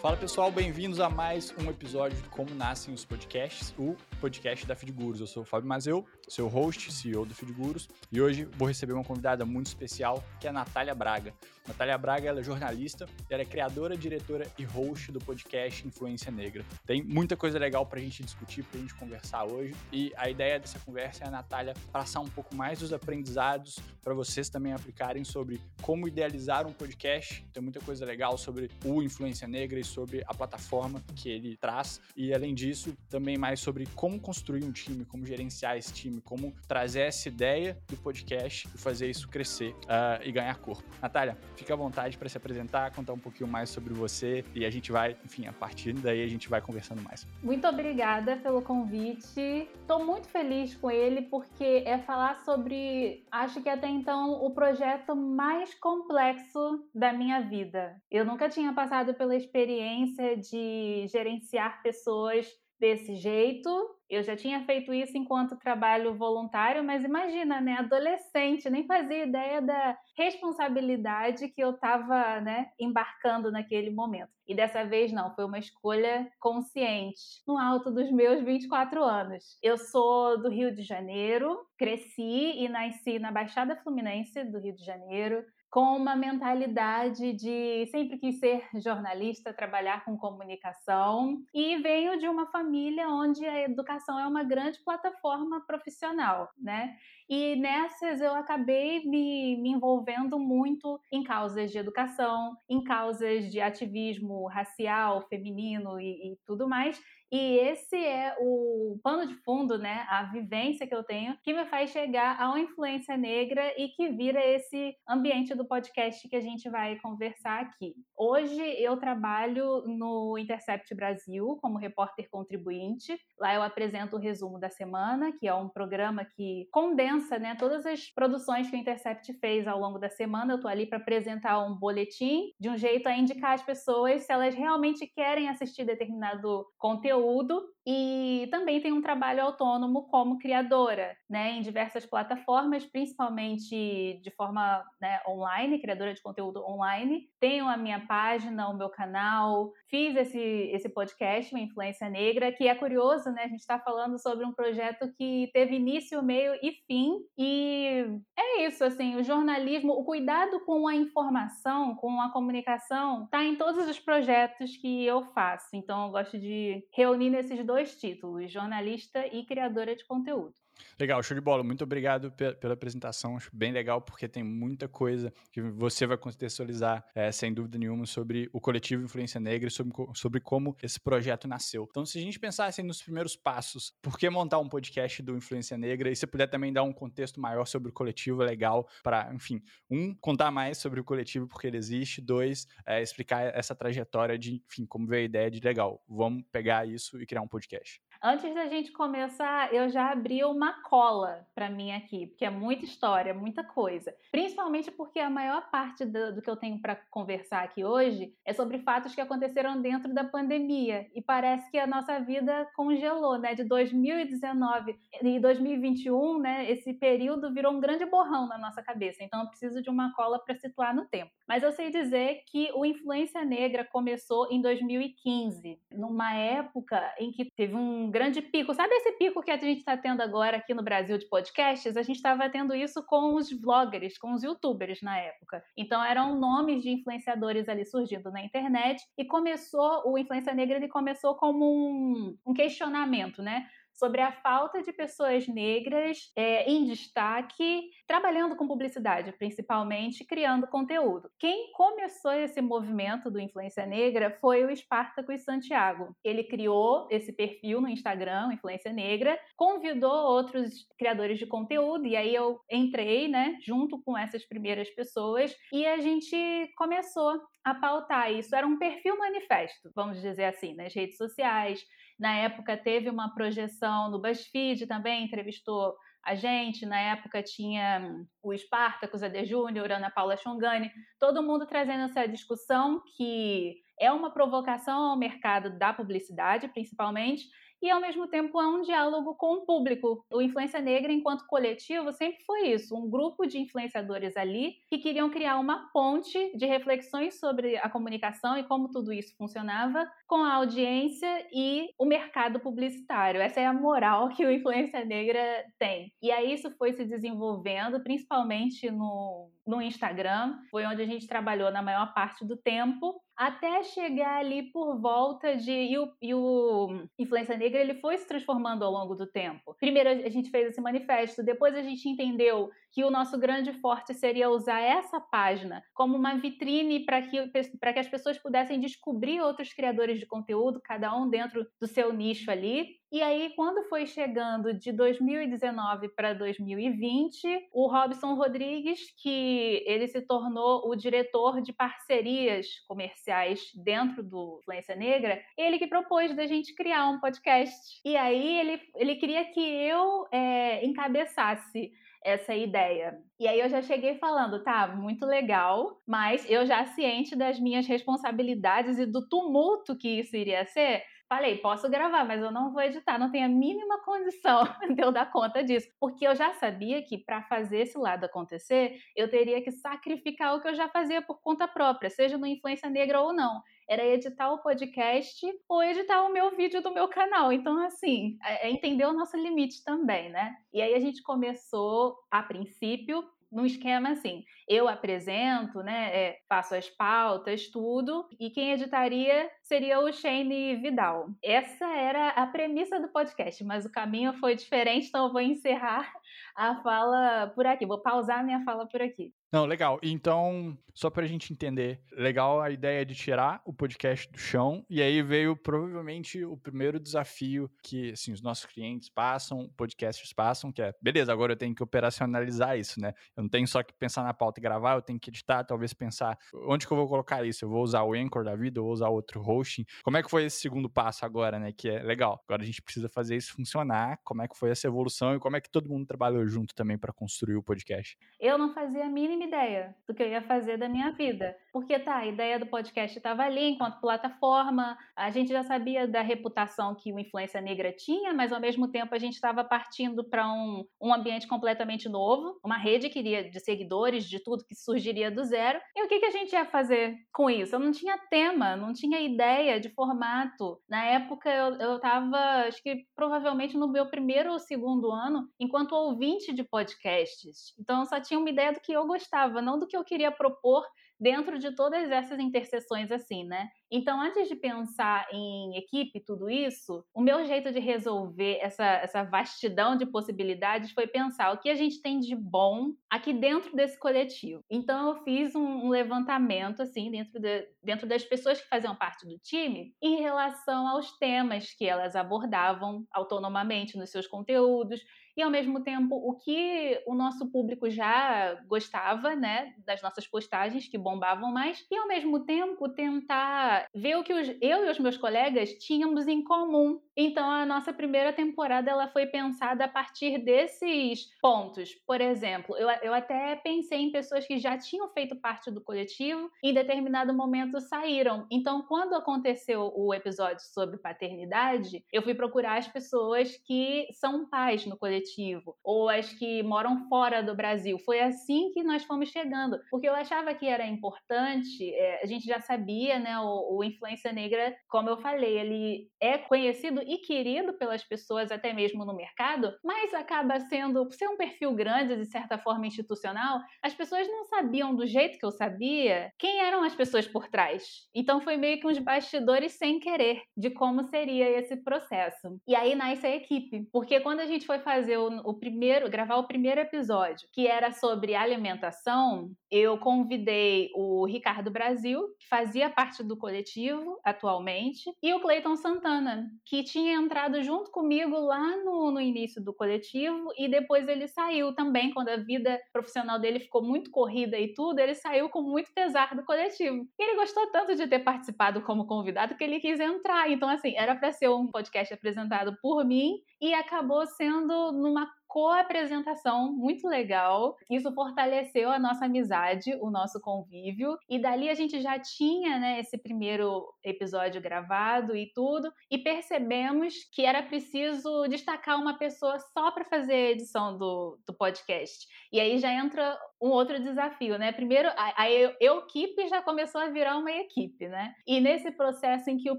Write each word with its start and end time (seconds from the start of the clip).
Fala 0.00 0.16
pessoal, 0.16 0.50
bem-vindos 0.50 0.98
a 0.98 1.10
mais 1.10 1.54
um 1.58 1.68
episódio 1.68 2.16
de 2.16 2.26
Como 2.30 2.54
Nascem 2.54 2.94
os 2.94 3.04
Podcasts, 3.04 3.74
o 3.76 3.94
podcast 4.18 4.64
da 4.64 4.74
FeedGurus. 4.74 5.20
Eu 5.20 5.26
sou 5.26 5.42
o 5.42 5.46
Fábio 5.46 5.68
Mazeu, 5.68 6.06
seu 6.26 6.48
host, 6.48 6.90
CEO 6.90 7.26
do 7.26 7.34
FeedGurus, 7.34 7.86
e 8.10 8.18
hoje 8.18 8.48
vou 8.56 8.66
receber 8.66 8.94
uma 8.94 9.04
convidada 9.04 9.44
muito 9.44 9.66
especial, 9.66 10.24
que 10.40 10.46
é 10.46 10.50
a 10.50 10.54
Natália 10.54 10.94
Braga. 10.94 11.34
Natália 11.68 11.98
Braga 11.98 12.30
ela 12.30 12.40
é 12.40 12.42
jornalista, 12.42 13.06
ela 13.28 13.42
é 13.42 13.44
criadora, 13.44 13.94
diretora 13.94 14.50
e 14.58 14.64
host 14.64 15.12
do 15.12 15.20
podcast 15.20 15.86
Influência 15.86 16.32
Negra. 16.32 16.64
Tem 16.86 17.02
muita 17.02 17.36
coisa 17.36 17.58
legal 17.58 17.84
pra 17.84 18.00
gente 18.00 18.24
discutir, 18.24 18.64
pra 18.64 18.80
gente 18.80 18.94
conversar 18.94 19.44
hoje, 19.44 19.76
e 19.92 20.12
a 20.16 20.30
ideia 20.30 20.58
dessa 20.58 20.78
conversa 20.78 21.24
é 21.24 21.28
a 21.28 21.30
Natália 21.30 21.74
passar 21.92 22.20
um 22.20 22.28
pouco 22.28 22.56
mais 22.56 22.78
dos 22.78 22.94
aprendizados 22.94 23.78
para 24.02 24.14
vocês 24.14 24.48
também 24.48 24.72
aplicarem 24.72 25.24
sobre 25.24 25.60
como 25.82 26.08
idealizar 26.08 26.66
um 26.66 26.72
podcast. 26.72 27.46
Tem 27.52 27.62
muita 27.62 27.80
coisa 27.80 28.06
legal 28.06 28.38
sobre 28.38 28.70
o 28.82 29.02
Influência 29.02 29.46
Negra 29.46 29.78
e 29.78 29.89
sobre 29.90 30.22
a 30.26 30.34
plataforma 30.34 31.02
que 31.14 31.28
ele 31.28 31.56
traz. 31.56 32.00
E 32.16 32.32
além 32.32 32.54
disso, 32.54 32.96
também 33.08 33.36
mais 33.36 33.60
sobre 33.60 33.86
como 33.94 34.20
construir 34.20 34.64
um 34.64 34.72
time, 34.72 35.04
como 35.04 35.26
gerenciar 35.26 35.76
esse 35.76 35.92
time, 35.92 36.20
como 36.20 36.54
trazer 36.66 37.00
essa 37.00 37.28
ideia 37.28 37.78
do 37.88 37.96
podcast 37.96 38.68
e 38.74 38.78
fazer 38.78 39.10
isso 39.10 39.28
crescer 39.28 39.72
uh, 39.84 40.22
e 40.24 40.32
ganhar 40.32 40.56
corpo. 40.58 40.84
Natália, 41.02 41.36
fica 41.56 41.74
à 41.74 41.76
vontade 41.76 42.16
para 42.16 42.28
se 42.28 42.36
apresentar, 42.36 42.92
contar 42.92 43.12
um 43.12 43.18
pouquinho 43.18 43.48
mais 43.48 43.70
sobre 43.70 43.92
você 43.92 44.44
e 44.54 44.64
a 44.64 44.70
gente 44.70 44.92
vai, 44.92 45.16
enfim, 45.24 45.46
a 45.46 45.52
partir 45.52 45.92
daí 45.94 46.22
a 46.22 46.28
gente 46.28 46.48
vai 46.48 46.60
conversando 46.60 47.02
mais. 47.02 47.26
Muito 47.42 47.66
obrigada 47.66 48.36
pelo 48.36 48.62
convite. 48.62 49.68
Estou 49.80 50.04
muito 50.04 50.28
feliz 50.28 50.74
com 50.74 50.90
ele 50.90 51.22
porque 51.22 51.82
é 51.86 51.98
falar 51.98 52.38
sobre, 52.44 53.24
acho 53.30 53.60
que 53.62 53.68
até 53.68 53.88
então, 53.88 54.44
o 54.44 54.50
projeto 54.50 55.14
mais 55.16 55.74
complexo 55.74 56.84
da 56.94 57.12
minha 57.12 57.40
vida. 57.40 57.96
Eu 58.10 58.24
nunca 58.24 58.48
tinha 58.48 58.72
passado 58.72 59.14
pela 59.14 59.34
experiência 59.34 59.79
experiência 59.80 60.36
de 60.36 61.06
gerenciar 61.08 61.82
pessoas 61.82 62.46
desse 62.78 63.14
jeito. 63.14 63.68
Eu 64.08 64.22
já 64.22 64.34
tinha 64.34 64.64
feito 64.64 64.92
isso 64.92 65.16
enquanto 65.16 65.58
trabalho 65.58 66.14
voluntário, 66.14 66.82
mas 66.82 67.04
imagina, 67.04 67.60
né, 67.60 67.74
adolescente, 67.74 68.68
nem 68.70 68.86
fazia 68.86 69.24
ideia 69.24 69.60
da 69.60 69.96
responsabilidade 70.16 71.48
que 71.48 71.62
eu 71.62 71.70
estava, 71.72 72.40
né, 72.40 72.70
embarcando 72.80 73.52
naquele 73.52 73.90
momento. 73.90 74.30
E 74.48 74.54
dessa 74.54 74.82
vez 74.84 75.12
não, 75.12 75.32
foi 75.34 75.44
uma 75.44 75.58
escolha 75.58 76.28
consciente, 76.40 77.42
no 77.46 77.56
alto 77.56 77.90
dos 77.90 78.10
meus 78.10 78.42
24 78.42 79.04
anos. 79.04 79.58
Eu 79.62 79.76
sou 79.76 80.40
do 80.40 80.48
Rio 80.48 80.74
de 80.74 80.82
Janeiro, 80.82 81.60
cresci 81.78 82.64
e 82.64 82.68
nasci 82.68 83.18
na 83.18 83.30
Baixada 83.30 83.76
Fluminense 83.76 84.42
do 84.42 84.58
Rio 84.58 84.74
de 84.74 84.84
Janeiro 84.84 85.44
com 85.70 85.96
uma 85.96 86.16
mentalidade 86.16 87.32
de 87.32 87.86
sempre 87.92 88.18
quis 88.18 88.40
ser 88.40 88.66
jornalista, 88.74 89.52
trabalhar 89.52 90.04
com 90.04 90.18
comunicação 90.18 91.42
e 91.54 91.76
venho 91.76 92.18
de 92.18 92.26
uma 92.26 92.46
família 92.46 93.08
onde 93.08 93.46
a 93.46 93.62
educação 93.62 94.18
é 94.18 94.26
uma 94.26 94.42
grande 94.42 94.82
plataforma 94.84 95.64
profissional, 95.64 96.50
né? 96.58 96.96
E 97.28 97.54
nessas 97.54 98.20
eu 98.20 98.34
acabei 98.34 99.04
me, 99.04 99.56
me 99.62 99.70
envolvendo 99.70 100.36
muito 100.40 101.00
em 101.12 101.22
causas 101.22 101.70
de 101.70 101.78
educação, 101.78 102.56
em 102.68 102.82
causas 102.82 103.48
de 103.52 103.60
ativismo 103.60 104.48
racial, 104.48 105.22
feminino 105.28 106.00
e, 106.00 106.32
e 106.32 106.38
tudo 106.44 106.68
mais. 106.68 107.00
E 107.32 107.58
esse 107.58 107.96
é 107.96 108.34
o 108.40 108.98
pano 109.04 109.24
de 109.24 109.34
fundo, 109.44 109.78
né? 109.78 110.04
A 110.08 110.24
vivência 110.24 110.84
que 110.84 110.94
eu 110.94 111.04
tenho 111.04 111.36
que 111.44 111.52
me 111.52 111.64
faz 111.66 111.90
chegar 111.90 112.40
a 112.40 112.48
uma 112.48 112.58
influência 112.58 113.16
negra 113.16 113.72
e 113.80 113.88
que 113.88 114.08
vira 114.08 114.44
esse 114.44 114.96
ambiente 115.08 115.54
do 115.54 115.64
podcast 115.64 116.28
que 116.28 116.34
a 116.34 116.40
gente 116.40 116.68
vai 116.68 116.98
conversar 116.98 117.60
aqui. 117.60 117.94
Hoje 118.18 118.60
eu 118.82 118.96
trabalho 118.96 119.84
no 119.86 120.36
Intercept 120.38 120.92
Brasil 120.92 121.56
como 121.62 121.78
repórter 121.78 122.28
contribuinte. 122.28 123.16
Lá 123.38 123.54
eu 123.54 123.62
apresento 123.62 124.16
o 124.16 124.18
resumo 124.18 124.58
da 124.58 124.68
semana, 124.68 125.32
que 125.38 125.46
é 125.46 125.54
um 125.54 125.68
programa 125.68 126.26
que 126.34 126.66
condensa, 126.72 127.38
né, 127.38 127.54
todas 127.54 127.86
as 127.86 128.10
produções 128.12 128.68
que 128.68 128.76
o 128.76 128.78
Intercept 128.78 129.32
fez 129.34 129.68
ao 129.68 129.78
longo 129.78 130.00
da 130.00 130.08
semana. 130.08 130.54
Eu 130.54 130.60
tô 130.60 130.66
ali 130.66 130.84
para 130.84 130.98
apresentar 130.98 131.64
um 131.64 131.76
boletim 131.78 132.52
de 132.58 132.68
um 132.68 132.76
jeito 132.76 133.06
a 133.06 133.16
indicar 133.16 133.52
as 133.52 133.62
pessoas 133.62 134.24
se 134.24 134.32
elas 134.32 134.52
realmente 134.52 135.06
querem 135.06 135.48
assistir 135.48 135.84
determinado 135.84 136.66
conteúdo 136.76 137.19
conteúdo 137.20 137.74
e 137.86 138.48
também 138.50 138.80
tem 138.80 138.92
um 138.92 139.00
trabalho 139.02 139.42
autônomo 139.42 140.06
como 140.08 140.38
criadora, 140.38 141.16
né, 141.28 141.52
em 141.52 141.62
diversas 141.62 142.04
plataformas, 142.04 142.84
principalmente 142.84 144.20
de 144.22 144.30
forma 144.36 144.84
né, 145.00 145.20
online, 145.26 145.80
criadora 145.80 146.12
de 146.12 146.22
conteúdo 146.22 146.62
online. 146.64 147.28
Tenho 147.40 147.66
a 147.66 147.76
minha 147.76 148.06
página, 148.06 148.68
o 148.68 148.76
meu 148.76 148.90
canal, 148.90 149.72
fiz 149.88 150.14
esse, 150.16 150.38
esse 150.72 150.88
podcast, 150.88 151.54
uma 151.54 151.62
influência 151.62 152.08
negra, 152.08 152.52
que 152.52 152.68
é 152.68 152.74
curioso, 152.74 153.30
né? 153.30 153.44
A 153.44 153.48
gente 153.48 153.60
está 153.60 153.78
falando 153.78 154.18
sobre 154.18 154.44
um 154.44 154.52
projeto 154.52 155.10
que 155.16 155.50
teve 155.52 155.76
início, 155.76 156.22
meio 156.22 156.54
e 156.62 156.72
fim, 156.86 157.18
e 157.38 158.04
é 158.38 158.66
isso, 158.66 158.84
assim, 158.84 159.16
o 159.16 159.22
jornalismo, 159.22 159.92
o 159.92 160.04
cuidado 160.04 160.60
com 160.64 160.86
a 160.86 160.94
informação, 160.94 161.94
com 161.96 162.20
a 162.20 162.30
comunicação, 162.32 163.24
está 163.24 163.44
em 163.44 163.56
todos 163.56 163.88
os 163.88 163.98
projetos 163.98 164.76
que 164.76 165.04
eu 165.04 165.22
faço. 165.32 165.68
Então, 165.74 166.06
eu 166.06 166.10
gosto 166.10 166.38
de 166.38 166.84
reunir 166.94 167.30
nesses 167.30 167.64
dois 167.70 167.96
títulos, 168.00 168.50
jornalista 168.50 169.24
e 169.28 169.46
criadora 169.46 169.94
de 169.94 170.04
conteúdo. 170.04 170.54
Legal, 170.98 171.22
show 171.22 171.34
de 171.34 171.40
bola. 171.40 171.62
Muito 171.62 171.84
obrigado 171.84 172.30
pela 172.32 172.74
apresentação. 172.74 173.36
Acho 173.36 173.50
bem 173.52 173.72
legal 173.72 174.00
porque 174.00 174.28
tem 174.28 174.42
muita 174.42 174.88
coisa 174.88 175.32
que 175.50 175.60
você 175.60 176.06
vai 176.06 176.16
contextualizar, 176.16 177.04
é, 177.14 177.32
sem 177.32 177.52
dúvida 177.52 177.78
nenhuma, 177.78 178.06
sobre 178.06 178.48
o 178.52 178.60
coletivo 178.60 179.04
Influência 179.04 179.40
Negra 179.40 179.68
e 179.68 179.70
sobre, 179.70 179.92
sobre 180.14 180.40
como 180.40 180.76
esse 180.82 181.00
projeto 181.00 181.48
nasceu. 181.48 181.86
Então, 181.88 182.04
se 182.04 182.18
a 182.18 182.22
gente 182.22 182.38
pensasse 182.38 182.82
nos 182.82 183.02
primeiros 183.02 183.36
passos, 183.36 183.94
por 184.02 184.18
que 184.18 184.28
montar 184.28 184.58
um 184.58 184.68
podcast 184.68 185.22
do 185.22 185.36
Influência 185.36 185.76
Negra? 185.76 186.10
E 186.10 186.16
se 186.16 186.26
puder 186.26 186.46
também 186.46 186.72
dar 186.72 186.82
um 186.82 186.92
contexto 186.92 187.40
maior 187.40 187.66
sobre 187.66 187.90
o 187.90 187.92
coletivo, 187.92 188.42
é 188.42 188.46
legal 188.46 188.88
para, 189.02 189.32
enfim, 189.34 189.62
um, 189.90 190.14
contar 190.14 190.50
mais 190.50 190.78
sobre 190.78 191.00
o 191.00 191.04
coletivo 191.04 191.46
porque 191.46 191.66
ele 191.66 191.76
existe, 191.76 192.20
dois, 192.20 192.66
é, 192.86 193.02
explicar 193.02 193.56
essa 193.56 193.74
trajetória 193.74 194.38
de, 194.38 194.62
enfim, 194.66 194.86
como 194.86 195.06
veio 195.06 195.22
a 195.22 195.24
ideia 195.24 195.50
de 195.50 195.60
legal, 195.60 196.02
vamos 196.08 196.44
pegar 196.50 196.86
isso 196.86 197.20
e 197.20 197.26
criar 197.26 197.42
um 197.42 197.48
podcast. 197.48 198.00
Antes 198.22 198.52
da 198.54 198.66
gente 198.66 198.92
começar, 198.92 199.72
eu 199.72 199.88
já 199.88 200.10
abri 200.10 200.44
uma 200.44 200.82
cola 200.82 201.46
para 201.54 201.70
mim 201.70 201.90
aqui, 201.90 202.26
porque 202.26 202.44
é 202.44 202.50
muita 202.50 202.84
história, 202.84 203.32
muita 203.32 203.64
coisa. 203.64 204.14
Principalmente 204.30 204.90
porque 204.90 205.18
a 205.18 205.30
maior 205.30 205.70
parte 205.70 206.04
do, 206.04 206.34
do 206.34 206.42
que 206.42 206.50
eu 206.50 206.56
tenho 206.56 206.78
para 206.82 206.96
conversar 207.10 207.62
aqui 207.62 207.82
hoje 207.82 208.34
é 208.44 208.52
sobre 208.52 208.78
fatos 208.80 209.14
que 209.14 209.22
aconteceram 209.22 209.80
dentro 209.80 210.12
da 210.12 210.22
pandemia. 210.22 211.06
E 211.14 211.22
parece 211.22 211.70
que 211.70 211.78
a 211.78 211.86
nossa 211.86 212.20
vida 212.20 212.68
congelou, 212.76 213.38
né? 213.38 213.54
De 213.54 213.64
2019 213.64 214.98
e 215.22 215.40
2021, 215.40 216.38
né? 216.40 216.70
Esse 216.70 216.92
período 216.92 217.54
virou 217.54 217.72
um 217.72 217.80
grande 217.80 218.04
borrão 218.04 218.46
na 218.46 218.58
nossa 218.58 218.82
cabeça. 218.82 219.24
Então 219.24 219.40
eu 219.40 219.48
preciso 219.48 219.80
de 219.80 219.88
uma 219.88 220.12
cola 220.12 220.38
para 220.38 220.54
situar 220.56 220.94
no 220.94 221.06
tempo. 221.06 221.30
Mas 221.48 221.62
eu 221.62 221.72
sei 221.72 221.88
dizer 221.88 222.42
que 222.46 222.70
o 222.74 222.84
Influência 222.84 223.42
Negra 223.46 223.82
começou 223.82 224.46
em 224.52 224.60
2015, 224.60 225.80
numa 225.90 226.34
época 226.34 227.14
em 227.18 227.32
que 227.32 227.46
teve 227.56 227.74
um 227.74 228.09
grande 228.10 228.42
pico. 228.42 228.74
Sabe 228.74 228.94
esse 228.94 229.12
pico 229.12 229.42
que 229.42 229.50
a 229.50 229.56
gente 229.56 229.78
está 229.78 229.96
tendo 229.96 230.20
agora 230.20 230.56
aqui 230.56 230.74
no 230.74 230.82
Brasil 230.82 231.16
de 231.16 231.26
podcasts? 231.26 231.96
A 231.96 232.02
gente 232.02 232.16
estava 232.16 232.48
tendo 232.50 232.74
isso 232.74 233.02
com 233.04 233.34
os 233.34 233.50
vloggers, 233.50 234.18
com 234.18 234.32
os 234.32 234.42
youtubers 234.42 235.00
na 235.02 235.18
época. 235.18 235.62
Então 235.76 236.04
eram 236.04 236.38
nomes 236.38 236.82
de 236.82 236.90
influenciadores 236.90 237.68
ali 237.68 237.84
surgindo 237.84 238.30
na 238.30 238.42
internet 238.42 239.02
e 239.16 239.24
começou, 239.24 240.02
o 240.06 240.18
Influência 240.18 240.54
Negra 240.54 240.76
ele 240.76 240.88
começou 240.88 241.34
como 241.34 241.64
um, 241.64 242.36
um 242.46 242.52
questionamento, 242.52 243.42
né? 243.42 243.66
Sobre 244.00 244.22
a 244.22 244.32
falta 244.32 244.82
de 244.82 244.94
pessoas 244.94 245.46
negras 245.46 246.32
é, 246.34 246.64
em 246.64 246.86
destaque, 246.86 247.90
trabalhando 248.08 248.56
com 248.56 248.66
publicidade, 248.66 249.30
principalmente 249.32 250.24
criando 250.24 250.66
conteúdo. 250.66 251.30
Quem 251.38 251.70
começou 251.72 252.32
esse 252.32 252.62
movimento 252.62 253.30
do 253.30 253.38
Influência 253.38 253.84
Negra 253.84 254.38
foi 254.40 254.64
o 254.64 254.70
Espartacus 254.70 255.44
Santiago. 255.44 256.16
Ele 256.24 256.42
criou 256.44 257.08
esse 257.10 257.30
perfil 257.30 257.82
no 257.82 257.88
Instagram, 257.88 258.54
Influência 258.54 258.90
Negra, 258.90 259.38
convidou 259.54 260.10
outros 260.10 260.86
criadores 260.98 261.38
de 261.38 261.46
conteúdo 261.46 262.06
e 262.06 262.16
aí 262.16 262.34
eu 262.34 262.58
entrei, 262.70 263.28
né, 263.28 263.58
junto 263.60 264.02
com 264.02 264.16
essas 264.16 264.46
primeiras 264.46 264.88
pessoas 264.88 265.54
e 265.70 265.84
a 265.84 265.98
gente 265.98 266.72
começou 266.74 267.38
a 267.62 267.74
pautar 267.74 268.32
isso. 268.32 268.56
Era 268.56 268.66
um 268.66 268.78
perfil 268.78 269.18
manifesto, 269.18 269.90
vamos 269.94 270.22
dizer 270.22 270.44
assim, 270.44 270.74
nas 270.74 270.94
redes 270.94 271.18
sociais. 271.18 271.84
Na 272.20 272.34
época 272.36 272.76
teve 272.76 273.08
uma 273.08 273.34
projeção 273.34 274.10
no 274.10 274.20
BuzzFeed 274.20 274.86
também, 274.86 275.24
entrevistou 275.24 275.96
a 276.22 276.34
gente. 276.34 276.84
Na 276.84 277.00
época 277.00 277.42
tinha 277.42 278.14
o 278.42 278.52
Espartacus, 278.52 279.22
a 279.22 279.42
Júnior, 279.42 279.90
Ana 279.90 280.10
Paula 280.10 280.36
Chongani, 280.36 280.90
todo 281.18 281.42
mundo 281.42 281.66
trazendo 281.66 282.04
essa 282.04 282.28
discussão 282.28 283.02
que 283.16 283.76
é 284.00 284.10
uma 284.10 284.30
provocação 284.30 285.10
ao 285.10 285.16
mercado 285.16 285.70
da 285.78 285.92
publicidade, 285.92 286.66
principalmente, 286.68 287.44
e 287.82 287.90
ao 287.90 288.00
mesmo 288.00 288.26
tempo 288.26 288.60
é 288.60 288.66
um 288.66 288.82
diálogo 288.82 289.34
com 289.34 289.54
o 289.54 289.60
público. 289.64 290.24
O 290.30 290.42
Influência 290.42 290.80
Negra, 290.80 291.10
enquanto 291.10 291.46
coletivo, 291.46 292.12
sempre 292.12 292.44
foi 292.44 292.68
isso: 292.68 292.94
um 292.94 293.08
grupo 293.08 293.46
de 293.46 293.58
influenciadores 293.58 294.36
ali 294.36 294.76
que 294.86 294.98
queriam 294.98 295.30
criar 295.30 295.58
uma 295.58 295.88
ponte 295.92 296.52
de 296.56 296.66
reflexões 296.66 297.40
sobre 297.40 297.78
a 297.78 297.88
comunicação 297.88 298.58
e 298.58 298.64
como 298.64 298.90
tudo 298.90 299.12
isso 299.12 299.34
funcionava 299.36 300.06
com 300.26 300.36
a 300.36 300.54
audiência 300.54 301.46
e 301.52 301.88
o 301.98 302.04
mercado 302.04 302.60
publicitário. 302.60 303.40
Essa 303.40 303.60
é 303.60 303.66
a 303.66 303.72
moral 303.72 304.28
que 304.28 304.44
o 304.44 304.50
Influência 304.50 305.02
Negra 305.04 305.40
tem. 305.78 306.12
E 306.20 306.30
aí 306.30 306.52
isso 306.52 306.70
foi 306.76 306.92
se 306.92 307.04
desenvolvendo, 307.06 308.02
principalmente 308.02 308.90
no, 308.90 309.50
no 309.66 309.80
Instagram, 309.80 310.58
foi 310.70 310.84
onde 310.84 311.00
a 311.00 311.06
gente 311.06 311.26
trabalhou 311.26 311.70
na 311.70 311.80
maior 311.80 312.12
parte 312.12 312.44
do 312.44 312.56
tempo 312.56 313.22
até 313.40 313.82
chegar 313.84 314.40
ali 314.40 314.64
por 314.64 315.00
volta 315.00 315.56
de. 315.56 315.72
E 315.72 315.98
o, 315.98 316.12
e 316.20 316.34
o 316.34 317.06
Influência 317.18 317.56
Negra 317.56 317.80
ele 317.80 317.94
foi 317.94 318.18
se 318.18 318.28
transformando 318.28 318.84
ao 318.84 318.92
longo 318.92 319.14
do 319.14 319.26
tempo. 319.26 319.74
Primeiro 319.80 320.10
a 320.10 320.28
gente 320.28 320.50
fez 320.50 320.68
esse 320.68 320.80
manifesto, 320.80 321.42
depois 321.42 321.74
a 321.74 321.80
gente 321.80 322.06
entendeu 322.06 322.70
que 322.92 323.02
o 323.02 323.10
nosso 323.10 323.38
grande 323.38 323.72
forte 323.80 324.12
seria 324.12 324.50
usar 324.50 324.80
essa 324.80 325.18
página 325.18 325.82
como 325.94 326.18
uma 326.18 326.34
vitrine 326.34 327.06
para 327.06 327.22
que, 327.22 327.48
que 327.48 327.98
as 327.98 328.08
pessoas 328.08 328.36
pudessem 328.36 328.78
descobrir 328.78 329.40
outros 329.40 329.72
criadores 329.72 330.20
de 330.20 330.26
conteúdo, 330.26 330.78
cada 330.84 331.16
um 331.16 331.26
dentro 331.30 331.66
do 331.80 331.86
seu 331.86 332.12
nicho 332.12 332.50
ali. 332.50 332.99
E 333.12 333.20
aí, 333.22 333.52
quando 333.56 333.88
foi 333.88 334.06
chegando 334.06 334.72
de 334.72 334.92
2019 334.92 336.10
para 336.10 336.32
2020, 336.32 337.68
o 337.72 337.88
Robson 337.88 338.34
Rodrigues, 338.34 339.00
que 339.20 339.82
ele 339.84 340.06
se 340.06 340.20
tornou 340.20 340.88
o 340.88 340.94
diretor 340.94 341.60
de 341.60 341.72
parcerias 341.72 342.66
comerciais 342.86 343.72
dentro 343.74 344.22
do 344.22 344.60
Influência 344.62 344.94
Negra, 344.94 345.42
ele 345.58 345.78
que 345.78 345.88
propôs 345.88 346.36
da 346.36 346.46
gente 346.46 346.72
criar 346.72 347.08
um 347.08 347.18
podcast. 347.18 348.00
E 348.04 348.16
aí 348.16 348.60
ele, 348.60 348.80
ele 348.94 349.16
queria 349.16 349.44
que 349.46 349.60
eu 349.60 350.28
é, 350.30 350.86
encabeçasse 350.86 351.90
essa 352.24 352.54
ideia. 352.54 353.18
E 353.38 353.48
aí 353.48 353.58
eu 353.58 353.68
já 353.68 353.82
cheguei 353.82 354.18
falando, 354.18 354.62
tá, 354.62 354.86
muito 354.88 355.24
legal, 355.24 356.00
mas 356.06 356.48
eu 356.48 356.66
já 356.66 356.84
ciente 356.86 357.34
das 357.34 357.58
minhas 357.58 357.86
responsabilidades 357.86 358.98
e 358.98 359.06
do 359.06 359.26
tumulto 359.26 359.96
que 359.96 360.20
isso 360.20 360.36
iria 360.36 360.64
ser, 360.66 361.02
falei, 361.30 361.58
posso 361.58 361.88
gravar, 361.88 362.24
mas 362.24 362.42
eu 362.42 362.50
não 362.50 362.72
vou 362.72 362.82
editar, 362.82 363.16
não 363.16 363.30
tenho 363.30 363.46
a 363.46 363.48
mínima 363.48 364.02
condição 364.02 364.64
de 364.96 365.00
eu 365.00 365.12
dar 365.12 365.30
conta 365.30 365.62
disso, 365.62 365.88
porque 366.00 366.26
eu 366.26 366.34
já 366.34 366.52
sabia 366.54 367.00
que 367.02 367.16
para 367.16 367.40
fazer 367.42 367.82
esse 367.82 367.96
lado 367.96 368.24
acontecer, 368.24 369.00
eu 369.14 369.30
teria 369.30 369.62
que 369.62 369.70
sacrificar 369.70 370.56
o 370.56 370.60
que 370.60 370.66
eu 370.66 370.74
já 370.74 370.88
fazia 370.88 371.22
por 371.22 371.40
conta 371.40 371.68
própria, 371.68 372.10
seja 372.10 372.36
no 372.36 372.46
Influência 372.46 372.90
Negra 372.90 373.20
ou 373.20 373.32
não. 373.32 373.62
Era 373.88 374.04
editar 374.04 374.52
o 374.52 374.58
podcast 374.58 375.46
ou 375.68 375.84
editar 375.84 376.24
o 376.24 376.32
meu 376.32 376.50
vídeo 376.56 376.82
do 376.82 376.92
meu 376.92 377.06
canal. 377.06 377.52
Então, 377.52 377.78
assim, 377.78 378.36
é, 378.44 378.66
é 378.66 378.70
entender 378.70 379.04
o 379.04 379.12
nosso 379.12 379.36
limite 379.36 379.84
também, 379.84 380.30
né? 380.30 380.56
E 380.72 380.82
aí 380.82 380.94
a 380.94 381.00
gente 381.00 381.22
começou, 381.22 382.16
a 382.28 382.42
princípio, 382.42 383.24
num 383.50 383.66
esquema 383.66 384.10
assim, 384.10 384.44
eu 384.68 384.88
apresento, 384.88 385.82
né, 385.82 386.10
é, 386.14 386.38
faço 386.48 386.74
as 386.74 386.88
pautas, 386.88 387.68
tudo, 387.68 388.28
e 388.38 388.50
quem 388.50 388.72
editaria 388.72 389.50
seria 389.62 390.00
o 390.00 390.12
Shane 390.12 390.76
Vidal. 390.76 391.28
Essa 391.42 391.86
era 391.96 392.28
a 392.28 392.46
premissa 392.46 393.00
do 393.00 393.08
podcast, 393.08 393.62
mas 393.64 393.84
o 393.84 393.92
caminho 393.92 394.32
foi 394.34 394.54
diferente, 394.54 395.08
então 395.08 395.26
eu 395.26 395.32
vou 395.32 395.40
encerrar 395.40 396.12
a 396.56 396.76
fala 396.82 397.48
por 397.54 397.66
aqui, 397.66 397.86
vou 397.86 398.00
pausar 398.00 398.44
minha 398.44 398.62
fala 398.64 398.86
por 398.86 399.02
aqui. 399.02 399.32
Não, 399.52 399.66
legal. 399.66 399.98
Então, 400.00 400.78
só 400.94 401.10
pra 401.10 401.26
gente 401.26 401.52
entender, 401.52 402.00
legal 402.12 402.60
a 402.60 402.70
ideia 402.70 403.04
de 403.04 403.16
tirar 403.16 403.60
o 403.64 403.72
podcast 403.72 404.30
do 404.30 404.38
chão, 404.38 404.84
e 404.88 405.02
aí 405.02 405.22
veio 405.22 405.56
provavelmente 405.56 406.44
o 406.44 406.56
primeiro 406.56 407.00
desafio 407.00 407.68
que, 407.82 408.12
assim, 408.12 408.32
os 408.32 408.40
nossos 408.40 408.66
clientes 408.66 409.08
passam, 409.08 409.68
podcasters 409.76 410.32
passam, 410.32 410.70
que 410.70 410.80
é, 410.80 410.94
beleza, 411.02 411.32
agora 411.32 411.54
eu 411.54 411.56
tenho 411.56 411.74
que 411.74 411.82
operacionalizar 411.82 412.78
isso, 412.78 413.00
né? 413.00 413.12
Eu 413.36 413.42
não 413.42 413.50
tenho 413.50 413.66
só 413.66 413.82
que 413.82 413.92
pensar 413.92 414.22
na 414.22 414.32
pauta 414.32 414.60
e 414.60 414.62
gravar, 414.62 414.94
eu 414.94 415.02
tenho 415.02 415.18
que 415.18 415.30
editar, 415.30 415.64
talvez 415.64 415.92
pensar 415.92 416.38
onde 416.68 416.86
que 416.86 416.92
eu 416.92 416.96
vou 416.96 417.08
colocar 417.08 417.44
isso, 417.44 417.64
eu 417.64 417.68
vou 417.68 417.82
usar 417.82 418.02
o 418.04 418.14
Anchor 418.14 418.44
da 418.44 418.54
vida, 418.54 418.78
eu 418.78 418.84
vou 418.84 418.92
usar 418.92 419.08
outro 419.08 419.40
hosting. 419.40 419.84
Como 420.04 420.16
é 420.16 420.22
que 420.22 420.30
foi 420.30 420.44
esse 420.44 420.60
segundo 420.60 420.88
passo 420.88 421.24
agora, 421.24 421.58
né? 421.58 421.72
Que 421.72 421.88
é 421.88 422.02
legal. 422.04 422.40
Agora 422.46 422.62
a 422.62 422.66
gente 422.66 422.80
precisa 422.80 423.08
fazer 423.08 423.36
isso 423.36 423.52
funcionar, 423.52 424.20
como 424.22 424.42
é 424.42 424.48
que 424.48 424.56
foi 424.56 424.70
essa 424.70 424.86
evolução 424.86 425.34
e 425.34 425.40
como 425.40 425.56
é 425.56 425.60
que 425.60 425.70
todo 425.70 425.88
mundo 425.88 426.06
trabalhou 426.06 426.46
junto 426.46 426.72
também 426.72 426.96
para 426.96 427.12
construir 427.12 427.56
o 427.56 427.62
podcast. 427.62 428.16
Eu 428.38 428.56
não 428.56 428.72
fazia 428.72 429.06
a 429.06 429.08
mínima 429.08 429.39
mínima 429.40 429.46
ideia 429.46 429.96
do 430.06 430.14
que 430.14 430.22
eu 430.22 430.28
ia 430.28 430.42
fazer 430.42 430.76
da 430.76 430.88
minha 430.88 431.10
vida. 431.12 431.56
Porque 431.72 431.98
tá, 431.98 432.16
a 432.18 432.26
ideia 432.26 432.58
do 432.58 432.66
podcast 432.66 433.16
estava 433.16 433.42
ali 433.42 433.70
enquanto 433.70 434.00
plataforma, 434.00 434.98
a 435.16 435.30
gente 435.30 435.50
já 435.50 435.62
sabia 435.62 436.06
da 436.06 436.22
reputação 436.22 436.94
que 436.94 437.12
o 437.12 437.18
Influência 437.18 437.60
Negra 437.60 437.92
tinha, 437.92 438.32
mas 438.32 438.52
ao 438.52 438.60
mesmo 438.60 438.88
tempo 438.88 439.14
a 439.14 439.18
gente 439.18 439.34
estava 439.34 439.64
partindo 439.64 440.22
para 440.24 440.50
um, 440.52 440.84
um 441.00 441.14
ambiente 441.14 441.46
completamente 441.46 442.08
novo, 442.08 442.58
uma 442.64 442.76
rede 442.76 443.08
que 443.08 443.18
iria 443.18 443.48
de 443.48 443.60
seguidores, 443.60 444.24
de 444.24 444.42
tudo 444.42 444.64
que 444.64 444.74
surgiria 444.74 445.30
do 445.30 445.44
zero. 445.44 445.80
E 445.96 446.04
o 446.04 446.08
que, 446.08 446.20
que 446.20 446.26
a 446.26 446.30
gente 446.30 446.52
ia 446.52 446.66
fazer 446.66 447.16
com 447.32 447.48
isso? 447.48 447.74
Eu 447.74 447.80
não 447.80 447.92
tinha 447.92 448.18
tema, 448.30 448.76
não 448.76 448.92
tinha 448.92 449.20
ideia 449.20 449.80
de 449.80 449.88
formato. 449.90 450.80
Na 450.88 451.04
época 451.04 451.50
eu 451.50 451.96
estava, 451.96 452.66
acho 452.66 452.82
que 452.82 453.04
provavelmente 453.14 453.76
no 453.76 453.90
meu 453.90 454.06
primeiro 454.06 454.52
ou 454.52 454.58
segundo 454.58 455.10
ano, 455.10 455.48
enquanto 455.58 455.92
ouvinte 455.92 456.52
de 456.52 456.64
podcasts. 456.64 457.74
Então 457.78 458.00
eu 458.00 458.06
só 458.06 458.20
tinha 458.20 458.38
uma 458.38 458.50
ideia 458.50 458.72
do 458.72 458.80
que 458.80 458.92
eu 458.92 459.06
gostava 459.06 459.30
gostava, 459.30 459.62
não 459.62 459.78
do 459.78 459.86
que 459.86 459.96
eu 459.96 460.04
queria 460.04 460.30
propor 460.30 460.84
dentro 461.20 461.58
de 461.58 461.74
todas 461.74 462.10
essas 462.10 462.38
interseções 462.38 463.12
assim, 463.12 463.44
né? 463.44 463.68
Então, 463.90 464.20
antes 464.20 464.48
de 464.48 464.56
pensar 464.56 465.26
em 465.32 465.76
equipe, 465.76 466.24
tudo 466.24 466.48
isso, 466.48 467.04
o 467.12 467.20
meu 467.20 467.44
jeito 467.44 467.70
de 467.70 467.78
resolver 467.78 468.58
essa, 468.60 468.84
essa 468.84 469.22
vastidão 469.24 469.96
de 469.96 470.06
possibilidades 470.06 470.92
foi 470.92 471.06
pensar 471.06 471.52
o 471.52 471.58
que 471.58 471.68
a 471.68 471.74
gente 471.74 472.00
tem 472.00 472.20
de 472.20 472.34
bom 472.34 472.92
aqui 473.10 473.32
dentro 473.32 473.74
desse 473.76 473.98
coletivo. 473.98 474.62
Então, 474.70 475.08
eu 475.08 475.24
fiz 475.24 475.54
um, 475.54 475.86
um 475.86 475.88
levantamento, 475.90 476.80
assim, 476.82 477.10
dentro, 477.10 477.38
de, 477.40 477.68
dentro 477.82 478.06
das 478.06 478.24
pessoas 478.24 478.60
que 478.60 478.68
faziam 478.68 478.96
parte 478.96 479.26
do 479.26 479.38
time, 479.38 479.92
em 480.00 480.20
relação 480.20 480.88
aos 480.88 481.18
temas 481.18 481.74
que 481.74 481.84
elas 481.84 482.16
abordavam 482.16 483.04
autonomamente 483.12 483.98
nos 483.98 484.10
seus 484.10 484.26
conteúdos 484.26 485.00
e 485.40 485.42
ao 485.42 485.50
mesmo 485.50 485.80
tempo 485.80 486.14
o 486.14 486.34
que 486.36 487.02
o 487.06 487.14
nosso 487.14 487.50
público 487.50 487.88
já 487.88 488.54
gostava, 488.66 489.34
né, 489.34 489.72
das 489.86 490.02
nossas 490.02 490.26
postagens 490.26 490.86
que 490.86 490.98
bombavam 490.98 491.50
mais, 491.50 491.82
e 491.90 491.96
ao 491.96 492.06
mesmo 492.06 492.44
tempo 492.44 492.90
tentar 492.90 493.86
ver 493.94 494.16
o 494.16 494.22
que 494.22 494.34
os, 494.34 494.48
eu 494.60 494.84
e 494.84 494.90
os 494.90 494.98
meus 494.98 495.16
colegas 495.16 495.72
tínhamos 495.72 496.28
em 496.28 496.44
comum. 496.44 497.00
Então 497.16 497.50
a 497.50 497.64
nossa 497.64 497.90
primeira 497.90 498.34
temporada 498.34 498.90
ela 498.90 499.08
foi 499.08 499.26
pensada 499.26 499.84
a 499.84 499.88
partir 499.88 500.44
desses 500.44 501.30
pontos. 501.40 501.94
Por 502.06 502.20
exemplo, 502.20 502.76
eu, 502.76 502.88
eu 503.02 503.14
até 503.14 503.56
pensei 503.56 503.98
em 503.98 504.12
pessoas 504.12 504.46
que 504.46 504.58
já 504.58 504.76
tinham 504.76 505.08
feito 505.08 505.36
parte 505.36 505.70
do 505.70 505.80
coletivo 505.80 506.50
e 506.62 506.70
em 506.70 506.74
determinado 506.74 507.32
momento 507.32 507.80
saíram. 507.80 508.46
Então, 508.50 508.82
quando 508.82 509.14
aconteceu 509.14 509.90
o 509.96 510.12
episódio 510.12 510.62
sobre 510.66 510.98
paternidade, 510.98 512.04
eu 512.12 512.22
fui 512.22 512.34
procurar 512.34 512.76
as 512.76 512.88
pessoas 512.88 513.56
que 513.64 514.06
são 514.12 514.46
pais 514.46 514.84
no 514.84 514.98
coletivo 514.98 515.29
coletivo, 515.30 515.76
ou 515.84 516.08
as 516.08 516.32
que 516.32 516.62
moram 516.62 517.08
fora 517.08 517.42
do 517.42 517.54
Brasil. 517.54 517.98
Foi 517.98 518.20
assim 518.20 518.70
que 518.72 518.82
nós 518.82 519.04
fomos 519.04 519.28
chegando, 519.28 519.78
porque 519.90 520.08
eu 520.08 520.14
achava 520.14 520.54
que 520.54 520.66
era 520.66 520.86
importante, 520.86 521.92
é, 521.94 522.22
a 522.22 522.26
gente 522.26 522.46
já 522.46 522.60
sabia, 522.60 523.18
né, 523.18 523.38
o, 523.38 523.78
o 523.78 523.84
Influência 523.84 524.32
Negra, 524.32 524.74
como 524.88 525.08
eu 525.08 525.16
falei, 525.18 525.58
ele 525.58 526.08
é 526.20 526.38
conhecido 526.38 527.02
e 527.02 527.18
querido 527.18 527.72
pelas 527.74 528.04
pessoas, 528.04 528.50
até 528.50 528.72
mesmo 528.72 529.04
no 529.04 529.14
mercado, 529.14 529.72
mas 529.84 530.12
acaba 530.14 530.58
sendo, 530.60 531.06
por 531.06 531.14
ser 531.14 531.28
um 531.28 531.36
perfil 531.36 531.74
grande, 531.74 532.16
de 532.16 532.26
certa 532.26 532.58
forma 532.58 532.86
institucional, 532.86 533.60
as 533.82 533.94
pessoas 533.94 534.26
não 534.28 534.44
sabiam 534.44 534.94
do 534.94 535.06
jeito 535.06 535.38
que 535.38 535.46
eu 535.46 535.50
sabia 535.50 536.32
quem 536.38 536.60
eram 536.60 536.82
as 536.82 536.94
pessoas 536.94 537.26
por 537.26 537.48
trás. 537.48 538.08
Então 538.14 538.40
foi 538.40 538.56
meio 538.56 538.80
que 538.80 538.86
uns 538.86 538.98
bastidores 538.98 539.72
sem 539.72 540.00
querer 540.00 540.42
de 540.56 540.70
como 540.70 541.04
seria 541.04 541.48
esse 541.48 541.76
processo. 541.76 542.58
E 542.66 542.74
aí 542.74 542.94
nasce 542.94 543.26
a 543.26 543.36
equipe, 543.36 543.88
porque 543.92 544.20
quando 544.20 544.40
a 544.40 544.46
gente 544.46 544.66
foi 544.66 544.78
fazer 544.78 545.18
o, 545.20 545.50
o 545.50 545.54
primeiro, 545.54 546.10
gravar 546.10 546.36
o 546.36 546.46
primeiro 546.46 546.80
episódio, 546.80 547.48
que 547.52 547.66
era 547.66 547.92
sobre 547.92 548.34
alimentação, 548.34 549.50
eu 549.70 549.98
convidei 549.98 550.90
o 550.94 551.24
Ricardo 551.26 551.70
Brasil, 551.70 552.20
que 552.38 552.48
fazia 552.48 552.90
parte 552.90 553.22
do 553.22 553.36
coletivo 553.36 554.18
atualmente, 554.24 555.10
e 555.22 555.32
o 555.32 555.40
Cleiton 555.40 555.76
Santana, 555.76 556.50
que 556.66 556.82
tinha 556.82 557.14
entrado 557.14 557.62
junto 557.62 557.90
comigo 557.90 558.36
lá 558.38 558.76
no, 558.78 559.10
no 559.10 559.20
início 559.20 559.62
do 559.62 559.72
coletivo, 559.72 560.48
e 560.58 560.68
depois 560.68 561.06
ele 561.08 561.28
saiu 561.28 561.74
também, 561.74 562.12
quando 562.12 562.28
a 562.28 562.36
vida 562.36 562.80
profissional 562.92 563.38
dele 563.38 563.60
ficou 563.60 563.82
muito 563.82 564.10
corrida 564.10 564.58
e 564.58 564.74
tudo, 564.74 564.98
ele 564.98 565.14
saiu 565.14 565.48
com 565.48 565.62
muito 565.62 565.92
pesar 565.94 566.34
do 566.34 566.44
coletivo. 566.44 567.06
E 567.18 567.22
ele 567.22 567.36
gostou 567.36 567.70
tanto 567.70 567.94
de 567.94 568.06
ter 568.06 568.20
participado 568.20 568.82
como 568.82 569.06
convidado 569.06 569.56
que 569.56 569.64
ele 569.64 569.80
quis 569.80 570.00
entrar. 570.00 570.50
Então, 570.50 570.68
assim, 570.68 570.96
era 570.96 571.14
para 571.14 571.32
ser 571.32 571.48
um 571.48 571.66
podcast 571.68 572.12
apresentado 572.14 572.76
por 572.82 573.04
mim 573.04 573.40
e 573.60 573.74
acabou 573.74 574.26
sendo 574.26 574.92
numa 575.00 575.39
co-apresentação 575.50 576.72
muito 576.72 577.08
legal. 577.08 577.76
Isso 577.90 578.14
fortaleceu 578.14 578.88
a 578.88 579.00
nossa 579.00 579.24
amizade, 579.24 579.92
o 580.00 580.08
nosso 580.08 580.40
convívio. 580.40 581.18
E 581.28 581.40
dali 581.40 581.68
a 581.68 581.74
gente 581.74 582.00
já 582.00 582.18
tinha 582.20 582.78
né, 582.78 583.00
esse 583.00 583.18
primeiro 583.18 583.92
episódio 584.04 584.62
gravado 584.62 585.36
e 585.36 585.52
tudo. 585.52 585.92
E 586.08 586.18
percebemos 586.18 587.14
que 587.32 587.44
era 587.44 587.64
preciso 587.64 588.46
destacar 588.46 588.96
uma 588.96 589.18
pessoa 589.18 589.58
só 589.58 589.90
para 589.90 590.04
fazer 590.04 590.34
a 590.34 590.50
edição 590.50 590.96
do, 590.96 591.36
do 591.44 591.52
podcast. 591.52 592.28
E 592.52 592.60
aí 592.60 592.78
já 592.78 592.92
entra 592.92 593.36
um 593.60 593.70
outro 593.70 594.00
desafio, 594.00 594.56
né? 594.56 594.70
Primeiro, 594.70 595.08
a, 595.08 595.42
a 595.42 595.50
equipe 595.50 596.48
já 596.48 596.62
começou 596.62 597.00
a 597.00 597.08
virar 597.08 597.36
uma 597.36 597.50
equipe, 597.50 598.06
né? 598.08 598.34
E 598.46 598.60
nesse 598.60 598.92
processo 598.92 599.50
em 599.50 599.56
que 599.56 599.70
o 599.70 599.78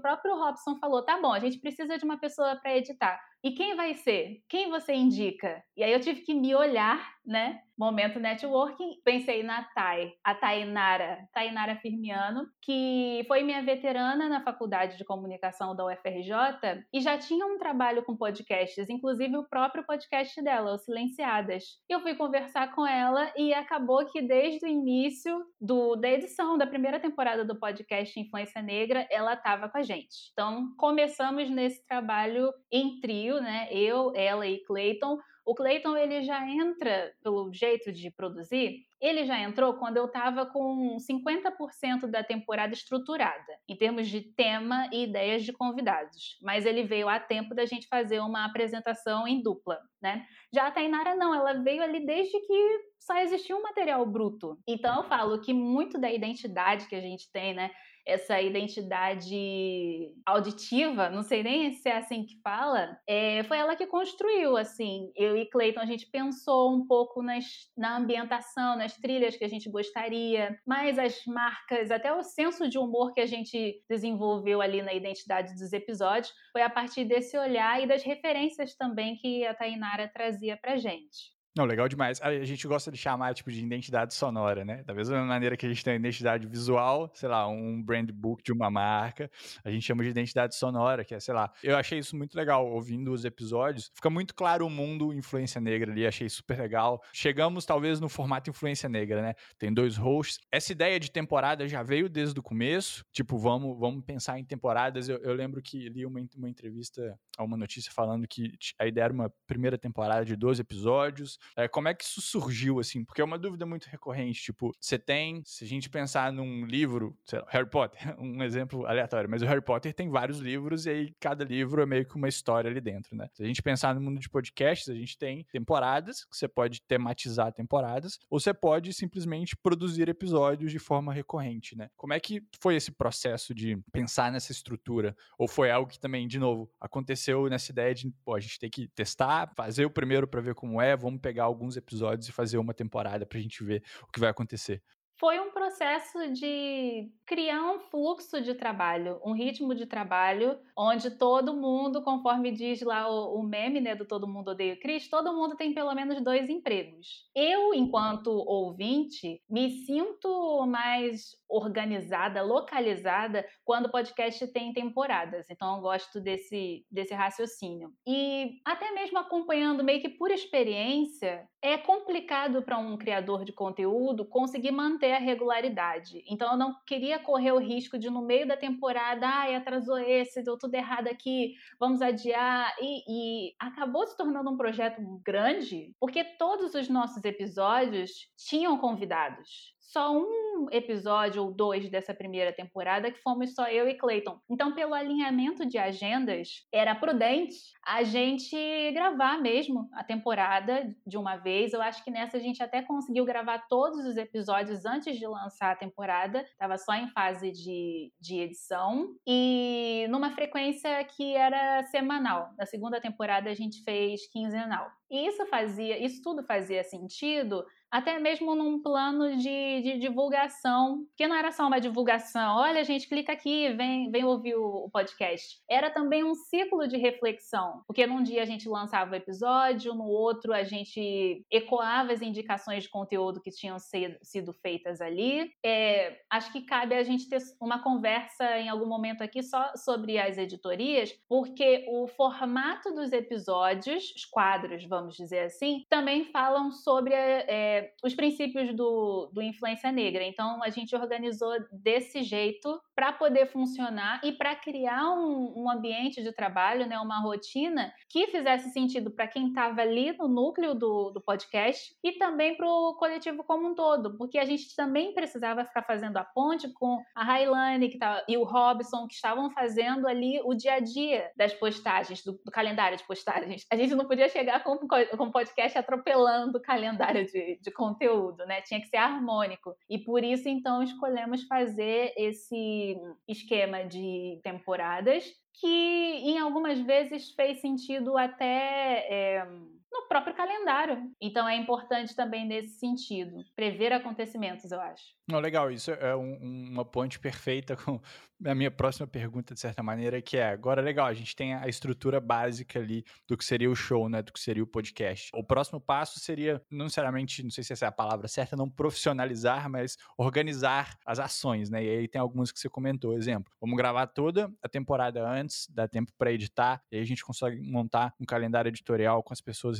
próprio 0.00 0.36
Robson 0.36 0.76
falou, 0.76 1.02
tá 1.02 1.18
bom, 1.18 1.32
a 1.32 1.40
gente 1.40 1.58
precisa 1.58 1.96
de 1.96 2.04
uma 2.04 2.18
pessoa 2.18 2.56
para 2.56 2.76
editar. 2.76 3.18
E 3.42 3.50
quem 3.52 3.74
vai 3.74 3.94
ser? 3.94 4.40
Quem 4.48 4.70
você 4.70 4.92
indica? 4.92 5.61
E 5.76 5.82
aí 5.82 5.92
eu 5.92 6.00
tive 6.00 6.20
que 6.20 6.34
me 6.34 6.54
olhar, 6.54 7.12
né? 7.24 7.60
Momento 7.78 8.20
networking, 8.20 9.00
pensei 9.04 9.42
na 9.42 9.64
Thay, 9.74 10.12
a 10.22 10.34
Tainara, 10.34 11.26
Tainara 11.32 11.76
Firmiano, 11.76 12.46
que 12.60 13.24
foi 13.26 13.42
minha 13.42 13.62
veterana 13.62 14.28
na 14.28 14.42
faculdade 14.42 14.98
de 14.98 15.04
comunicação 15.04 15.74
da 15.74 15.86
UFRJ 15.86 16.84
e 16.92 17.00
já 17.00 17.16
tinha 17.16 17.46
um 17.46 17.58
trabalho 17.58 18.04
com 18.04 18.16
podcasts, 18.16 18.88
inclusive 18.90 19.36
o 19.36 19.48
próprio 19.48 19.84
podcast 19.84 20.40
dela, 20.42 20.74
o 20.74 20.78
Silenciadas. 20.78 21.64
Eu 21.88 22.00
fui 22.00 22.14
conversar 22.14 22.74
com 22.74 22.86
ela 22.86 23.32
e 23.36 23.54
acabou 23.54 24.04
que 24.06 24.20
desde 24.20 24.66
o 24.66 24.68
início 24.68 25.42
do, 25.60 25.96
da 25.96 26.10
edição 26.10 26.58
da 26.58 26.66
primeira 26.66 27.00
temporada 27.00 27.44
do 27.44 27.58
podcast 27.58 28.20
Influência 28.20 28.60
Negra, 28.60 29.06
ela 29.10 29.32
estava 29.32 29.68
com 29.68 29.78
a 29.78 29.82
gente. 29.82 30.30
Então, 30.32 30.72
começamos 30.76 31.48
nesse 31.48 31.84
trabalho 31.86 32.52
em 32.70 33.00
trio, 33.00 33.40
né? 33.40 33.68
Eu, 33.70 34.12
ela 34.14 34.46
e 34.46 34.62
Clayton 34.64 35.18
o 35.44 35.54
Clayton 35.54 35.96
ele 35.96 36.22
já 36.22 36.48
entra 36.48 37.12
pelo 37.22 37.52
jeito 37.52 37.92
de 37.92 38.10
produzir, 38.10 38.84
ele 39.00 39.24
já 39.24 39.38
entrou 39.40 39.74
quando 39.74 39.96
eu 39.96 40.06
estava 40.06 40.46
com 40.46 40.96
50% 40.96 42.06
da 42.06 42.22
temporada 42.22 42.72
estruturada, 42.72 43.58
em 43.68 43.76
termos 43.76 44.08
de 44.08 44.20
tema 44.20 44.88
e 44.92 45.02
ideias 45.04 45.42
de 45.44 45.52
convidados. 45.52 46.38
Mas 46.40 46.64
ele 46.64 46.84
veio 46.84 47.08
a 47.08 47.18
tempo 47.18 47.54
da 47.54 47.66
gente 47.66 47.88
fazer 47.88 48.20
uma 48.20 48.44
apresentação 48.44 49.26
em 49.26 49.42
dupla, 49.42 49.80
né? 50.00 50.24
Já 50.54 50.68
a 50.68 50.70
Tainara 50.70 51.16
não, 51.16 51.34
ela 51.34 51.54
veio 51.54 51.82
ali 51.82 52.06
desde 52.06 52.38
que 52.38 52.80
só 53.00 53.18
existia 53.18 53.56
um 53.56 53.62
material 53.62 54.06
bruto. 54.06 54.56
Então 54.68 55.02
eu 55.02 55.08
falo 55.08 55.40
que 55.40 55.52
muito 55.52 55.98
da 55.98 56.12
identidade 56.12 56.86
que 56.86 56.94
a 56.94 57.00
gente 57.00 57.30
tem, 57.32 57.54
né? 57.54 57.72
Essa 58.06 58.40
identidade 58.40 60.12
auditiva, 60.26 61.08
não 61.08 61.22
sei 61.22 61.42
nem 61.42 61.72
se 61.72 61.88
é 61.88 61.98
assim 61.98 62.24
que 62.24 62.40
fala, 62.42 62.98
é, 63.06 63.42
foi 63.44 63.58
ela 63.58 63.76
que 63.76 63.86
construiu, 63.86 64.56
assim. 64.56 65.12
Eu 65.16 65.36
e 65.36 65.46
Clayton, 65.46 65.80
a 65.80 65.86
gente 65.86 66.06
pensou 66.06 66.74
um 66.74 66.86
pouco 66.86 67.22
nas, 67.22 67.44
na 67.76 67.96
ambientação, 67.96 68.76
nas 68.76 68.96
trilhas 68.96 69.36
que 69.36 69.44
a 69.44 69.48
gente 69.48 69.70
gostaria, 69.70 70.58
mas 70.66 70.98
as 70.98 71.24
marcas, 71.26 71.90
até 71.90 72.12
o 72.12 72.22
senso 72.22 72.68
de 72.68 72.78
humor 72.78 73.12
que 73.12 73.20
a 73.20 73.26
gente 73.26 73.82
desenvolveu 73.88 74.60
ali 74.60 74.82
na 74.82 74.92
identidade 74.92 75.54
dos 75.54 75.72
episódios, 75.72 76.32
foi 76.52 76.62
a 76.62 76.70
partir 76.70 77.04
desse 77.04 77.36
olhar 77.38 77.82
e 77.82 77.86
das 77.86 78.02
referências 78.02 78.74
também 78.74 79.16
que 79.16 79.44
a 79.46 79.54
Tainara 79.54 80.08
trazia 80.08 80.56
pra 80.56 80.76
gente. 80.76 81.41
Não, 81.54 81.66
legal 81.66 81.86
demais. 81.86 82.18
A 82.22 82.44
gente 82.44 82.66
gosta 82.66 82.90
de 82.90 82.96
chamar 82.96 83.34
tipo 83.34 83.52
de 83.52 83.62
identidade 83.62 84.14
sonora, 84.14 84.64
né? 84.64 84.82
Da 84.84 84.94
mesma 84.94 85.22
maneira 85.22 85.54
que 85.54 85.66
a 85.66 85.68
gente 85.68 85.84
tem 85.84 85.92
a 85.92 85.96
identidade 85.96 86.46
visual, 86.46 87.10
sei 87.12 87.28
lá, 87.28 87.46
um 87.46 87.82
brand 87.82 88.10
book 88.10 88.42
de 88.42 88.52
uma 88.52 88.70
marca, 88.70 89.30
a 89.62 89.70
gente 89.70 89.84
chama 89.84 90.02
de 90.02 90.08
identidade 90.08 90.54
sonora, 90.54 91.04
que 91.04 91.14
é, 91.14 91.20
sei 91.20 91.34
lá. 91.34 91.52
Eu 91.62 91.76
achei 91.76 91.98
isso 91.98 92.16
muito 92.16 92.34
legal 92.34 92.66
ouvindo 92.66 93.12
os 93.12 93.26
episódios. 93.26 93.90
Fica 93.94 94.08
muito 94.08 94.34
claro 94.34 94.66
o 94.66 94.70
mundo 94.70 95.12
influência 95.12 95.60
negra 95.60 95.92
ali, 95.92 96.06
achei 96.06 96.26
super 96.26 96.58
legal. 96.58 97.02
Chegamos 97.12 97.66
talvez 97.66 98.00
no 98.00 98.08
formato 98.08 98.48
influência 98.48 98.88
negra, 98.88 99.20
né? 99.20 99.34
Tem 99.58 99.70
dois 99.70 99.98
hosts. 99.98 100.38
Essa 100.50 100.72
ideia 100.72 100.98
de 100.98 101.10
temporada 101.10 101.68
já 101.68 101.82
veio 101.82 102.08
desde 102.08 102.40
o 102.40 102.42
começo. 102.42 103.04
Tipo, 103.12 103.36
vamos, 103.36 103.78
vamos 103.78 104.02
pensar 104.06 104.38
em 104.38 104.44
temporadas. 104.44 105.06
Eu, 105.06 105.18
eu 105.18 105.34
lembro 105.34 105.60
que 105.60 105.90
li 105.90 106.06
uma, 106.06 106.18
uma 106.34 106.48
entrevista, 106.48 107.14
uma 107.38 107.58
notícia 107.58 107.92
falando 107.92 108.26
que 108.26 108.54
a 108.78 108.86
ideia 108.86 109.04
era 109.04 109.12
uma 109.12 109.30
primeira 109.46 109.76
temporada 109.76 110.24
de 110.24 110.34
12 110.34 110.62
episódios 110.62 111.41
é, 111.56 111.68
como 111.68 111.88
é 111.88 111.94
que 111.94 112.04
isso 112.04 112.20
surgiu, 112.20 112.78
assim? 112.78 113.04
Porque 113.04 113.20
é 113.20 113.24
uma 113.24 113.38
dúvida 113.38 113.66
muito 113.66 113.86
recorrente. 113.86 114.42
Tipo, 114.42 114.72
você 114.80 114.98
tem, 114.98 115.42
se 115.44 115.64
a 115.64 115.66
gente 115.66 115.88
pensar 115.88 116.32
num 116.32 116.64
livro, 116.64 117.16
sei 117.24 117.38
lá, 117.38 117.46
Harry 117.50 117.68
Potter, 117.68 117.98
um 118.18 118.42
exemplo 118.42 118.86
aleatório, 118.86 119.28
mas 119.28 119.42
o 119.42 119.46
Harry 119.46 119.62
Potter 119.62 119.92
tem 119.92 120.08
vários 120.08 120.38
livros 120.38 120.86
e 120.86 120.90
aí 120.90 121.14
cada 121.20 121.44
livro 121.44 121.82
é 121.82 121.86
meio 121.86 122.06
que 122.06 122.16
uma 122.16 122.28
história 122.28 122.70
ali 122.70 122.80
dentro, 122.80 123.16
né? 123.16 123.28
Se 123.32 123.42
a 123.42 123.46
gente 123.46 123.62
pensar 123.62 123.94
no 123.94 124.00
mundo 124.00 124.20
de 124.20 124.28
podcasts, 124.28 124.88
a 124.88 124.94
gente 124.94 125.18
tem 125.18 125.44
temporadas, 125.52 126.24
que 126.24 126.36
você 126.36 126.48
pode 126.48 126.82
tematizar 126.82 127.52
temporadas, 127.52 128.18
ou 128.30 128.40
você 128.40 128.54
pode 128.54 128.92
simplesmente 128.92 129.56
produzir 129.56 130.08
episódios 130.08 130.72
de 130.72 130.78
forma 130.78 131.12
recorrente, 131.12 131.76
né? 131.76 131.88
Como 131.96 132.12
é 132.12 132.20
que 132.20 132.42
foi 132.60 132.76
esse 132.76 132.92
processo 132.92 133.54
de 133.54 133.78
pensar 133.92 134.30
nessa 134.32 134.52
estrutura? 134.52 135.16
Ou 135.38 135.48
foi 135.48 135.70
algo 135.70 135.90
que 135.90 135.98
também, 135.98 136.26
de 136.26 136.38
novo, 136.38 136.70
aconteceu 136.80 137.48
nessa 137.48 137.72
ideia 137.72 137.94
de, 137.94 138.10
pô, 138.24 138.34
a 138.34 138.40
gente 138.40 138.58
tem 138.58 138.70
que 138.70 138.88
testar, 138.88 139.52
fazer 139.56 139.84
o 139.84 139.90
primeiro 139.90 140.26
para 140.26 140.40
ver 140.40 140.54
como 140.54 140.80
é, 140.80 140.96
vamos 140.96 141.20
pegar 141.20 141.31
pegar 141.32 141.44
alguns 141.44 141.78
episódios 141.78 142.28
e 142.28 142.32
fazer 142.32 142.58
uma 142.58 142.74
temporada 142.74 143.24
pra 143.24 143.40
gente 143.40 143.64
ver 143.64 143.82
o 144.06 144.12
que 144.12 144.20
vai 144.20 144.28
acontecer 144.28 144.82
foi 145.22 145.38
um 145.38 145.52
processo 145.52 146.32
de 146.32 147.08
criar 147.24 147.62
um 147.70 147.78
fluxo 147.78 148.40
de 148.40 148.56
trabalho, 148.56 149.20
um 149.24 149.32
ritmo 149.32 149.72
de 149.72 149.86
trabalho, 149.86 150.58
onde 150.76 151.12
todo 151.12 151.54
mundo, 151.54 152.02
conforme 152.02 152.50
diz 152.50 152.82
lá 152.82 153.08
o, 153.08 153.38
o 153.38 153.42
meme 153.44 153.80
né, 153.80 153.94
do 153.94 154.04
Todo 154.04 154.26
Mundo 154.26 154.50
Odeia 154.50 154.74
o 154.74 154.80
Cris, 154.80 155.08
todo 155.08 155.32
mundo 155.32 155.54
tem 155.54 155.72
pelo 155.72 155.94
menos 155.94 156.20
dois 156.24 156.50
empregos. 156.50 157.30
Eu, 157.36 157.72
enquanto 157.72 158.32
ouvinte, 158.32 159.40
me 159.48 159.70
sinto 159.86 160.66
mais 160.66 161.36
organizada, 161.48 162.42
localizada, 162.42 163.46
quando 163.64 163.86
o 163.86 163.92
podcast 163.92 164.44
tem 164.48 164.72
temporadas. 164.72 165.46
Então, 165.48 165.76
eu 165.76 165.82
gosto 165.82 166.20
desse, 166.20 166.84
desse 166.90 167.14
raciocínio. 167.14 167.92
E 168.06 168.60
até 168.64 168.90
mesmo 168.90 169.18
acompanhando 169.18 169.84
meio 169.84 170.00
que 170.00 170.08
por 170.08 170.32
experiência, 170.32 171.46
é 171.62 171.78
complicado 171.78 172.62
para 172.62 172.78
um 172.78 172.96
criador 172.96 173.44
de 173.44 173.52
conteúdo 173.52 174.24
conseguir 174.24 174.72
manter 174.72 175.11
a 175.14 175.18
regularidade. 175.18 176.22
Então, 176.26 176.52
eu 176.52 176.56
não 176.56 176.76
queria 176.86 177.18
correr 177.18 177.52
o 177.52 177.58
risco 177.58 177.98
de, 177.98 178.10
no 178.10 178.22
meio 178.22 178.46
da 178.46 178.56
temporada, 178.56 179.26
ai, 179.26 179.54
atrasou 179.54 179.98
esse, 179.98 180.42
deu 180.42 180.58
tudo 180.58 180.74
errado 180.74 181.08
aqui, 181.08 181.54
vamos 181.78 182.02
adiar. 182.02 182.74
E, 182.80 183.48
e 183.48 183.54
acabou 183.58 184.06
se 184.06 184.16
tornando 184.16 184.50
um 184.50 184.56
projeto 184.56 185.00
grande, 185.24 185.94
porque 185.98 186.24
todos 186.24 186.74
os 186.74 186.88
nossos 186.88 187.24
episódios 187.24 188.28
tinham 188.36 188.78
convidados 188.78 189.72
só 189.92 190.12
um 190.16 190.66
episódio 190.70 191.42
ou 191.42 191.52
dois 191.52 191.88
dessa 191.90 192.14
primeira 192.14 192.52
temporada 192.52 193.10
que 193.10 193.20
fomos 193.20 193.54
só 193.54 193.66
eu 193.68 193.88
e 193.88 193.94
Clayton. 193.94 194.38
Então, 194.48 194.74
pelo 194.74 194.94
alinhamento 194.94 195.66
de 195.66 195.76
agendas, 195.76 196.66
era 196.72 196.94
prudente 196.94 197.56
a 197.84 198.02
gente 198.02 198.56
gravar 198.92 199.40
mesmo 199.40 199.88
a 199.92 200.02
temporada 200.02 200.94
de 201.06 201.18
uma 201.18 201.36
vez. 201.36 201.72
Eu 201.72 201.82
acho 201.82 202.02
que 202.04 202.10
nessa 202.10 202.36
a 202.36 202.40
gente 202.40 202.62
até 202.62 202.80
conseguiu 202.82 203.24
gravar 203.24 203.66
todos 203.68 204.04
os 204.06 204.16
episódios 204.16 204.86
antes 204.86 205.18
de 205.18 205.26
lançar 205.26 205.72
a 205.72 205.76
temporada. 205.76 206.42
Estava 206.42 206.78
só 206.78 206.94
em 206.94 207.08
fase 207.08 207.50
de, 207.50 208.12
de 208.20 208.40
edição. 208.40 209.14
E 209.26 210.06
numa 210.08 210.30
frequência 210.30 211.04
que 211.04 211.34
era 211.34 211.82
semanal. 211.84 212.50
Na 212.56 212.64
segunda 212.64 213.00
temporada 213.00 213.50
a 213.50 213.54
gente 213.54 213.82
fez 213.82 214.26
quinzenal. 214.28 214.90
E 215.10 215.26
isso 215.26 215.44
fazia, 215.46 216.02
isso 216.02 216.22
tudo 216.22 216.42
fazia 216.44 216.82
sentido 216.82 217.62
até 217.92 218.18
mesmo 218.18 218.54
num 218.54 218.80
plano 218.80 219.36
de, 219.36 219.82
de, 219.82 219.98
divulgação, 219.98 221.06
que 221.14 221.28
não 221.28 221.36
era 221.36 221.52
só 221.52 221.66
uma 221.66 221.78
divulgação, 221.78 222.56
olha, 222.56 222.82
gente, 222.82 223.06
clica 223.06 223.34
aqui, 223.34 223.70
vem, 223.74 224.10
vem 224.10 224.24
ouvir 224.24 224.54
o, 224.54 224.86
o, 224.86 224.90
podcast. 224.90 225.58
Era 225.68 225.90
também 225.90 226.24
um 226.24 226.34
ciclo 226.34 226.88
de 226.88 226.96
reflexão, 226.96 227.82
porque 227.86 228.06
num 228.06 228.22
dia 228.22 228.42
a 228.42 228.46
gente 228.46 228.66
lançava 228.66 229.12
o 229.12 229.14
episódio, 229.14 229.94
no 229.94 230.06
outro 230.06 230.54
a 230.54 230.62
gente 230.62 231.44
ecoava 231.50 232.12
as 232.12 232.22
indicações 232.22 232.84
de 232.84 232.88
conteúdo 232.88 233.42
que 233.42 233.50
tinham 233.50 233.78
sido, 233.78 234.16
sido 234.22 234.54
feitas 234.54 235.02
ali. 235.02 235.52
É, 235.62 236.18
acho 236.30 236.50
que 236.50 236.62
cabe 236.62 236.94
a 236.94 237.02
gente 237.02 237.28
ter 237.28 237.42
uma 237.60 237.82
conversa 237.82 238.58
em 238.58 238.70
algum 238.70 238.86
momento 238.86 239.22
aqui 239.22 239.42
só 239.42 239.72
sobre 239.76 240.18
as 240.18 240.38
editorias, 240.38 241.12
porque 241.28 241.84
o 241.90 242.06
formato 242.06 242.94
dos 242.94 243.12
episódios, 243.12 244.14
os 244.16 244.24
quadros, 244.24 244.82
vamos 244.86 245.14
dizer 245.14 245.40
assim, 245.40 245.84
também 245.90 246.24
falam 246.24 246.70
sobre 246.72 247.12
é, 247.12 247.81
os 248.02 248.14
princípios 248.14 248.74
do, 248.74 249.30
do 249.32 249.42
Influência 249.42 249.90
Negra. 249.90 250.24
Então, 250.24 250.62
a 250.62 250.68
gente 250.70 250.94
organizou 250.94 251.52
desse 251.70 252.22
jeito 252.22 252.80
para 252.94 253.12
poder 253.12 253.46
funcionar 253.46 254.20
e 254.22 254.32
para 254.32 254.54
criar 254.54 255.10
um, 255.10 255.52
um, 255.56 255.70
ambiente 255.70 256.22
de 256.22 256.32
trabalho, 256.32 256.86
né, 256.86 256.98
uma 256.98 257.20
rotina 257.20 257.92
que 258.08 258.26
fizesse 258.28 258.70
sentido 258.70 259.10
para 259.10 259.26
quem 259.26 259.48
estava 259.48 259.80
ali 259.80 260.12
no 260.12 260.28
núcleo 260.28 260.74
do, 260.74 261.10
do 261.10 261.20
podcast 261.20 261.94
e 262.02 262.12
também 262.12 262.56
para 262.56 262.68
o 262.68 262.94
coletivo 262.94 263.42
como 263.44 263.68
um 263.68 263.74
todo, 263.74 264.16
porque 264.16 264.38
a 264.38 264.44
gente 264.44 264.74
também 264.76 265.14
precisava 265.14 265.64
ficar 265.64 265.82
fazendo 265.82 266.16
a 266.16 266.24
ponte 266.24 266.68
com 266.72 267.02
a 267.14 267.24
Railane 267.24 267.88
que 267.88 267.98
tava, 267.98 268.24
e 268.28 268.36
o 268.36 268.44
Robson, 268.44 269.06
que 269.06 269.14
estavam 269.14 269.50
fazendo 269.50 270.06
ali 270.06 270.40
o 270.44 270.54
dia 270.54 270.74
a 270.74 270.80
dia 270.80 271.30
das 271.36 271.52
postagens, 271.54 272.22
do, 272.24 272.32
do 272.44 272.50
calendário 272.50 272.96
de 272.96 273.04
postagens. 273.04 273.66
A 273.70 273.76
gente 273.76 273.94
não 273.94 274.06
podia 274.06 274.28
chegar 274.28 274.62
com, 274.62 274.76
com 274.78 275.24
o 275.24 275.32
podcast 275.32 275.78
atropelando 275.78 276.58
o 276.58 276.62
calendário 276.62 277.26
de, 277.26 277.58
de 277.60 277.70
conteúdo, 277.72 278.44
né? 278.46 278.62
Tinha 278.62 278.80
que 278.80 278.88
ser 278.88 278.96
harmônico. 278.96 279.74
E 279.88 279.98
por 279.98 280.22
isso, 280.22 280.48
então, 280.48 280.82
escolhemos 280.82 281.42
fazer 281.44 282.12
esse 282.16 282.96
esquema 283.28 283.84
de 283.84 284.40
temporadas 284.42 285.24
que 285.54 285.66
em 285.66 286.38
algumas 286.38 286.78
vezes 286.80 287.30
fez 287.32 287.60
sentido 287.60 288.16
até 288.16 289.06
é, 289.10 289.46
no 289.92 290.08
próprio 290.08 290.34
calendário. 290.34 291.10
Então 291.20 291.48
é 291.48 291.56
importante 291.56 292.16
também 292.16 292.46
nesse 292.46 292.78
sentido, 292.78 293.44
prever 293.54 293.92
acontecimentos, 293.92 294.70
eu 294.72 294.80
acho. 294.80 295.04
Não, 295.28 295.38
legal, 295.38 295.70
isso 295.70 295.90
é 295.90 296.16
um, 296.16 296.68
uma 296.70 296.84
ponte 296.84 297.18
perfeita 297.18 297.76
com 297.76 298.00
a 298.44 298.54
minha 298.54 298.70
próxima 298.70 299.06
pergunta, 299.06 299.54
de 299.54 299.60
certa 299.60 299.82
maneira, 299.82 300.20
que 300.20 300.36
é, 300.36 300.48
agora 300.48 300.82
legal, 300.82 301.06
a 301.06 301.14
gente 301.14 301.36
tem 301.36 301.54
a 301.54 301.68
estrutura 301.68 302.20
básica 302.20 302.78
ali 302.78 303.04
do 303.28 303.36
que 303.36 303.44
seria 303.44 303.70
o 303.70 303.74
show, 303.74 304.08
né, 304.08 304.20
do 304.20 304.32
que 304.32 304.40
seria 304.40 304.62
o 304.62 304.66
podcast. 304.66 305.30
O 305.34 305.44
próximo 305.44 305.80
passo 305.80 306.18
seria, 306.18 306.60
não 306.70 306.86
necessariamente, 306.86 307.42
não 307.42 307.50
sei 307.50 307.62
se 307.62 307.72
essa 307.72 307.84
é 307.84 307.88
a 307.88 307.92
palavra 307.92 308.26
certa, 308.26 308.56
não 308.56 308.68
profissionalizar, 308.68 309.70
mas 309.70 309.96
organizar 310.18 310.98
as 311.06 311.20
ações, 311.20 311.70
né, 311.70 311.84
e 311.84 311.88
aí 311.88 312.08
tem 312.08 312.20
algumas 312.20 312.50
que 312.50 312.58
você 312.58 312.68
comentou, 312.68 313.16
exemplo, 313.16 313.52
vamos 313.60 313.76
gravar 313.76 314.08
toda 314.08 314.52
a 314.62 314.68
temporada 314.68 315.26
antes, 315.26 315.68
dá 315.70 315.86
tempo 315.86 316.12
para 316.18 316.32
editar, 316.32 316.82
e 316.90 316.96
aí 316.96 317.02
a 317.02 317.06
gente 317.06 317.24
consegue 317.24 317.60
montar 317.60 318.12
um 318.20 318.24
calendário 318.24 318.68
editorial 318.68 319.22
com 319.22 319.32
as 319.32 319.40
pessoas 319.40 319.78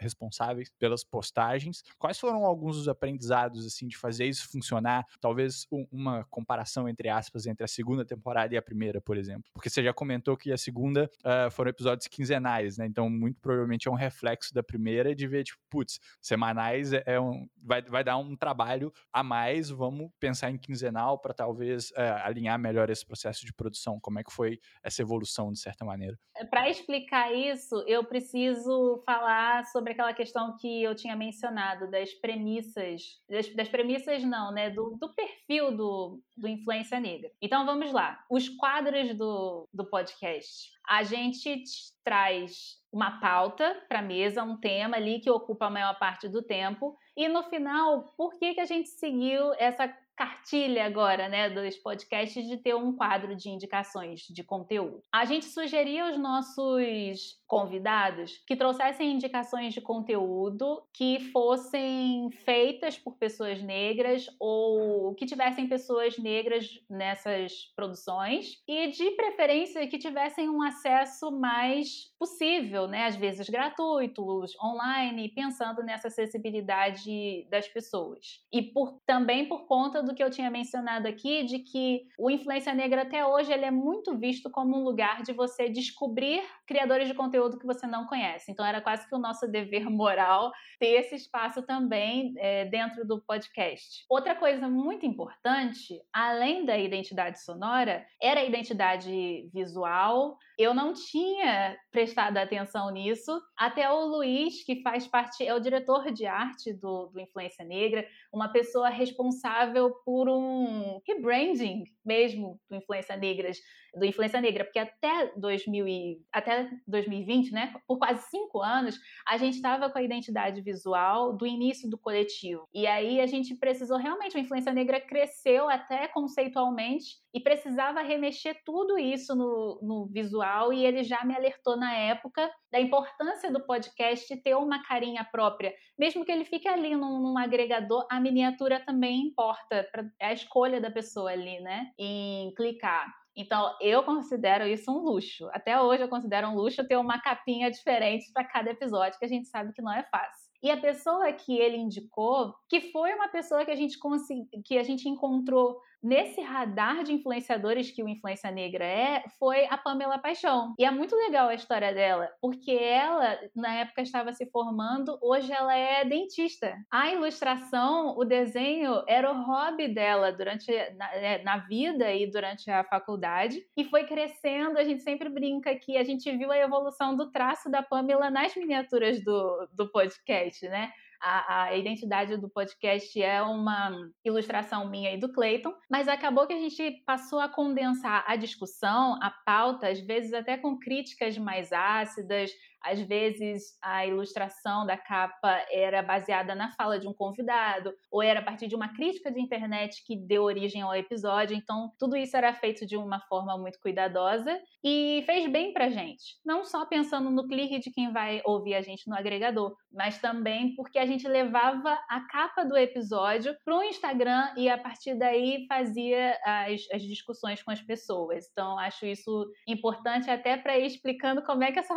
responsáveis 0.00 0.70
pelas 0.78 1.04
postagens. 1.04 1.82
Quais 1.98 2.18
foram 2.18 2.44
alguns 2.44 2.76
dos 2.76 2.88
aprendizados, 2.88 3.66
assim, 3.66 3.86
de 3.86 3.96
fazer 3.96 4.26
isso 4.26 4.48
funcionar? 4.50 5.06
Talvez 5.20 5.66
um, 5.70 5.86
uma 5.90 6.24
comparação, 6.24 6.88
entre 6.88 7.08
aspas, 7.08 7.46
entre 7.46 7.64
a 7.64 7.68
segunda 7.68 7.84
segunda 7.84 8.04
temporada 8.04 8.54
e 8.54 8.56
a 8.56 8.62
primeira, 8.62 9.00
por 9.00 9.16
exemplo. 9.16 9.44
Porque 9.52 9.70
você 9.70 9.82
já 9.82 9.92
comentou 9.92 10.36
que 10.36 10.52
a 10.52 10.58
segunda 10.58 11.10
uh, 11.20 11.50
foram 11.50 11.70
episódios 11.70 12.08
quinzenais, 12.08 12.78
né? 12.78 12.86
Então, 12.86 13.08
muito 13.08 13.40
provavelmente 13.40 13.88
é 13.88 13.90
um 13.90 13.94
reflexo 13.94 14.52
da 14.52 14.62
primeira 14.62 15.14
de 15.14 15.26
ver, 15.26 15.44
tipo, 15.44 15.60
putz, 15.70 16.00
semanais 16.20 16.92
é, 16.92 17.02
é 17.06 17.20
um, 17.20 17.46
vai, 17.62 17.82
vai 17.82 18.02
dar 18.02 18.16
um 18.16 18.36
trabalho 18.36 18.92
a 19.12 19.22
mais, 19.22 19.70
vamos 19.70 20.10
pensar 20.18 20.50
em 20.50 20.58
quinzenal 20.58 21.18
para 21.18 21.32
talvez 21.32 21.90
uh, 21.90 22.24
alinhar 22.24 22.58
melhor 22.58 22.90
esse 22.90 23.04
processo 23.04 23.44
de 23.46 23.52
produção. 23.52 23.98
Como 24.00 24.18
é 24.18 24.24
que 24.24 24.32
foi 24.32 24.58
essa 24.82 25.02
evolução, 25.02 25.52
de 25.52 25.60
certa 25.60 25.84
maneira? 25.84 26.18
Para 26.50 26.68
explicar 26.68 27.32
isso, 27.32 27.84
eu 27.86 28.04
preciso 28.04 29.02
falar 29.06 29.33
sobre 29.72 29.92
aquela 29.92 30.12
questão 30.12 30.56
que 30.56 30.82
eu 30.82 30.94
tinha 30.94 31.16
mencionado 31.16 31.90
das 31.90 32.12
premissas, 32.14 33.20
das, 33.28 33.48
das 33.54 33.68
premissas 33.68 34.22
não, 34.24 34.52
né, 34.52 34.70
do, 34.70 34.96
do 35.00 35.12
perfil 35.14 35.76
do, 35.76 36.20
do 36.36 36.48
influência 36.48 37.00
negra. 37.00 37.30
Então 37.40 37.64
vamos 37.64 37.92
lá, 37.92 38.24
os 38.30 38.48
quadros 38.48 39.14
do, 39.16 39.68
do 39.72 39.84
podcast. 39.84 40.72
A 40.86 41.02
gente 41.02 41.62
traz 42.04 42.82
uma 42.92 43.18
pauta 43.18 43.82
para 43.88 44.00
a 44.00 44.02
mesa, 44.02 44.44
um 44.44 44.56
tema 44.56 44.96
ali 44.96 45.20
que 45.20 45.30
ocupa 45.30 45.66
a 45.66 45.70
maior 45.70 45.98
parte 45.98 46.28
do 46.28 46.42
tempo. 46.42 46.96
E 47.16 47.28
no 47.28 47.42
final, 47.44 48.14
por 48.16 48.38
que, 48.38 48.54
que 48.54 48.60
a 48.60 48.66
gente 48.66 48.88
seguiu 48.88 49.52
essa 49.54 49.88
cartilha 50.16 50.86
agora, 50.86 51.28
né, 51.28 51.50
dos 51.50 51.76
podcasts 51.76 52.46
de 52.46 52.56
ter 52.56 52.74
um 52.74 52.94
quadro 52.94 53.34
de 53.34 53.50
indicações 53.50 54.20
de 54.20 54.44
conteúdo. 54.44 55.02
A 55.12 55.24
gente 55.24 55.46
sugeria 55.46 56.06
aos 56.06 56.16
nossos 56.16 57.40
convidados 57.54 58.42
que 58.48 58.56
trouxessem 58.56 59.12
indicações 59.12 59.72
de 59.72 59.80
conteúdo 59.80 60.82
que 60.92 61.20
fossem 61.30 62.28
feitas 62.44 62.98
por 62.98 63.16
pessoas 63.16 63.62
negras 63.62 64.26
ou 64.40 65.14
que 65.14 65.24
tivessem 65.24 65.68
pessoas 65.68 66.18
negras 66.18 66.68
nessas 66.90 67.72
produções 67.76 68.60
e 68.66 68.88
de 68.88 69.08
preferência 69.12 69.86
que 69.86 69.98
tivessem 69.98 70.48
um 70.48 70.62
acesso 70.62 71.30
mais 71.30 72.12
possível, 72.18 72.88
né, 72.88 73.04
às 73.04 73.14
vezes 73.14 73.48
gratuitos, 73.48 74.58
online, 74.60 75.28
pensando 75.28 75.80
nessa 75.84 76.08
acessibilidade 76.08 77.46
das 77.48 77.68
pessoas. 77.68 78.40
E 78.52 78.62
por, 78.62 79.00
também 79.06 79.46
por 79.46 79.64
conta 79.66 80.02
do 80.02 80.12
que 80.12 80.24
eu 80.24 80.30
tinha 80.30 80.50
mencionado 80.50 81.06
aqui, 81.06 81.44
de 81.44 81.60
que 81.60 82.08
o 82.18 82.28
Influência 82.28 82.74
Negra 82.74 83.02
até 83.02 83.24
hoje 83.24 83.52
ele 83.52 83.64
é 83.64 83.70
muito 83.70 84.18
visto 84.18 84.50
como 84.50 84.76
um 84.76 84.82
lugar 84.82 85.22
de 85.22 85.32
você 85.32 85.68
descobrir 85.68 86.42
criadores 86.66 87.06
de 87.06 87.14
conteúdo 87.14 87.43
que 87.50 87.66
você 87.66 87.86
não 87.86 88.06
conhece. 88.06 88.50
Então 88.50 88.64
era 88.64 88.80
quase 88.80 89.08
que 89.08 89.14
o 89.14 89.18
nosso 89.18 89.46
dever 89.48 89.88
moral 89.90 90.52
ter 90.78 91.00
esse 91.00 91.14
espaço 91.14 91.62
também 91.62 92.34
é, 92.38 92.64
dentro 92.64 93.06
do 93.06 93.20
podcast. 93.20 94.04
Outra 94.08 94.34
coisa 94.34 94.68
muito 94.68 95.06
importante, 95.06 96.00
além 96.12 96.64
da 96.64 96.76
identidade 96.76 97.42
sonora, 97.42 98.04
era 98.20 98.40
a 98.40 98.44
identidade 98.44 99.48
visual. 99.52 100.36
Eu 100.58 100.74
não 100.74 100.92
tinha 100.92 101.76
prestado 101.90 102.36
atenção 102.36 102.90
nisso. 102.90 103.40
Até 103.56 103.90
o 103.90 104.06
Luiz, 104.06 104.64
que 104.64 104.82
faz 104.82 105.06
parte, 105.06 105.46
é 105.46 105.54
o 105.54 105.60
diretor 105.60 106.12
de 106.12 106.26
arte 106.26 106.72
do, 106.72 107.06
do 107.08 107.20
Influência 107.20 107.64
Negra, 107.64 108.06
uma 108.32 108.48
pessoa 108.48 108.88
responsável 108.88 109.90
por 110.04 110.28
um 110.28 111.00
rebranding 111.06 111.84
mesmo 112.04 112.60
do 112.68 112.76
Influência 112.76 113.16
Negras, 113.16 113.58
do 113.96 114.04
Influência 114.04 114.40
Negra, 114.40 114.64
porque 114.64 114.78
até 114.78 115.32
2000 115.36 115.88
e, 115.88 116.20
até 116.32 116.68
2020, 116.86 117.52
né, 117.52 117.74
por 117.86 117.98
quase 117.98 118.28
cinco 118.28 118.60
anos, 118.60 118.98
a 119.26 119.36
gente 119.36 119.54
estava 119.54 119.88
com 119.88 119.98
a 119.98 120.02
identidade 120.02 120.60
visual 120.60 121.36
do 121.36 121.46
início 121.46 121.88
do 121.88 121.98
coletivo. 121.98 122.68
E 122.74 122.86
aí 122.86 123.20
a 123.20 123.26
gente 123.26 123.54
precisou 123.54 123.96
realmente, 123.96 124.36
a 124.36 124.40
Influência 124.40 124.72
Negra 124.72 125.00
cresceu 125.00 125.68
até 125.68 126.08
conceitualmente 126.08 127.16
e 127.32 127.40
precisava 127.40 128.00
remexer 128.00 128.56
tudo 128.64 128.98
isso 128.98 129.34
no, 129.34 129.80
no 129.82 130.06
visual 130.06 130.72
e 130.72 130.84
ele 130.84 131.02
já 131.02 131.24
me 131.24 131.34
alertou 131.34 131.76
na 131.76 131.94
época 131.94 132.50
da 132.70 132.80
importância 132.80 133.52
do 133.52 133.64
podcast 133.64 134.36
ter 134.36 134.54
uma 134.56 134.82
carinha 134.82 135.24
própria, 135.24 135.72
mesmo 135.98 136.24
que 136.24 136.32
ele 136.32 136.44
fique 136.44 136.68
ali 136.68 136.96
num, 136.96 137.20
num 137.20 137.38
agregador, 137.38 138.06
a 138.10 138.20
miniatura 138.20 138.80
também 138.84 139.28
importa, 139.28 139.88
é 140.20 140.26
a 140.26 140.32
escolha 140.32 140.80
da 140.80 140.90
pessoa 140.90 141.30
ali, 141.30 141.60
né, 141.60 141.92
em 141.98 142.52
clicar. 142.54 143.12
Então, 143.36 143.74
eu 143.80 144.04
considero 144.04 144.64
isso 144.66 144.90
um 144.92 145.02
luxo. 145.02 145.48
Até 145.52 145.80
hoje 145.80 146.02
eu 146.02 146.08
considero 146.08 146.48
um 146.48 146.54
luxo 146.54 146.86
ter 146.86 146.96
uma 146.96 147.20
capinha 147.20 147.70
diferente 147.70 148.30
para 148.32 148.44
cada 148.44 148.70
episódio, 148.70 149.18
que 149.18 149.24
a 149.24 149.28
gente 149.28 149.48
sabe 149.48 149.72
que 149.72 149.82
não 149.82 149.92
é 149.92 150.04
fácil. 150.04 150.50
E 150.62 150.70
a 150.70 150.80
pessoa 150.80 151.32
que 151.32 151.58
ele 151.58 151.76
indicou, 151.76 152.54
que 152.68 152.80
foi 152.92 153.12
uma 153.12 153.28
pessoa 153.28 153.64
que 153.64 153.70
a 153.70 153.76
gente 153.76 153.98
consegui, 153.98 154.48
que 154.64 154.78
a 154.78 154.82
gente 154.84 155.08
encontrou 155.08 155.78
nesse 156.04 156.42
radar 156.42 157.02
de 157.02 157.14
influenciadores 157.14 157.90
que 157.90 158.02
o 158.02 158.08
Influência 158.08 158.50
Negra 158.50 158.84
é, 158.84 159.24
foi 159.38 159.64
a 159.70 159.78
Pamela 159.78 160.18
Paixão. 160.18 160.74
E 160.78 160.84
é 160.84 160.90
muito 160.90 161.16
legal 161.16 161.48
a 161.48 161.54
história 161.54 161.94
dela, 161.94 162.28
porque 162.42 162.72
ela, 162.72 163.38
na 163.56 163.74
época, 163.76 164.02
estava 164.02 164.32
se 164.32 164.44
formando, 164.50 165.18
hoje 165.22 165.50
ela 165.50 165.74
é 165.74 166.04
dentista. 166.04 166.76
A 166.90 167.10
ilustração, 167.10 168.14
o 168.18 168.24
desenho, 168.24 169.02
era 169.08 169.32
o 169.32 169.42
hobby 169.42 169.88
dela 169.88 170.30
durante 170.30 170.70
na, 170.96 171.14
é, 171.14 171.42
na 171.42 171.56
vida 171.58 172.12
e 172.12 172.30
durante 172.30 172.70
a 172.70 172.84
faculdade, 172.84 173.62
e 173.74 173.84
foi 173.84 174.04
crescendo. 174.04 174.78
A 174.78 174.84
gente 174.84 175.02
sempre 175.02 175.30
brinca 175.30 175.74
que 175.74 175.96
a 175.96 176.04
gente 176.04 176.30
viu 176.36 176.52
a 176.52 176.58
evolução 176.58 177.16
do 177.16 177.30
traço 177.30 177.70
da 177.70 177.82
Pamela 177.82 178.30
nas 178.30 178.54
miniaturas 178.54 179.24
do, 179.24 179.68
do 179.72 179.90
podcast, 179.90 180.68
né? 180.68 180.92
A, 181.24 181.62
a, 181.62 181.76
identidade 181.76 182.36
do 182.36 182.50
podcast 182.50 183.20
é 183.20 183.40
uma 183.40 183.90
ilustração 184.22 184.90
minha 184.90 185.14
e 185.14 185.18
do 185.18 185.32
Clayton, 185.32 185.72
mas 185.90 186.06
acabou 186.06 186.46
que 186.46 186.52
a 186.52 186.58
gente 186.58 187.02
passou 187.06 187.40
a 187.40 187.48
condensar 187.48 188.22
a 188.28 188.36
discussão, 188.36 189.18
a 189.22 189.30
pauta, 189.30 189.88
às 189.88 189.98
vezes 190.00 190.34
até 190.34 190.58
com 190.58 190.78
críticas 190.78 191.38
mais 191.38 191.72
ácidas, 191.72 192.50
às 192.84 193.00
vezes 193.00 193.78
a 193.82 194.06
ilustração 194.06 194.84
da 194.84 194.96
capa 194.96 195.64
era 195.70 196.02
baseada 196.02 196.54
na 196.54 196.70
fala 196.72 196.98
de 196.98 197.08
um 197.08 197.14
convidado, 197.14 197.92
ou 198.10 198.22
era 198.22 198.40
a 198.40 198.42
partir 198.42 198.68
de 198.68 198.74
uma 198.74 198.94
crítica 198.94 199.32
de 199.32 199.40
internet 199.40 200.04
que 200.06 200.16
deu 200.16 200.42
origem 200.42 200.82
ao 200.82 200.94
episódio. 200.94 201.56
Então, 201.56 201.90
tudo 201.98 202.16
isso 202.16 202.36
era 202.36 202.52
feito 202.52 202.86
de 202.86 202.96
uma 202.96 203.20
forma 203.20 203.56
muito 203.56 203.80
cuidadosa 203.80 204.60
e 204.82 205.22
fez 205.24 205.50
bem 205.50 205.72
pra 205.72 205.88
gente. 205.88 206.36
Não 206.44 206.64
só 206.64 206.84
pensando 206.84 207.30
no 207.30 207.48
clique 207.48 207.78
de 207.78 207.90
quem 207.90 208.12
vai 208.12 208.42
ouvir 208.44 208.74
a 208.74 208.82
gente 208.82 209.08
no 209.08 209.16
agregador, 209.16 209.74
mas 209.90 210.18
também 210.18 210.74
porque 210.74 210.98
a 210.98 211.06
gente 211.06 211.26
levava 211.26 211.98
a 212.08 212.20
capa 212.28 212.64
do 212.64 212.76
episódio 212.76 213.56
pro 213.64 213.82
Instagram 213.82 214.52
e 214.56 214.68
a 214.68 214.76
partir 214.76 215.14
daí 215.14 215.64
fazia 215.66 216.38
as, 216.44 216.82
as 216.92 217.02
discussões 217.02 217.62
com 217.62 217.70
as 217.70 217.80
pessoas. 217.80 218.46
Então, 218.50 218.78
acho 218.78 219.06
isso 219.06 219.46
importante 219.66 220.30
até 220.30 220.56
para 220.56 220.78
ir 220.78 220.86
explicando 220.86 221.42
como 221.42 221.64
é 221.64 221.72
que 221.72 221.78
essa 221.78 221.94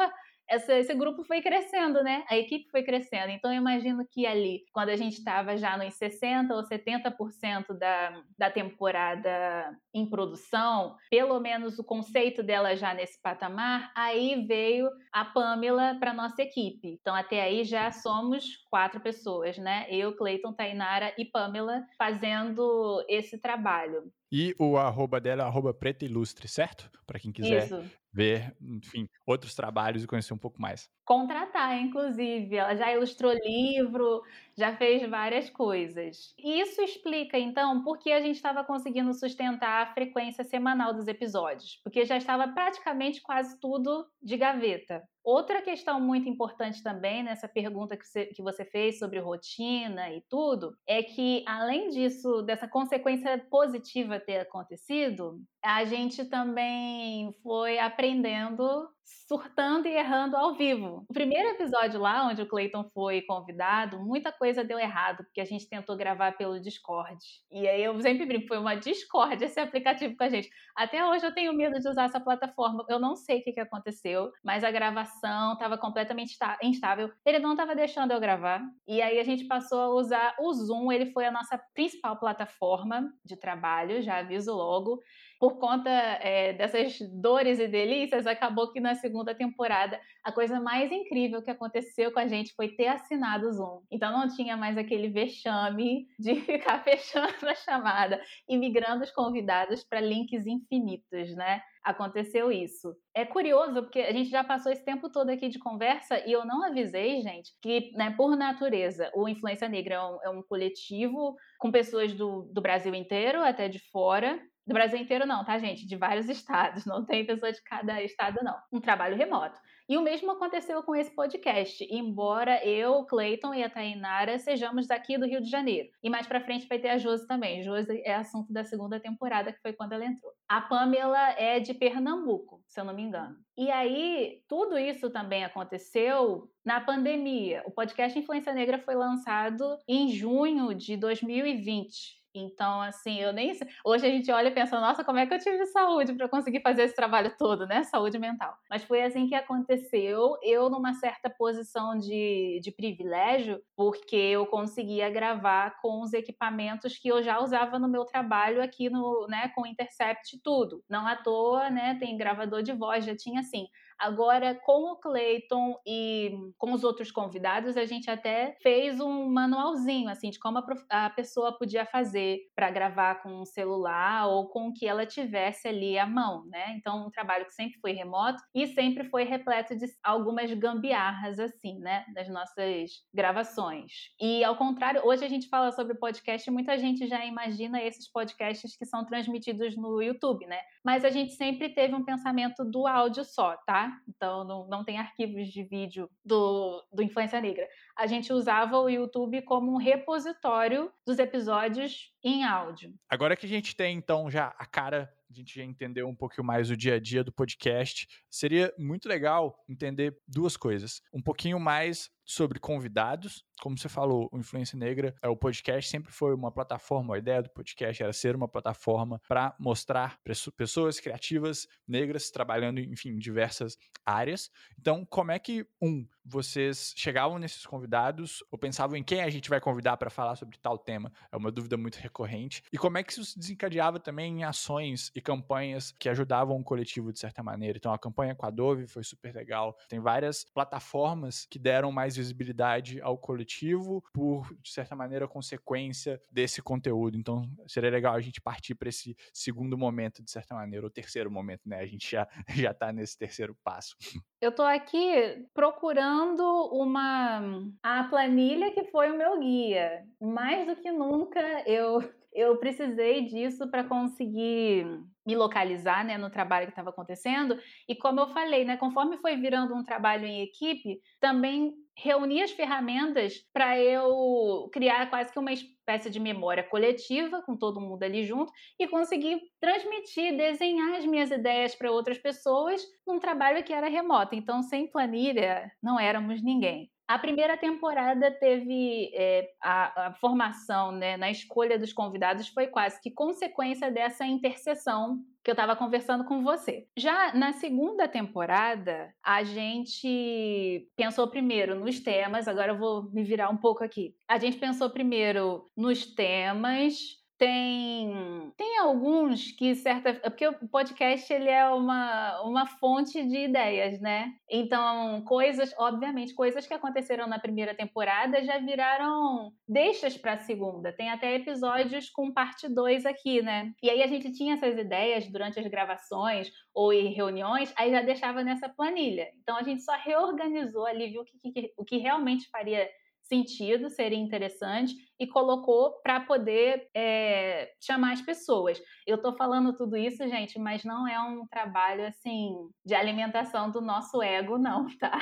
essa, 0.49 0.73
esse 0.73 0.93
grupo 0.93 1.23
foi 1.23 1.41
crescendo, 1.41 2.03
né? 2.03 2.23
A 2.29 2.37
equipe 2.37 2.69
foi 2.69 2.83
crescendo. 2.83 3.29
Então, 3.31 3.51
eu 3.51 3.57
imagino 3.57 4.05
que 4.09 4.25
ali, 4.25 4.63
quando 4.73 4.89
a 4.89 4.95
gente 4.95 5.17
estava 5.17 5.57
já 5.57 5.77
nos 5.77 5.93
60% 5.95 6.51
ou 6.51 6.63
70% 6.63 7.77
da, 7.77 8.23
da 8.37 8.49
temporada 8.49 9.77
em 9.93 10.09
produção, 10.09 10.95
pelo 11.09 11.39
menos 11.39 11.77
o 11.79 11.83
conceito 11.83 12.41
dela 12.41 12.75
já 12.75 12.93
nesse 12.93 13.21
patamar, 13.21 13.91
aí 13.95 14.45
veio 14.45 14.89
a 15.11 15.25
Pamela 15.25 15.97
para 15.99 16.13
nossa 16.13 16.41
equipe. 16.41 16.97
Então, 17.01 17.15
até 17.15 17.41
aí 17.41 17.63
já 17.63 17.91
somos 17.91 18.45
quatro 18.69 18.99
pessoas, 19.01 19.57
né? 19.57 19.85
Eu, 19.89 20.15
Cleiton, 20.15 20.53
Tainara 20.53 21.13
e 21.17 21.25
Pamela 21.25 21.83
fazendo 21.97 23.03
esse 23.09 23.39
trabalho. 23.39 24.11
E 24.31 24.53
o 24.59 24.77
arroba 24.77 25.19
dela 25.21 25.43
é 25.43 25.45
arroba 25.45 25.73
preta 25.73 26.05
ilustre, 26.05 26.47
certo? 26.47 26.91
Para 27.05 27.19
quem 27.19 27.31
quiser 27.31 27.65
Isso. 27.65 27.83
ver, 28.11 28.55
enfim, 28.61 29.07
outros 29.25 29.55
trabalhos 29.55 30.03
e 30.03 30.07
conhecer 30.07 30.33
um 30.33 30.37
pouco 30.37 30.61
mais. 30.61 30.89
Contratar, 31.05 31.79
inclusive. 31.79 32.57
Ela 32.57 32.75
já 32.75 32.91
ilustrou 32.91 33.33
livro, 33.33 34.21
já 34.57 34.75
fez 34.75 35.09
várias 35.09 35.49
coisas. 35.49 36.33
E 36.37 36.59
isso 36.59 36.81
explica, 36.81 37.39
então, 37.39 37.81
por 37.83 37.97
que 37.97 38.11
a 38.11 38.19
gente 38.19 38.35
estava 38.35 38.65
conseguindo 38.65 39.13
sustentar 39.13 39.83
a 39.83 39.93
frequência 39.93 40.43
semanal 40.43 40.93
dos 40.93 41.07
episódios. 41.07 41.79
Porque 41.81 42.03
já 42.03 42.17
estava 42.17 42.49
praticamente 42.49 43.21
quase 43.21 43.57
tudo 43.61 44.05
de 44.21 44.35
gaveta. 44.35 45.07
Outra 45.27 45.61
questão 45.61 45.99
muito 45.99 46.29
importante 46.29 46.81
também 46.81 47.21
nessa 47.21 47.49
pergunta 47.49 47.97
que 47.97 48.07
você, 48.07 48.27
que 48.27 48.41
você 48.41 48.63
fez 48.63 48.97
sobre 48.97 49.19
rotina 49.19 50.09
e 50.09 50.21
tudo, 50.29 50.73
é 50.87 51.03
que 51.03 51.43
além 51.45 51.89
disso, 51.89 52.41
dessa 52.43 52.65
consequência 52.65 53.37
positiva 53.51 54.21
ter 54.21 54.37
acontecido, 54.37 55.41
a 55.61 55.83
gente 55.83 56.23
também 56.23 57.33
foi 57.43 57.77
aprendendo 57.77 58.87
surtando 59.27 59.87
e 59.87 59.95
errando 59.95 60.35
ao 60.35 60.53
vivo. 60.53 61.05
O 61.07 61.13
primeiro 61.13 61.49
episódio 61.49 61.99
lá, 61.99 62.27
onde 62.27 62.41
o 62.41 62.47
Clayton 62.47 62.83
foi 62.93 63.21
convidado, 63.21 63.99
muita 63.99 64.31
coisa 64.31 64.63
deu 64.63 64.77
errado, 64.77 65.23
porque 65.23 65.41
a 65.41 65.45
gente 65.45 65.67
tentou 65.67 65.95
gravar 65.95 66.37
pelo 66.37 66.59
Discord. 66.59 67.17
E 67.51 67.67
aí 67.67 67.83
eu 67.83 67.99
sempre 68.01 68.25
brinco, 68.25 68.47
foi 68.47 68.57
uma 68.57 68.75
Discord 68.75 69.43
esse 69.43 69.59
aplicativo 69.59 70.15
com 70.15 70.23
a 70.23 70.29
gente. 70.29 70.49
Até 70.75 71.05
hoje 71.05 71.25
eu 71.25 71.33
tenho 71.33 71.53
medo 71.53 71.79
de 71.79 71.87
usar 71.87 72.05
essa 72.05 72.19
plataforma. 72.19 72.85
Eu 72.89 72.99
não 72.99 73.15
sei 73.15 73.39
o 73.39 73.43
que, 73.43 73.53
que 73.53 73.59
aconteceu, 73.59 74.31
mas 74.43 74.63
a 74.63 74.71
gravação 74.71 75.53
estava 75.53 75.77
completamente 75.77 76.37
instável. 76.61 77.11
Ele 77.25 77.39
não 77.39 77.51
estava 77.51 77.75
deixando 77.75 78.11
eu 78.11 78.19
gravar. 78.19 78.61
E 78.87 79.01
aí 79.01 79.19
a 79.19 79.23
gente 79.23 79.45
passou 79.45 79.79
a 79.79 79.89
usar 79.89 80.35
o 80.39 80.53
Zoom, 80.53 80.91
ele 80.91 81.11
foi 81.11 81.25
a 81.25 81.31
nossa 81.31 81.57
principal 81.73 82.17
plataforma 82.17 83.11
de 83.23 83.37
trabalho, 83.37 84.01
já 84.01 84.17
aviso 84.17 84.53
logo 84.53 85.01
por 85.39 85.59
conta 85.59 85.89
é, 85.89 86.53
dessas 86.53 86.99
dores 87.11 87.59
e 87.59 87.67
delícias, 87.67 88.25
acabou 88.25 88.71
que 88.71 88.79
na 88.79 88.95
segunda 88.95 89.35
temporada 89.35 89.99
a 90.23 90.31
coisa 90.31 90.59
mais 90.59 90.91
incrível 90.91 91.41
que 91.41 91.51
aconteceu 91.51 92.11
com 92.11 92.19
a 92.19 92.27
gente 92.27 92.53
foi 92.55 92.69
ter 92.69 92.87
assinado 92.87 93.47
o 93.47 93.53
Zoom. 93.53 93.81
Então 93.91 94.11
não 94.11 94.27
tinha 94.27 94.57
mais 94.57 94.77
aquele 94.77 95.09
vexame 95.09 96.07
de 96.19 96.35
ficar 96.41 96.83
fechando 96.83 97.47
a 97.47 97.55
chamada 97.55 98.21
e 98.47 98.57
migrando 98.57 99.03
os 99.03 99.11
convidados 99.11 99.83
para 99.83 100.01
links 100.01 100.45
infinitos, 100.47 101.35
né? 101.35 101.61
Aconteceu 101.83 102.51
isso. 102.51 102.93
É 103.15 103.23
curioso, 103.23 103.83
porque 103.83 104.01
a 104.01 104.11
gente 104.11 104.29
já 104.29 104.43
passou 104.43 104.71
esse 104.71 104.83
tempo 104.83 105.09
todo 105.09 105.29
aqui 105.29 105.47
de 105.47 105.57
conversa 105.57 106.19
e 106.27 106.33
eu 106.33 106.45
não 106.45 106.61
avisei, 106.63 107.21
gente, 107.21 107.53
que, 107.61 107.91
né, 107.93 108.13
por 108.17 108.35
natureza, 108.35 109.09
o 109.15 109.29
Influência 109.29 109.69
Negra 109.69 109.95
é 109.95 110.01
um, 110.01 110.19
é 110.23 110.29
um 110.29 110.43
coletivo 110.43 111.35
com 111.57 111.71
pessoas 111.71 112.13
do, 112.13 112.41
do 112.51 112.61
Brasil 112.61 112.93
inteiro, 112.93 113.41
até 113.41 113.69
de 113.69 113.79
fora, 113.89 114.37
do 114.67 114.73
Brasil 114.73 114.99
inteiro 114.99 115.25
não, 115.25 115.45
tá, 115.45 115.57
gente? 115.57 115.87
De 115.87 115.95
vários 115.95 116.27
estados, 116.29 116.85
não 116.85 117.05
tem 117.05 117.25
pessoa 117.25 117.51
de 117.51 117.61
cada 117.63 118.03
estado, 118.03 118.43
não. 118.43 118.57
Um 118.71 118.81
trabalho 118.81 119.15
remoto. 119.15 119.57
E 119.89 119.97
o 119.97 120.01
mesmo 120.01 120.29
aconteceu 120.31 120.83
com 120.83 120.93
esse 120.93 121.15
podcast, 121.15 121.87
embora 121.89 122.61
eu, 122.65 123.05
Clayton 123.05 123.53
e 123.53 123.63
a 123.63 123.69
Tainara 123.69 124.37
sejamos 124.37 124.85
daqui 124.85 125.17
do 125.17 125.25
Rio 125.25 125.41
de 125.41 125.49
Janeiro. 125.49 125.87
E 126.03 126.09
mais 126.09 126.27
pra 126.27 126.41
frente 126.41 126.67
vai 126.67 126.77
ter 126.77 126.89
a 126.89 126.97
Josi 126.97 127.25
também. 127.25 127.63
Josi 127.63 128.01
é 128.03 128.13
assunto 128.15 128.51
da 128.51 128.65
segunda 128.65 128.99
temporada, 128.99 129.53
que 129.53 129.61
foi 129.61 129.71
quando 129.71 129.93
ela 129.93 130.03
entrou. 130.03 130.33
A 130.49 130.59
Pamela 130.59 131.29
é 131.37 131.61
de 131.61 131.73
Pernambuco, 131.73 132.61
se 132.67 132.81
eu 132.81 132.83
não 132.83 132.93
me 132.93 133.03
engano. 133.03 133.37
E 133.57 133.71
aí, 133.71 134.41
tudo 134.49 134.77
isso 134.77 135.09
também 135.09 135.45
aconteceu 135.45 136.51
na 136.65 136.81
pandemia. 136.81 137.63
O 137.65 137.71
podcast 137.71 138.19
Influência 138.19 138.53
Negra 138.53 138.79
foi 138.79 138.95
lançado 138.95 139.77
em 139.87 140.09
junho 140.09 140.73
de 140.73 140.97
2020. 140.97 142.17
Então, 142.39 142.81
assim, 142.81 143.19
eu 143.19 143.33
nem. 143.33 143.51
Hoje 143.83 144.05
a 144.05 144.09
gente 144.09 144.31
olha 144.31 144.49
e 144.49 144.53
pensa, 144.53 144.79
nossa, 144.79 145.03
como 145.03 145.19
é 145.19 145.25
que 145.25 145.33
eu 145.33 145.39
tive 145.39 145.65
saúde 145.67 146.13
para 146.13 146.29
conseguir 146.29 146.61
fazer 146.61 146.83
esse 146.83 146.95
trabalho 146.95 147.33
todo, 147.37 147.65
né? 147.65 147.83
Saúde 147.83 148.19
mental. 148.19 148.57
Mas 148.69 148.83
foi 148.83 149.03
assim 149.03 149.27
que 149.27 149.35
aconteceu. 149.35 150.37
Eu, 150.41 150.69
numa 150.69 150.93
certa 150.93 151.29
posição 151.29 151.97
de, 151.97 152.59
de 152.61 152.71
privilégio, 152.71 153.61
porque 153.75 154.15
eu 154.15 154.45
conseguia 154.45 155.09
gravar 155.09 155.79
com 155.81 156.01
os 156.01 156.13
equipamentos 156.13 156.97
que 156.97 157.07
eu 157.09 157.21
já 157.21 157.39
usava 157.39 157.79
no 157.79 157.87
meu 157.87 158.05
trabalho 158.05 158.61
aqui 158.61 158.89
no, 158.89 159.27
né, 159.27 159.49
com 159.55 159.65
Intercept 159.65 160.39
tudo. 160.43 160.83
Não 160.89 161.07
à 161.07 161.15
toa, 161.15 161.69
né? 161.69 161.95
Tem 161.99 162.17
gravador 162.17 162.61
de 162.63 162.73
voz, 162.73 163.05
já 163.05 163.15
tinha 163.15 163.39
assim. 163.39 163.67
Agora, 163.99 164.55
com 164.55 164.91
o 164.91 164.95
Clayton 164.97 165.75
e 165.85 166.31
com 166.57 166.71
os 166.71 166.83
outros 166.83 167.11
convidados, 167.11 167.77
a 167.77 167.85
gente 167.85 168.09
até 168.09 168.55
fez 168.61 168.99
um 168.99 169.27
manualzinho, 169.29 170.09
assim, 170.09 170.29
de 170.29 170.39
como 170.39 170.59
a, 170.59 171.05
a 171.05 171.09
pessoa 171.09 171.57
podia 171.57 171.85
fazer 171.85 172.39
para 172.55 172.69
gravar 172.69 173.15
com 173.21 173.41
um 173.41 173.45
celular 173.45 174.27
ou 174.27 174.47
com 174.49 174.67
o 174.67 174.73
que 174.73 174.87
ela 174.87 175.05
tivesse 175.05 175.67
ali 175.67 175.97
à 175.97 176.05
mão, 176.05 176.45
né? 176.47 176.75
Então, 176.77 177.07
um 177.07 177.09
trabalho 177.09 177.45
que 177.45 177.53
sempre 177.53 177.79
foi 177.79 177.91
remoto 177.91 178.41
e 178.53 178.67
sempre 178.67 179.03
foi 179.09 179.23
repleto 179.23 179.75
de 179.75 179.87
algumas 180.03 180.53
gambiarras, 180.53 181.39
assim, 181.39 181.79
né? 181.79 182.05
Das 182.13 182.29
nossas 182.29 182.91
gravações. 183.13 183.91
E, 184.19 184.43
ao 184.43 184.55
contrário, 184.55 185.01
hoje 185.05 185.25
a 185.25 185.29
gente 185.29 185.49
fala 185.49 185.71
sobre 185.71 185.95
podcast 185.95 186.47
e 186.47 186.53
muita 186.53 186.77
gente 186.77 187.07
já 187.07 187.25
imagina 187.25 187.81
esses 187.81 188.09
podcasts 188.11 188.77
que 188.77 188.85
são 188.85 189.05
transmitidos 189.05 189.75
no 189.75 190.01
YouTube, 190.01 190.45
né? 190.45 190.59
Mas 190.83 191.03
a 191.03 191.09
gente 191.09 191.33
sempre 191.33 191.69
teve 191.69 191.95
um 191.95 192.03
pensamento 192.03 192.63
do 192.63 192.85
áudio 192.85 193.23
só, 193.23 193.55
tá? 193.65 193.86
Então 194.07 194.43
não, 194.43 194.67
não 194.67 194.83
tem 194.83 194.97
arquivos 194.97 195.47
de 195.47 195.63
vídeo 195.63 196.09
do, 196.23 196.83
do 196.91 197.03
Influência 197.03 197.41
Negra. 197.41 197.67
A 197.97 198.05
gente 198.05 198.31
usava 198.31 198.77
o 198.77 198.87
YouTube 198.87 199.41
como 199.41 199.73
um 199.73 199.77
repositório 199.77 200.91
dos 201.03 201.17
episódios 201.17 202.13
em 202.23 202.43
áudio. 202.43 202.93
Agora 203.09 203.35
que 203.35 203.47
a 203.47 203.49
gente 203.49 203.75
tem, 203.75 203.97
então, 203.97 204.29
já 204.29 204.53
a 204.59 204.65
cara 204.67 205.11
a 205.29 205.33
gente 205.33 205.55
já 205.55 205.63
entendeu 205.63 206.07
um 206.07 206.15
pouquinho 206.15 206.45
mais 206.45 206.69
o 206.69 206.77
dia 206.77 206.95
a 206.95 206.99
dia 206.99 207.23
do 207.23 207.31
podcast. 207.31 208.07
Seria 208.29 208.73
muito 208.77 209.09
legal 209.09 209.61
entender 209.67 210.17
duas 210.27 210.55
coisas. 210.55 211.01
Um 211.13 211.21
pouquinho 211.21 211.59
mais 211.59 212.09
sobre 212.25 212.59
convidados. 212.59 213.43
Como 213.61 213.77
você 213.77 213.89
falou, 213.89 214.29
o 214.31 214.37
Influência 214.37 214.77
Negra, 214.77 215.15
é 215.21 215.27
o 215.27 215.35
podcast 215.35 215.89
sempre 215.89 216.11
foi 216.11 216.33
uma 216.33 216.51
plataforma, 216.51 217.15
a 217.15 217.17
ideia 217.17 217.41
do 217.41 217.49
podcast 217.49 218.03
era 218.03 218.13
ser 218.13 218.35
uma 218.35 218.47
plataforma 218.47 219.21
para 219.27 219.55
mostrar 219.59 220.19
pessoas 220.55 220.99
criativas 220.99 221.67
negras 221.87 222.29
trabalhando, 222.29 222.79
enfim, 222.79 223.09
em 223.09 223.17
diversas 223.17 223.77
áreas. 224.05 224.49
Então, 224.79 225.05
como 225.05 225.31
é 225.31 225.39
que, 225.39 225.65
um, 225.81 226.05
vocês 226.27 226.93
chegavam 226.95 227.39
nesses 227.39 227.65
convidados 227.65 228.43
ou 228.51 228.57
pensavam 228.57 228.97
em 228.97 229.03
quem 229.03 229.21
a 229.21 229.29
gente 229.29 229.49
vai 229.49 229.61
convidar 229.61 229.95
para 229.97 230.09
falar 230.09 230.35
sobre 230.35 230.57
tal 230.57 230.77
tema? 230.77 231.11
É 231.31 231.37
uma 231.37 231.51
dúvida 231.51 231.77
muito 231.77 231.95
recorrente. 231.95 232.63
E 232.71 232.77
como 232.77 232.97
é 232.97 233.03
que 233.03 233.13
isso 233.13 233.39
desencadeava 233.39 233.99
também 233.99 234.39
em 234.39 234.43
ações 234.43 235.11
e 235.15 235.21
campanhas 235.21 235.93
que 235.97 236.09
ajudavam 236.09 236.57
o 236.57 236.63
coletivo 236.63 237.13
de 237.13 237.19
certa 237.19 237.41
maneira? 237.41 237.77
Então, 237.77 237.93
a 237.93 237.99
campanha 237.99 238.35
com 238.35 238.45
a 238.45 238.49
Dove 238.49 238.87
foi 238.87 239.03
super 239.03 239.33
legal. 239.33 239.77
Tem 239.87 239.99
várias 239.99 240.43
plataformas 240.43 241.45
que 241.49 241.57
deram 241.57 241.91
mais 241.91 242.17
visibilidade 242.17 242.99
ao 243.01 243.17
coletivo 243.17 244.03
por, 244.13 244.53
de 244.61 244.71
certa 244.71 244.95
maneira, 244.95 245.27
consequência 245.27 246.21
desse 246.29 246.61
conteúdo. 246.61 247.17
Então, 247.17 247.49
seria 247.67 247.89
legal 247.89 248.13
a 248.13 248.21
gente 248.21 248.41
partir 248.41 248.75
para 248.75 248.89
esse 248.89 249.15
segundo 249.33 249.77
momento, 249.77 250.21
de 250.21 250.31
certa 250.31 250.55
maneira, 250.55 250.85
ou 250.85 250.89
terceiro 250.89 251.31
momento, 251.31 251.61
né? 251.67 251.79
A 251.79 251.85
gente 251.85 252.11
já, 252.11 252.27
já 252.49 252.73
tá 252.73 252.91
nesse 252.91 253.17
terceiro 253.17 253.55
passo. 253.63 253.95
Eu 254.39 254.51
tô 254.53 254.61
aqui 254.61 255.47
procurando 255.53 256.43
uma 256.71 257.41
a 257.81 258.03
planilha 258.03 258.71
que 258.71 258.83
foi 258.85 259.11
o 259.11 259.17
meu 259.17 259.39
guia. 259.39 260.03
Mais 260.21 260.67
do 260.67 260.75
que 260.75 260.91
nunca 260.91 261.41
eu 261.65 261.99
eu 262.33 262.55
precisei 262.57 263.25
disso 263.25 263.67
para 263.71 263.83
conseguir 263.83 264.85
me 265.25 265.35
localizar 265.35 266.05
né, 266.05 266.19
no 266.19 266.29
trabalho 266.29 266.67
que 266.67 266.71
estava 266.71 266.91
acontecendo. 266.91 267.59
E 267.89 267.95
como 267.95 268.19
eu 268.19 268.27
falei, 268.27 268.63
né, 268.63 268.77
conforme 268.77 269.17
foi 269.17 269.35
virando 269.37 269.73
um 269.73 269.83
trabalho 269.83 270.25
em 270.25 270.43
equipe, 270.43 271.01
também 271.19 271.73
reuni 271.97 272.41
as 272.41 272.51
ferramentas 272.51 273.43
para 273.51 273.77
eu 273.79 274.69
criar 274.71 275.09
quase 275.09 275.31
que 275.31 275.39
uma 275.39 275.51
espécie 275.51 276.09
de 276.09 276.19
memória 276.19 276.63
coletiva 276.63 277.41
com 277.41 277.57
todo 277.57 277.81
mundo 277.81 278.03
ali 278.03 278.23
junto 278.23 278.51
e 278.79 278.87
conseguir 278.87 279.41
transmitir, 279.59 280.37
desenhar 280.37 280.95
as 280.95 281.05
minhas 281.05 281.31
ideias 281.31 281.73
para 281.73 281.91
outras 281.91 282.19
pessoas 282.19 282.81
num 283.05 283.19
trabalho 283.19 283.63
que 283.63 283.73
era 283.73 283.89
remoto. 283.89 284.35
Então, 284.35 284.61
sem 284.61 284.87
planilha, 284.89 285.71
não 285.81 285.99
éramos 285.99 286.43
ninguém. 286.43 286.91
A 287.07 287.17
primeira 287.17 287.55
temporada 287.55 288.29
teve 288.29 289.11
é, 289.13 289.49
a, 289.63 290.07
a, 290.07 290.13
formação 290.15 290.91
né, 290.91 291.15
na 291.15 291.31
escolha 291.31 291.79
dos 291.79 291.93
convidados 291.93 292.49
foi 292.49 292.67
quase 292.67 292.99
que 293.01 293.09
consequência 293.09 293.89
dessa 293.89 294.25
interseção 294.25 295.23
que 295.41 295.49
eu 295.49 295.53
estava 295.53 295.73
conversando 295.73 296.25
com 296.25 296.43
você. 296.43 296.85
Já 296.97 297.33
na 297.33 297.53
segunda 297.53 298.09
temporada, 298.09 299.13
a 299.23 299.41
gente 299.45 300.89
pensou 300.97 301.29
primeiro 301.29 301.79
nos 301.79 302.01
temas, 302.01 302.45
agora 302.45 302.73
eu 302.73 302.77
vou 302.77 303.03
me 303.13 303.23
virar 303.23 303.49
um 303.49 303.57
pouco 303.57 303.85
aqui. 303.85 304.13
A 304.27 304.37
gente 304.37 304.57
pensou 304.57 304.89
primeiro 304.89 305.65
nos 305.77 306.05
temas, 306.05 307.17
tem 307.37 308.51
tem 308.57 308.79
alguns 308.79 309.51
que 309.51 309.75
certa 309.75 310.15
porque 310.15 310.47
o 310.47 310.67
podcast 310.67 311.31
ele 311.31 311.49
é 311.49 311.67
uma, 311.69 312.41
uma 312.41 312.65
fonte 312.65 313.23
de 313.23 313.37
ideias 313.45 313.99
né? 314.01 314.33
Então 314.49 315.21
coisas 315.21 315.73
obviamente 315.77 316.33
coisas 316.33 316.65
que 316.65 316.73
aconteceram 316.73 317.27
na 317.27 317.37
primeira 317.37 317.75
temporada 317.75 318.43
já 318.43 318.57
viraram 318.57 319.53
deixas 319.67 320.17
para 320.17 320.33
a 320.33 320.39
segunda. 320.39 320.91
Tem 320.91 321.09
até 321.09 321.35
episódios 321.35 322.09
com 322.09 322.31
parte 322.31 322.67
2 322.67 323.05
aqui 323.05 323.41
né? 323.41 323.71
E 323.83 323.89
aí 323.89 324.01
a 324.01 324.07
gente 324.07 324.31
tinha 324.31 324.55
essas 324.55 324.77
ideias 324.77 325.27
durante 325.27 325.59
as 325.59 325.67
gravações 325.67 326.51
ou 326.73 326.91
em 326.91 327.13
reuniões 327.13 327.71
aí 327.77 327.91
já 327.91 328.01
deixava 328.01 328.43
nessa 328.43 328.67
planilha. 328.67 329.27
Então 329.41 329.57
a 329.57 329.63
gente 329.63 329.83
só 329.83 329.93
reorganizou 329.93 330.85
ali 330.85 331.11
viu 331.11 331.21
o 331.21 331.25
que 331.25 331.73
o 331.77 331.85
que 331.85 331.97
realmente 331.97 332.49
faria 332.49 332.89
sentido, 333.27 333.89
seria 333.89 334.17
interessante, 334.17 334.93
e 335.19 335.25
colocou 335.25 335.99
para 336.01 336.19
poder 336.19 336.87
é, 336.93 337.71
chamar 337.81 338.13
as 338.13 338.21
pessoas. 338.21 338.81
Eu 339.05 339.15
estou 339.15 339.35
falando 339.35 339.75
tudo 339.75 339.97
isso, 339.97 340.27
gente, 340.27 340.59
mas 340.59 340.83
não 340.83 341.07
é 341.07 341.19
um 341.19 341.45
trabalho 341.47 342.05
assim 342.05 342.53
de 342.85 342.93
alimentação 342.93 343.71
do 343.71 343.81
nosso 343.81 344.21
ego, 344.21 344.57
não, 344.57 344.85
tá? 344.97 345.17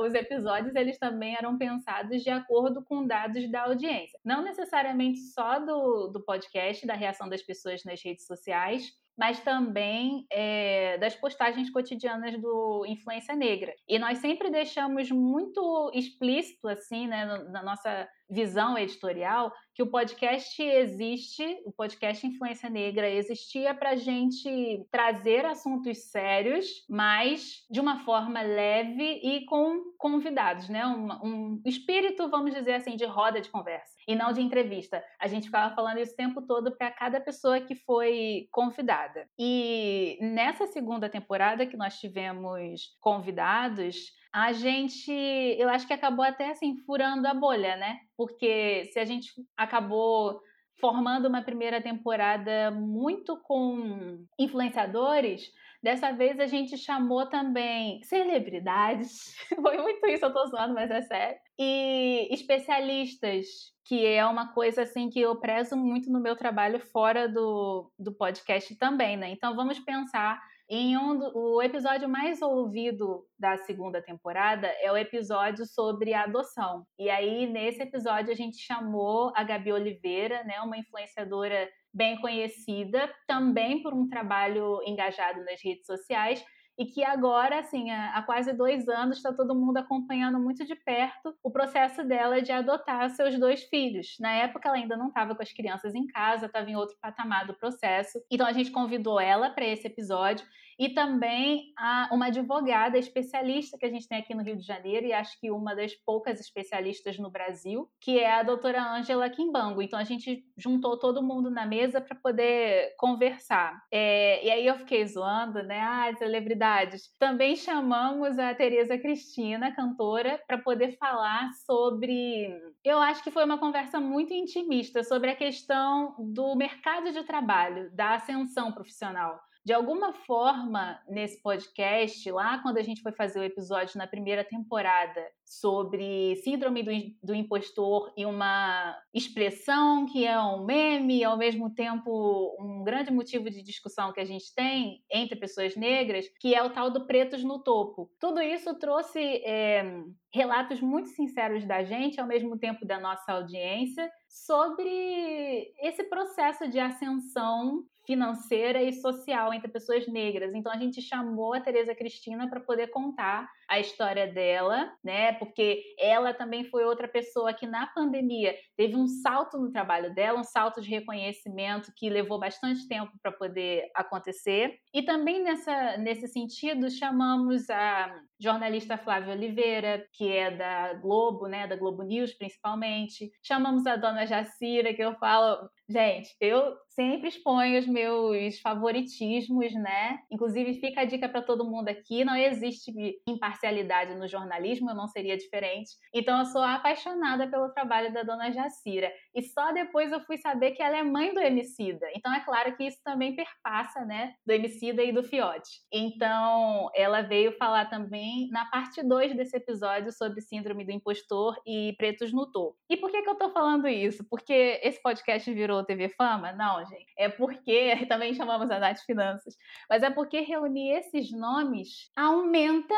Os 0.00 0.14
episódios 0.14 0.74
eles 0.74 0.98
também 0.98 1.36
eram 1.36 1.58
pensados 1.58 2.22
de 2.22 2.30
acordo 2.30 2.82
com 2.84 3.06
dados 3.06 3.50
da 3.50 3.64
audiência, 3.64 4.18
não 4.24 4.42
necessariamente 4.42 5.18
só 5.18 5.58
do, 5.58 6.08
do 6.08 6.24
podcast, 6.24 6.86
da 6.86 6.94
reação 6.94 7.28
das 7.28 7.42
pessoas 7.42 7.84
nas 7.84 8.02
redes 8.02 8.26
sociais, 8.26 8.92
mas 9.16 9.40
também 9.40 10.26
é, 10.30 10.98
das 10.98 11.14
postagens 11.14 11.70
cotidianas 11.70 12.40
do 12.40 12.84
Influência 12.86 13.34
Negra. 13.34 13.74
E 13.88 13.98
nós 13.98 14.18
sempre 14.18 14.50
deixamos 14.50 15.10
muito 15.10 15.90
explícito, 15.94 16.68
assim, 16.68 17.06
né, 17.06 17.24
na 17.24 17.62
nossa 17.62 18.08
visão 18.28 18.76
editorial, 18.76 19.52
que 19.74 19.82
o 19.82 19.90
podcast 19.90 20.62
existe, 20.62 21.44
o 21.64 21.70
podcast 21.70 22.26
Influência 22.26 22.70
Negra 22.70 23.08
existia 23.08 23.74
para 23.74 23.94
gente 23.94 24.86
trazer 24.90 25.44
assuntos 25.44 26.10
sérios, 26.10 26.66
mas 26.88 27.64
de 27.70 27.78
uma 27.78 28.02
forma 28.04 28.40
leve 28.40 29.20
e 29.22 29.44
com 29.44 29.82
convidados, 29.98 30.68
né? 30.68 30.86
Um, 30.86 31.08
um 31.22 31.62
espírito, 31.66 32.30
vamos 32.30 32.54
dizer 32.54 32.74
assim, 32.74 32.96
de 32.96 33.04
roda 33.04 33.40
de 33.40 33.50
conversa 33.50 33.94
e 34.08 34.14
não 34.14 34.32
de 34.32 34.40
entrevista. 34.40 35.04
A 35.20 35.26
gente 35.26 35.46
ficava 35.46 35.74
falando 35.74 35.98
isso 35.98 36.14
o 36.14 36.16
tempo 36.16 36.40
todo 36.40 36.74
para 36.76 36.90
cada 36.90 37.20
pessoa 37.20 37.60
que 37.60 37.74
foi 37.74 38.48
convidada. 38.50 39.28
E 39.38 40.18
nessa 40.22 40.66
segunda 40.66 41.08
temporada 41.08 41.66
que 41.66 41.76
nós 41.76 41.98
tivemos 41.98 42.96
convidados, 43.00 44.12
a 44.36 44.52
gente, 44.52 45.10
eu 45.58 45.66
acho 45.70 45.86
que 45.86 45.94
acabou 45.94 46.22
até 46.22 46.50
assim 46.50 46.76
furando 46.84 47.26
a 47.26 47.32
bolha, 47.32 47.74
né? 47.76 48.00
Porque 48.18 48.84
se 48.92 48.98
a 48.98 49.04
gente 49.06 49.32
acabou 49.56 50.42
formando 50.78 51.26
uma 51.26 51.40
primeira 51.40 51.80
temporada 51.80 52.70
muito 52.70 53.38
com 53.38 54.26
influenciadores, 54.38 55.50
dessa 55.82 56.12
vez 56.12 56.38
a 56.38 56.46
gente 56.46 56.76
chamou 56.76 57.24
também 57.30 58.02
celebridades, 58.02 59.34
foi 59.56 59.78
muito 59.78 60.06
isso, 60.06 60.26
eu 60.26 60.32
tô 60.34 60.46
zoando, 60.48 60.74
mas 60.74 60.90
é 60.90 61.00
sério, 61.00 61.38
e 61.58 62.28
especialistas, 62.30 63.46
que 63.86 64.04
é 64.04 64.26
uma 64.26 64.52
coisa 64.52 64.82
assim 64.82 65.08
que 65.08 65.18
eu 65.18 65.34
prezo 65.36 65.78
muito 65.78 66.10
no 66.10 66.20
meu 66.20 66.36
trabalho 66.36 66.78
fora 66.78 67.26
do, 67.26 67.90
do 67.98 68.12
podcast 68.12 68.76
também, 68.76 69.16
né? 69.16 69.30
Então 69.30 69.56
vamos 69.56 69.78
pensar 69.78 70.38
em 70.68 70.96
um, 70.96 71.20
o 71.32 71.62
episódio 71.62 72.08
mais 72.08 72.42
ouvido 72.42 73.24
da 73.38 73.56
segunda 73.58 74.02
temporada 74.02 74.66
é 74.80 74.90
o 74.90 74.96
episódio 74.96 75.64
sobre 75.64 76.12
adoção. 76.12 76.84
E 76.98 77.08
aí, 77.08 77.46
nesse 77.46 77.82
episódio, 77.82 78.32
a 78.32 78.36
gente 78.36 78.58
chamou 78.58 79.32
a 79.36 79.44
Gabi 79.44 79.72
Oliveira, 79.72 80.42
né, 80.42 80.60
uma 80.60 80.76
influenciadora 80.76 81.68
bem 81.94 82.20
conhecida, 82.20 83.12
também 83.28 83.80
por 83.82 83.94
um 83.94 84.08
trabalho 84.08 84.80
engajado 84.84 85.44
nas 85.44 85.62
redes 85.62 85.86
sociais, 85.86 86.44
e 86.78 86.84
que 86.84 87.02
agora, 87.02 87.60
assim, 87.60 87.90
há 87.90 88.22
quase 88.22 88.52
dois 88.52 88.88
anos, 88.88 89.16
está 89.16 89.32
todo 89.32 89.54
mundo 89.54 89.78
acompanhando 89.78 90.38
muito 90.38 90.64
de 90.64 90.74
perto 90.74 91.34
o 91.42 91.50
processo 91.50 92.04
dela 92.04 92.42
de 92.42 92.52
adotar 92.52 93.08
seus 93.10 93.38
dois 93.38 93.62
filhos. 93.64 94.16
Na 94.20 94.32
época, 94.32 94.68
ela 94.68 94.76
ainda 94.76 94.96
não 94.96 95.08
estava 95.08 95.34
com 95.34 95.42
as 95.42 95.52
crianças 95.52 95.94
em 95.94 96.06
casa, 96.06 96.46
estava 96.46 96.70
em 96.70 96.76
outro 96.76 96.96
patamar 97.00 97.46
do 97.46 97.54
processo. 97.54 98.22
Então, 98.30 98.46
a 98.46 98.52
gente 98.52 98.70
convidou 98.70 99.18
ela 99.18 99.50
para 99.50 99.64
esse 99.64 99.86
episódio 99.86 100.46
e 100.78 100.90
também 100.90 101.72
uma 102.10 102.26
advogada 102.26 102.98
especialista 102.98 103.78
que 103.78 103.86
a 103.86 103.90
gente 103.90 104.08
tem 104.08 104.18
aqui 104.18 104.34
no 104.34 104.42
Rio 104.42 104.56
de 104.56 104.66
Janeiro, 104.66 105.06
e 105.06 105.12
acho 105.12 105.38
que 105.40 105.50
uma 105.50 105.74
das 105.74 105.94
poucas 105.94 106.40
especialistas 106.40 107.18
no 107.18 107.30
Brasil, 107.30 107.88
que 108.00 108.18
é 108.18 108.32
a 108.32 108.42
doutora 108.42 108.82
Ângela 108.82 109.28
Quimbango. 109.30 109.82
Então 109.82 109.98
a 109.98 110.04
gente 110.04 110.44
juntou 110.56 110.98
todo 110.98 111.22
mundo 111.22 111.50
na 111.50 111.66
mesa 111.66 112.00
para 112.00 112.16
poder 112.16 112.94
conversar. 112.98 113.82
É, 113.90 114.44
e 114.44 114.50
aí 114.50 114.66
eu 114.66 114.76
fiquei 114.78 115.06
zoando, 115.06 115.62
né? 115.62 115.80
Ah, 115.80 116.14
celebridades. 116.16 117.14
Também 117.18 117.56
chamamos 117.56 118.38
a 118.38 118.54
Tereza 118.54 118.98
Cristina, 118.98 119.74
cantora, 119.74 120.40
para 120.46 120.58
poder 120.58 120.96
falar 120.98 121.50
sobre. 121.66 122.52
Eu 122.84 122.98
acho 122.98 123.22
que 123.22 123.30
foi 123.30 123.44
uma 123.44 123.58
conversa 123.58 124.00
muito 124.00 124.32
intimista 124.32 125.02
sobre 125.02 125.30
a 125.30 125.36
questão 125.36 126.14
do 126.18 126.54
mercado 126.54 127.12
de 127.12 127.22
trabalho, 127.24 127.90
da 127.94 128.14
ascensão 128.14 128.72
profissional 128.72 129.45
de 129.66 129.72
alguma 129.72 130.12
forma, 130.12 130.96
nesse 131.08 131.42
podcast, 131.42 132.30
lá 132.30 132.62
quando 132.62 132.78
a 132.78 132.82
gente 132.82 133.02
foi 133.02 133.10
fazer 133.10 133.40
o 133.40 133.42
episódio 133.42 133.98
na 133.98 134.06
primeira 134.06 134.44
temporada 134.44 135.20
sobre 135.46 136.34
síndrome 136.42 136.82
do, 136.82 136.90
do 137.22 137.34
impostor 137.34 138.12
e 138.16 138.26
uma 138.26 138.98
expressão 139.14 140.04
que 140.04 140.26
é 140.26 140.38
um 140.40 140.64
meme 140.64 141.18
e 141.18 141.24
ao 141.24 141.38
mesmo 141.38 141.72
tempo 141.72 142.56
um 142.60 142.82
grande 142.82 143.12
motivo 143.12 143.48
de 143.48 143.62
discussão 143.62 144.12
que 144.12 144.20
a 144.20 144.24
gente 144.24 144.52
tem 144.54 145.02
entre 145.10 145.36
pessoas 145.36 145.76
negras, 145.76 146.26
que 146.40 146.54
é 146.54 146.62
o 146.62 146.70
tal 146.70 146.90
do 146.90 147.06
pretos 147.06 147.44
no 147.44 147.62
topo. 147.62 148.10
Tudo 148.20 148.42
isso 148.42 148.74
trouxe 148.74 149.20
é, 149.20 150.02
relatos 150.32 150.80
muito 150.80 151.08
sinceros 151.10 151.64
da 151.64 151.84
gente, 151.84 152.20
ao 152.20 152.26
mesmo 152.26 152.58
tempo 152.58 152.84
da 152.84 152.98
nossa 152.98 153.32
audiência, 153.32 154.10
sobre 154.28 155.72
esse 155.80 156.02
processo 156.04 156.68
de 156.68 156.80
ascensão 156.80 157.84
financeira 158.06 158.82
e 158.82 158.92
social 158.92 159.52
entre 159.52 159.68
pessoas 159.68 160.06
negras. 160.06 160.54
Então 160.54 160.72
a 160.72 160.78
gente 160.78 161.02
chamou 161.02 161.54
a 161.54 161.60
Tereza 161.60 161.94
Cristina 161.94 162.48
para 162.48 162.60
poder 162.60 162.86
contar 162.88 163.50
a 163.68 163.80
história 163.80 164.26
dela, 164.26 164.92
né? 165.02 165.32
Porque 165.34 165.82
ela 165.98 166.32
também 166.32 166.64
foi 166.64 166.84
outra 166.84 167.08
pessoa 167.08 167.52
que 167.52 167.66
na 167.66 167.86
pandemia 167.86 168.54
teve 168.76 168.96
um 168.96 169.06
salto 169.06 169.58
no 169.58 169.70
trabalho 169.70 170.14
dela, 170.14 170.40
um 170.40 170.44
salto 170.44 170.80
de 170.80 170.88
reconhecimento 170.88 171.92
que 171.96 172.08
levou 172.08 172.38
bastante 172.38 172.86
tempo 172.88 173.12
para 173.22 173.32
poder 173.32 173.90
acontecer. 173.94 174.78
E 174.92 175.02
também 175.02 175.42
nessa, 175.42 175.96
nesse 175.98 176.28
sentido 176.28 176.90
chamamos 176.90 177.68
a 177.70 178.20
jornalista 178.40 178.98
Flávia 178.98 179.34
Oliveira, 179.34 180.06
que 180.12 180.30
é 180.30 180.50
da 180.50 180.94
Globo, 180.94 181.46
né, 181.46 181.66
da 181.66 181.76
Globo 181.76 182.02
News 182.02 182.34
principalmente. 182.34 183.30
Chamamos 183.42 183.86
a 183.86 183.96
dona 183.96 184.26
Jacira, 184.26 184.94
que 184.94 185.02
eu 185.02 185.14
falo, 185.16 185.68
gente, 185.88 186.34
eu 186.40 186.76
sempre 186.90 187.28
exponho 187.28 187.78
os 187.78 187.86
meus 187.86 188.58
favoritismos, 188.60 189.72
né? 189.74 190.18
Inclusive 190.30 190.80
fica 190.80 191.02
a 191.02 191.04
dica 191.04 191.28
para 191.28 191.42
todo 191.42 191.68
mundo 191.68 191.88
aqui, 191.88 192.24
não 192.24 192.36
existe 192.36 192.92
imparcialidade 193.28 194.14
no 194.14 194.26
jornalismo, 194.26 194.90
eu 194.90 194.94
não 194.94 195.06
seria 195.06 195.36
diferente. 195.36 195.90
Então 196.14 196.38
eu 196.38 196.46
sou 196.46 196.62
apaixonada 196.62 197.48
pelo 197.48 197.70
trabalho 197.70 198.12
da 198.12 198.22
dona 198.22 198.50
Jacira. 198.50 199.12
E 199.34 199.42
só 199.42 199.72
depois 199.72 200.10
eu 200.10 200.20
fui 200.20 200.38
saber 200.38 200.72
que 200.72 200.82
ela 200.82 200.96
é 200.96 201.02
mãe 201.02 201.34
do 201.34 201.40
Emicida. 201.40 202.06
Então 202.14 202.32
é 202.34 202.40
claro 202.40 202.76
que 202.76 202.84
isso 202.84 202.98
também 203.04 203.36
perpassa, 203.36 204.04
né, 204.04 204.34
do 204.46 204.52
Emicida 204.52 205.02
e 205.02 205.12
do 205.12 205.22
Fiote. 205.22 205.82
Então 205.92 206.90
ela 206.94 207.22
veio 207.22 207.52
falar 207.58 207.86
também 207.86 208.25
na 208.50 208.64
parte 208.66 209.02
2 209.02 209.36
desse 209.36 209.56
episódio 209.56 210.12
sobre 210.12 210.40
síndrome 210.40 210.84
do 210.84 210.92
impostor 210.92 211.60
e 211.66 211.94
pretos 211.96 212.32
no 212.32 212.50
topo. 212.50 212.76
E 212.88 212.96
por 212.96 213.10
que 213.10 213.22
que 213.22 213.28
eu 213.28 213.34
tô 213.34 213.50
falando 213.50 213.88
isso? 213.88 214.24
Porque 214.28 214.80
esse 214.82 215.00
podcast 215.02 215.52
virou 215.52 215.84
TV 215.84 216.08
Fama? 216.10 216.52
Não, 216.52 216.84
gente. 216.86 217.12
É 217.16 217.28
porque 217.28 217.94
também 218.08 218.34
chamamos 218.34 218.70
a 218.70 218.78
Nath 218.78 219.00
Finanças, 219.06 219.56
mas 219.88 220.02
é 220.02 220.10
porque 220.10 220.40
reunir 220.40 220.92
esses 220.92 221.30
nomes 221.32 222.10
aumenta 222.16 222.94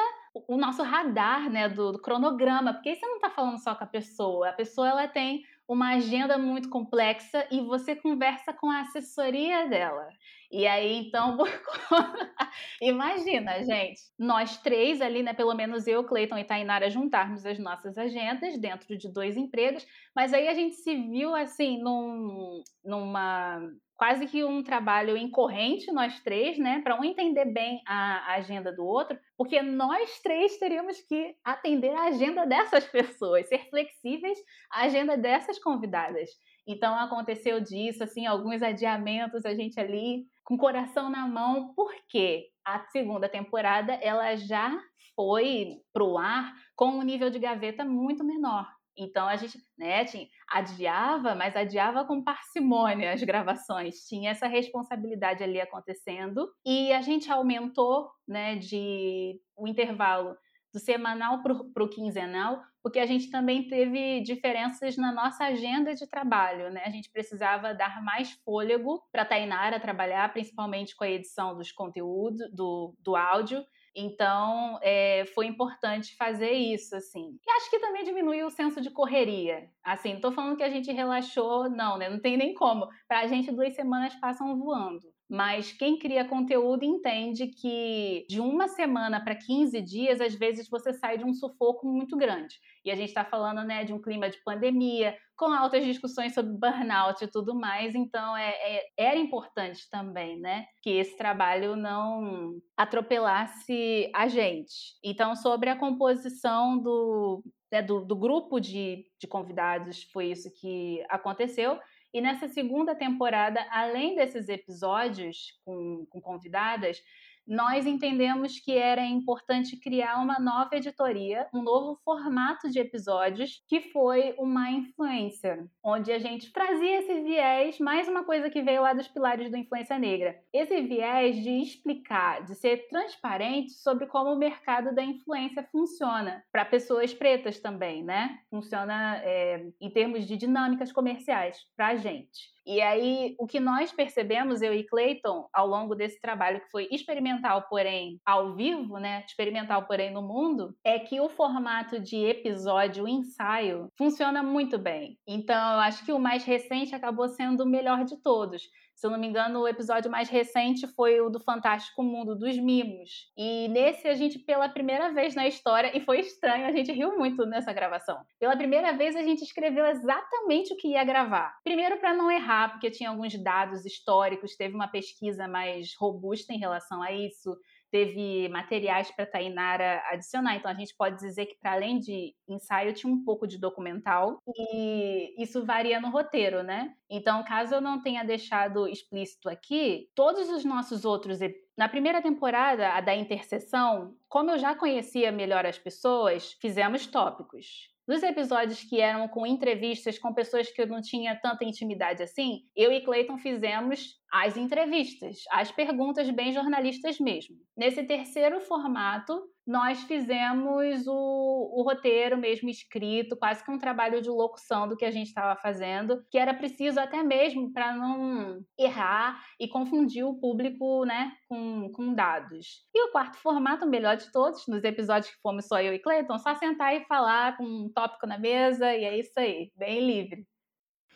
o 0.46 0.56
nosso 0.56 0.82
radar, 0.82 1.50
né, 1.50 1.68
do, 1.68 1.92
do 1.92 2.00
cronograma, 2.00 2.74
porque 2.74 2.90
aí 2.90 2.96
você 2.96 3.06
não 3.06 3.16
está 3.16 3.30
falando 3.30 3.58
só 3.58 3.74
com 3.74 3.84
a 3.84 3.86
pessoa, 3.88 4.50
a 4.50 4.52
pessoa 4.52 4.88
ela 4.88 5.08
tem 5.08 5.42
uma 5.66 5.94
agenda 5.94 6.38
muito 6.38 6.70
complexa 6.70 7.46
e 7.50 7.60
você 7.60 7.94
conversa 7.94 8.52
com 8.52 8.70
a 8.70 8.80
assessoria 8.80 9.68
dela. 9.68 10.08
E 10.50 10.66
aí, 10.66 11.06
então, 11.06 11.36
Imagina, 12.80 13.62
gente, 13.64 14.00
nós 14.18 14.56
três 14.58 15.00
ali, 15.00 15.22
né? 15.22 15.34
Pelo 15.34 15.54
menos 15.54 15.86
eu, 15.86 16.04
Cleiton 16.04 16.38
e 16.38 16.44
Tainara, 16.44 16.90
juntarmos 16.90 17.44
as 17.44 17.58
nossas 17.58 17.98
agendas 17.98 18.58
dentro 18.58 18.96
de 18.96 19.12
dois 19.12 19.36
empregos, 19.36 19.86
mas 20.14 20.32
aí 20.32 20.48
a 20.48 20.54
gente 20.54 20.76
se 20.76 20.94
viu 20.94 21.34
assim 21.34 21.82
num, 21.82 22.62
numa 22.84 23.60
quase 23.96 24.28
que 24.28 24.44
um 24.44 24.62
trabalho 24.62 25.16
incorrente, 25.16 25.90
nós 25.90 26.20
três, 26.20 26.56
né, 26.56 26.80
para 26.82 26.94
um 26.98 27.04
entender 27.04 27.46
bem 27.46 27.82
a, 27.84 28.34
agenda 28.34 28.72
do 28.72 28.84
outro, 28.86 29.18
porque 29.36 29.60
nós 29.60 30.20
três 30.20 30.56
teríamos 30.56 31.00
que 31.00 31.34
atender 31.42 31.90
a 31.90 32.04
agenda 32.04 32.46
dessas 32.46 32.84
pessoas, 32.86 33.48
ser 33.48 33.68
flexíveis 33.68 34.38
à 34.70 34.82
agenda 34.82 35.16
dessas 35.16 35.58
convidadas. 35.58 36.30
Então 36.68 36.94
aconteceu 36.94 37.60
disso, 37.60 38.04
assim, 38.04 38.26
alguns 38.26 38.62
adiamentos, 38.62 39.46
a 39.46 39.54
gente 39.54 39.80
ali 39.80 40.26
com 40.44 40.54
o 40.54 40.58
coração 40.58 41.08
na 41.08 41.26
mão, 41.26 41.72
porque 41.74 42.48
a 42.62 42.80
segunda 42.88 43.26
temporada 43.26 43.94
ela 43.94 44.36
já 44.36 44.78
foi 45.16 45.78
pro 45.94 46.18
ar 46.18 46.52
com 46.76 46.90
um 46.90 47.02
nível 47.02 47.30
de 47.30 47.38
gaveta 47.38 47.86
muito 47.86 48.22
menor. 48.22 48.68
Então 48.98 49.26
a 49.26 49.36
gente, 49.36 49.58
né, 49.78 50.04
adiava, 50.50 51.34
mas 51.34 51.56
adiava 51.56 52.04
com 52.04 52.22
parcimônia 52.22 53.12
as 53.12 53.22
gravações. 53.22 54.06
Tinha 54.06 54.32
essa 54.32 54.46
responsabilidade 54.46 55.42
ali 55.42 55.60
acontecendo 55.60 56.50
e 56.66 56.92
a 56.92 57.00
gente 57.00 57.30
aumentou, 57.30 58.10
né, 58.26 58.56
de 58.56 59.40
o 59.56 59.66
intervalo 59.66 60.36
do 60.72 60.78
semanal 60.78 61.42
para 61.42 61.84
o 61.84 61.88
quinzenal, 61.88 62.60
porque 62.82 62.98
a 62.98 63.06
gente 63.06 63.30
também 63.30 63.66
teve 63.68 64.20
diferenças 64.20 64.96
na 64.96 65.12
nossa 65.12 65.44
agenda 65.44 65.94
de 65.94 66.06
trabalho, 66.06 66.70
né? 66.70 66.82
A 66.84 66.90
gente 66.90 67.10
precisava 67.10 67.74
dar 67.74 68.02
mais 68.02 68.32
fôlego 68.44 69.02
para 69.10 69.22
a 69.22 69.26
Tainara 69.26 69.80
trabalhar, 69.80 70.32
principalmente 70.32 70.94
com 70.96 71.04
a 71.04 71.10
edição 71.10 71.56
dos 71.56 71.72
conteúdos, 71.72 72.40
do, 72.52 72.94
do 73.00 73.16
áudio, 73.16 73.64
então, 74.00 74.78
é, 74.80 75.24
foi 75.34 75.46
importante 75.46 76.14
fazer 76.16 76.52
isso, 76.52 76.94
assim. 76.94 77.36
E 77.44 77.50
acho 77.50 77.68
que 77.68 77.80
também 77.80 78.04
diminuiu 78.04 78.46
o 78.46 78.50
senso 78.50 78.80
de 78.80 78.90
correria. 78.90 79.68
Assim, 79.82 80.14
não 80.14 80.20
tô 80.20 80.30
falando 80.30 80.56
que 80.56 80.62
a 80.62 80.70
gente 80.70 80.92
relaxou, 80.92 81.68
não, 81.68 81.98
né? 81.98 82.08
Não 82.08 82.20
tem 82.20 82.36
nem 82.36 82.54
como. 82.54 82.86
Pra 83.08 83.26
gente, 83.26 83.50
duas 83.50 83.74
semanas 83.74 84.14
passam 84.14 84.56
voando. 84.56 85.12
Mas 85.28 85.72
quem 85.72 85.98
cria 85.98 86.24
conteúdo 86.24 86.84
entende 86.84 87.48
que 87.48 88.24
de 88.30 88.40
uma 88.40 88.66
semana 88.66 89.22
para 89.22 89.34
15 89.34 89.80
dias, 89.82 90.20
às 90.20 90.34
vezes 90.34 90.68
você 90.68 90.92
sai 90.94 91.18
de 91.18 91.24
um 91.24 91.34
sufoco 91.34 91.86
muito 91.86 92.16
grande. 92.16 92.56
E 92.82 92.90
a 92.90 92.94
gente 92.94 93.08
está 93.08 93.24
falando 93.24 93.62
né, 93.62 93.84
de 93.84 93.92
um 93.92 94.00
clima 94.00 94.30
de 94.30 94.42
pandemia, 94.42 95.14
com 95.36 95.52
altas 95.52 95.84
discussões 95.84 96.32
sobre 96.32 96.52
burnout 96.52 97.22
e 97.22 97.28
tudo 97.28 97.54
mais. 97.54 97.94
Então, 97.94 98.36
é, 98.36 98.50
é, 98.50 98.86
era 98.96 99.18
importante 99.18 99.88
também 99.90 100.40
né, 100.40 100.66
que 100.82 100.90
esse 100.90 101.16
trabalho 101.16 101.76
não 101.76 102.58
atropelasse 102.76 104.10
a 104.14 104.26
gente. 104.28 104.96
Então, 105.04 105.36
sobre 105.36 105.68
a 105.68 105.76
composição 105.76 106.78
do, 106.78 107.44
né, 107.70 107.82
do, 107.82 108.04
do 108.04 108.16
grupo 108.16 108.58
de, 108.58 109.04
de 109.20 109.26
convidados, 109.26 110.02
foi 110.04 110.30
isso 110.30 110.50
que 110.58 111.04
aconteceu. 111.08 111.78
E 112.12 112.20
nessa 112.20 112.48
segunda 112.48 112.94
temporada, 112.94 113.66
além 113.70 114.14
desses 114.14 114.48
episódios 114.48 115.58
com, 115.64 116.06
com 116.08 116.20
convidadas, 116.20 117.02
nós 117.48 117.86
entendemos 117.86 118.60
que 118.60 118.76
era 118.76 119.02
importante 119.04 119.74
criar 119.76 120.20
uma 120.22 120.38
nova 120.38 120.76
editoria, 120.76 121.48
um 121.54 121.62
novo 121.62 121.98
formato 122.04 122.70
de 122.70 122.78
episódios, 122.78 123.62
que 123.66 123.80
foi 123.90 124.34
uma 124.38 124.70
influência, 124.70 125.66
onde 125.82 126.12
a 126.12 126.18
gente 126.18 126.52
trazia 126.52 126.98
esse 126.98 127.22
viés, 127.22 127.78
mais 127.78 128.06
uma 128.06 128.22
coisa 128.22 128.50
que 128.50 128.60
veio 128.60 128.82
lá 128.82 128.92
dos 128.92 129.08
pilares 129.08 129.50
do 129.50 129.56
Influência 129.56 129.98
Negra. 129.98 130.38
Esse 130.52 130.82
viés 130.82 131.36
de 131.36 131.62
explicar, 131.62 132.44
de 132.44 132.54
ser 132.54 132.86
transparente 132.88 133.72
sobre 133.72 134.06
como 134.06 134.34
o 134.34 134.38
mercado 134.38 134.94
da 134.94 135.02
influência 135.02 135.66
funciona, 135.72 136.44
para 136.52 136.66
pessoas 136.66 137.14
pretas 137.14 137.58
também, 137.58 138.04
né? 138.04 138.40
Funciona 138.50 139.22
é, 139.24 139.66
em 139.80 139.90
termos 139.90 140.26
de 140.26 140.36
dinâmicas 140.36 140.92
comerciais, 140.92 141.56
para 141.74 141.88
a 141.88 141.96
gente. 141.96 142.57
E 142.68 142.82
aí, 142.82 143.34
o 143.38 143.46
que 143.46 143.58
nós 143.58 143.90
percebemos, 143.92 144.60
eu 144.60 144.74
e 144.74 144.84
Clayton, 144.84 145.48
ao 145.54 145.66
longo 145.66 145.94
desse 145.94 146.20
trabalho, 146.20 146.60
que 146.60 146.70
foi 146.70 146.86
experimental, 146.92 147.64
porém 147.66 148.20
ao 148.26 148.54
vivo, 148.54 148.98
né? 148.98 149.24
Experimental, 149.26 149.86
porém 149.86 150.12
no 150.12 150.20
mundo, 150.20 150.76
é 150.84 150.98
que 150.98 151.18
o 151.18 151.30
formato 151.30 151.98
de 151.98 152.16
episódio 152.18 153.08
ensaio 153.08 153.88
funciona 153.96 154.42
muito 154.42 154.76
bem. 154.78 155.18
Então, 155.26 155.56
eu 155.56 155.80
acho 155.80 156.04
que 156.04 156.12
o 156.12 156.18
mais 156.18 156.44
recente 156.44 156.94
acabou 156.94 157.26
sendo 157.30 157.64
o 157.64 157.68
melhor 157.68 158.04
de 158.04 158.20
todos 158.22 158.68
se 158.98 159.06
eu 159.06 159.12
não 159.12 159.18
me 159.18 159.28
engano, 159.28 159.60
o 159.60 159.68
episódio 159.68 160.10
mais 160.10 160.28
recente 160.28 160.84
foi 160.88 161.20
o 161.20 161.30
do 161.30 161.38
Fantástico 161.38 162.02
Mundo 162.02 162.34
dos 162.34 162.58
Mimos. 162.58 163.30
E 163.36 163.68
nesse 163.68 164.08
a 164.08 164.14
gente, 164.14 164.40
pela 164.40 164.68
primeira 164.68 165.12
vez 165.12 165.36
na 165.36 165.46
história, 165.46 165.96
e 165.96 166.00
foi 166.00 166.18
estranho, 166.18 166.66
a 166.66 166.72
gente 166.72 166.90
riu 166.90 167.16
muito 167.16 167.46
nessa 167.46 167.72
gravação. 167.72 168.18
Pela 168.40 168.56
primeira 168.56 168.92
vez 168.94 169.14
a 169.14 169.22
gente 169.22 169.44
escreveu 169.44 169.86
exatamente 169.86 170.72
o 170.72 170.76
que 170.76 170.88
ia 170.88 171.04
gravar. 171.04 171.56
Primeiro 171.62 171.98
para 171.98 172.12
não 172.12 172.28
errar, 172.28 172.72
porque 172.72 172.90
tinha 172.90 173.10
alguns 173.10 173.40
dados 173.40 173.86
históricos, 173.86 174.56
teve 174.56 174.74
uma 174.74 174.88
pesquisa 174.88 175.46
mais 175.46 175.94
robusta 175.96 176.52
em 176.52 176.58
relação 176.58 177.00
a 177.00 177.12
isso 177.12 177.56
teve 177.90 178.48
materiais 178.48 179.10
para 179.10 179.26
Tainara 179.26 180.02
adicionar. 180.10 180.56
Então 180.56 180.70
a 180.70 180.74
gente 180.74 180.94
pode 180.96 181.18
dizer 181.18 181.46
que 181.46 181.56
para 181.58 181.72
além 181.72 181.98
de 181.98 182.34
ensaio 182.48 182.92
tinha 182.92 183.12
um 183.12 183.24
pouco 183.24 183.46
de 183.46 183.58
documental 183.58 184.38
e 184.46 185.34
isso 185.42 185.64
varia 185.64 186.00
no 186.00 186.10
roteiro, 186.10 186.62
né? 186.62 186.94
Então, 187.10 187.42
caso 187.44 187.74
eu 187.74 187.80
não 187.80 188.02
tenha 188.02 188.22
deixado 188.22 188.86
explícito 188.86 189.48
aqui, 189.48 190.08
todos 190.14 190.48
os 190.50 190.64
nossos 190.64 191.04
outros 191.04 191.38
na 191.76 191.88
primeira 191.88 192.20
temporada, 192.20 192.90
a 192.90 193.00
da 193.00 193.14
interseção, 193.14 194.16
como 194.28 194.50
eu 194.50 194.58
já 194.58 194.74
conhecia 194.74 195.30
melhor 195.30 195.64
as 195.64 195.78
pessoas, 195.78 196.52
fizemos 196.60 197.06
tópicos. 197.06 197.88
Nos 198.08 198.22
episódios 198.22 198.82
que 198.82 199.00
eram 199.00 199.28
com 199.28 199.46
entrevistas 199.46 200.18
com 200.18 200.32
pessoas 200.32 200.70
que 200.70 200.80
eu 200.80 200.86
não 200.86 201.02
tinha 201.02 201.36
tanta 201.36 201.64
intimidade 201.64 202.22
assim, 202.22 202.62
eu 202.74 202.90
e 202.90 203.02
Clayton 203.02 203.36
fizemos 203.36 204.18
as 204.30 204.56
entrevistas, 204.56 205.38
as 205.50 205.70
perguntas 205.72 206.28
bem 206.30 206.52
jornalistas 206.52 207.18
mesmo. 207.18 207.56
Nesse 207.76 208.02
terceiro 208.02 208.60
formato, 208.60 209.42
nós 209.66 210.02
fizemos 210.04 211.06
o, 211.06 211.74
o, 211.74 211.82
roteiro 211.82 212.36
mesmo 212.36 212.68
escrito, 212.68 213.36
quase 213.36 213.62
que 213.62 213.70
um 213.70 213.78
trabalho 213.78 214.22
de 214.22 214.28
locução 214.28 214.88
do 214.88 214.96
que 214.96 215.04
a 215.04 215.10
gente 215.10 215.28
estava 215.28 215.60
fazendo, 215.60 216.24
que 216.30 216.38
era 216.38 216.54
preciso 216.54 216.98
até 216.98 217.22
mesmo 217.22 217.72
para 217.72 217.94
não 217.94 218.60
errar 218.78 219.42
e 219.60 219.68
confundir 219.68 220.24
o 220.24 220.38
público 220.40 221.04
né, 221.04 221.32
com, 221.48 221.90
com 221.92 222.14
dados. 222.14 222.86
E 222.94 223.08
o 223.08 223.12
quarto 223.12 223.36
formato, 223.38 223.84
o 223.84 223.90
melhor 223.90 224.16
de 224.16 224.32
todos, 224.32 224.66
nos 224.66 224.84
episódios 224.84 225.30
que 225.30 225.40
fomos 225.42 225.66
só 225.66 225.80
eu 225.80 225.92
e 225.92 225.98
Cleiton, 225.98 226.38
só 226.38 226.54
sentar 226.54 226.94
e 226.94 227.04
falar 227.04 227.56
com 227.56 227.64
um 227.64 227.92
tópico 227.94 228.26
na 228.26 228.38
mesa, 228.38 228.94
e 228.94 229.04
é 229.04 229.18
isso 229.18 229.38
aí, 229.38 229.70
bem 229.76 230.06
livre. 230.06 230.46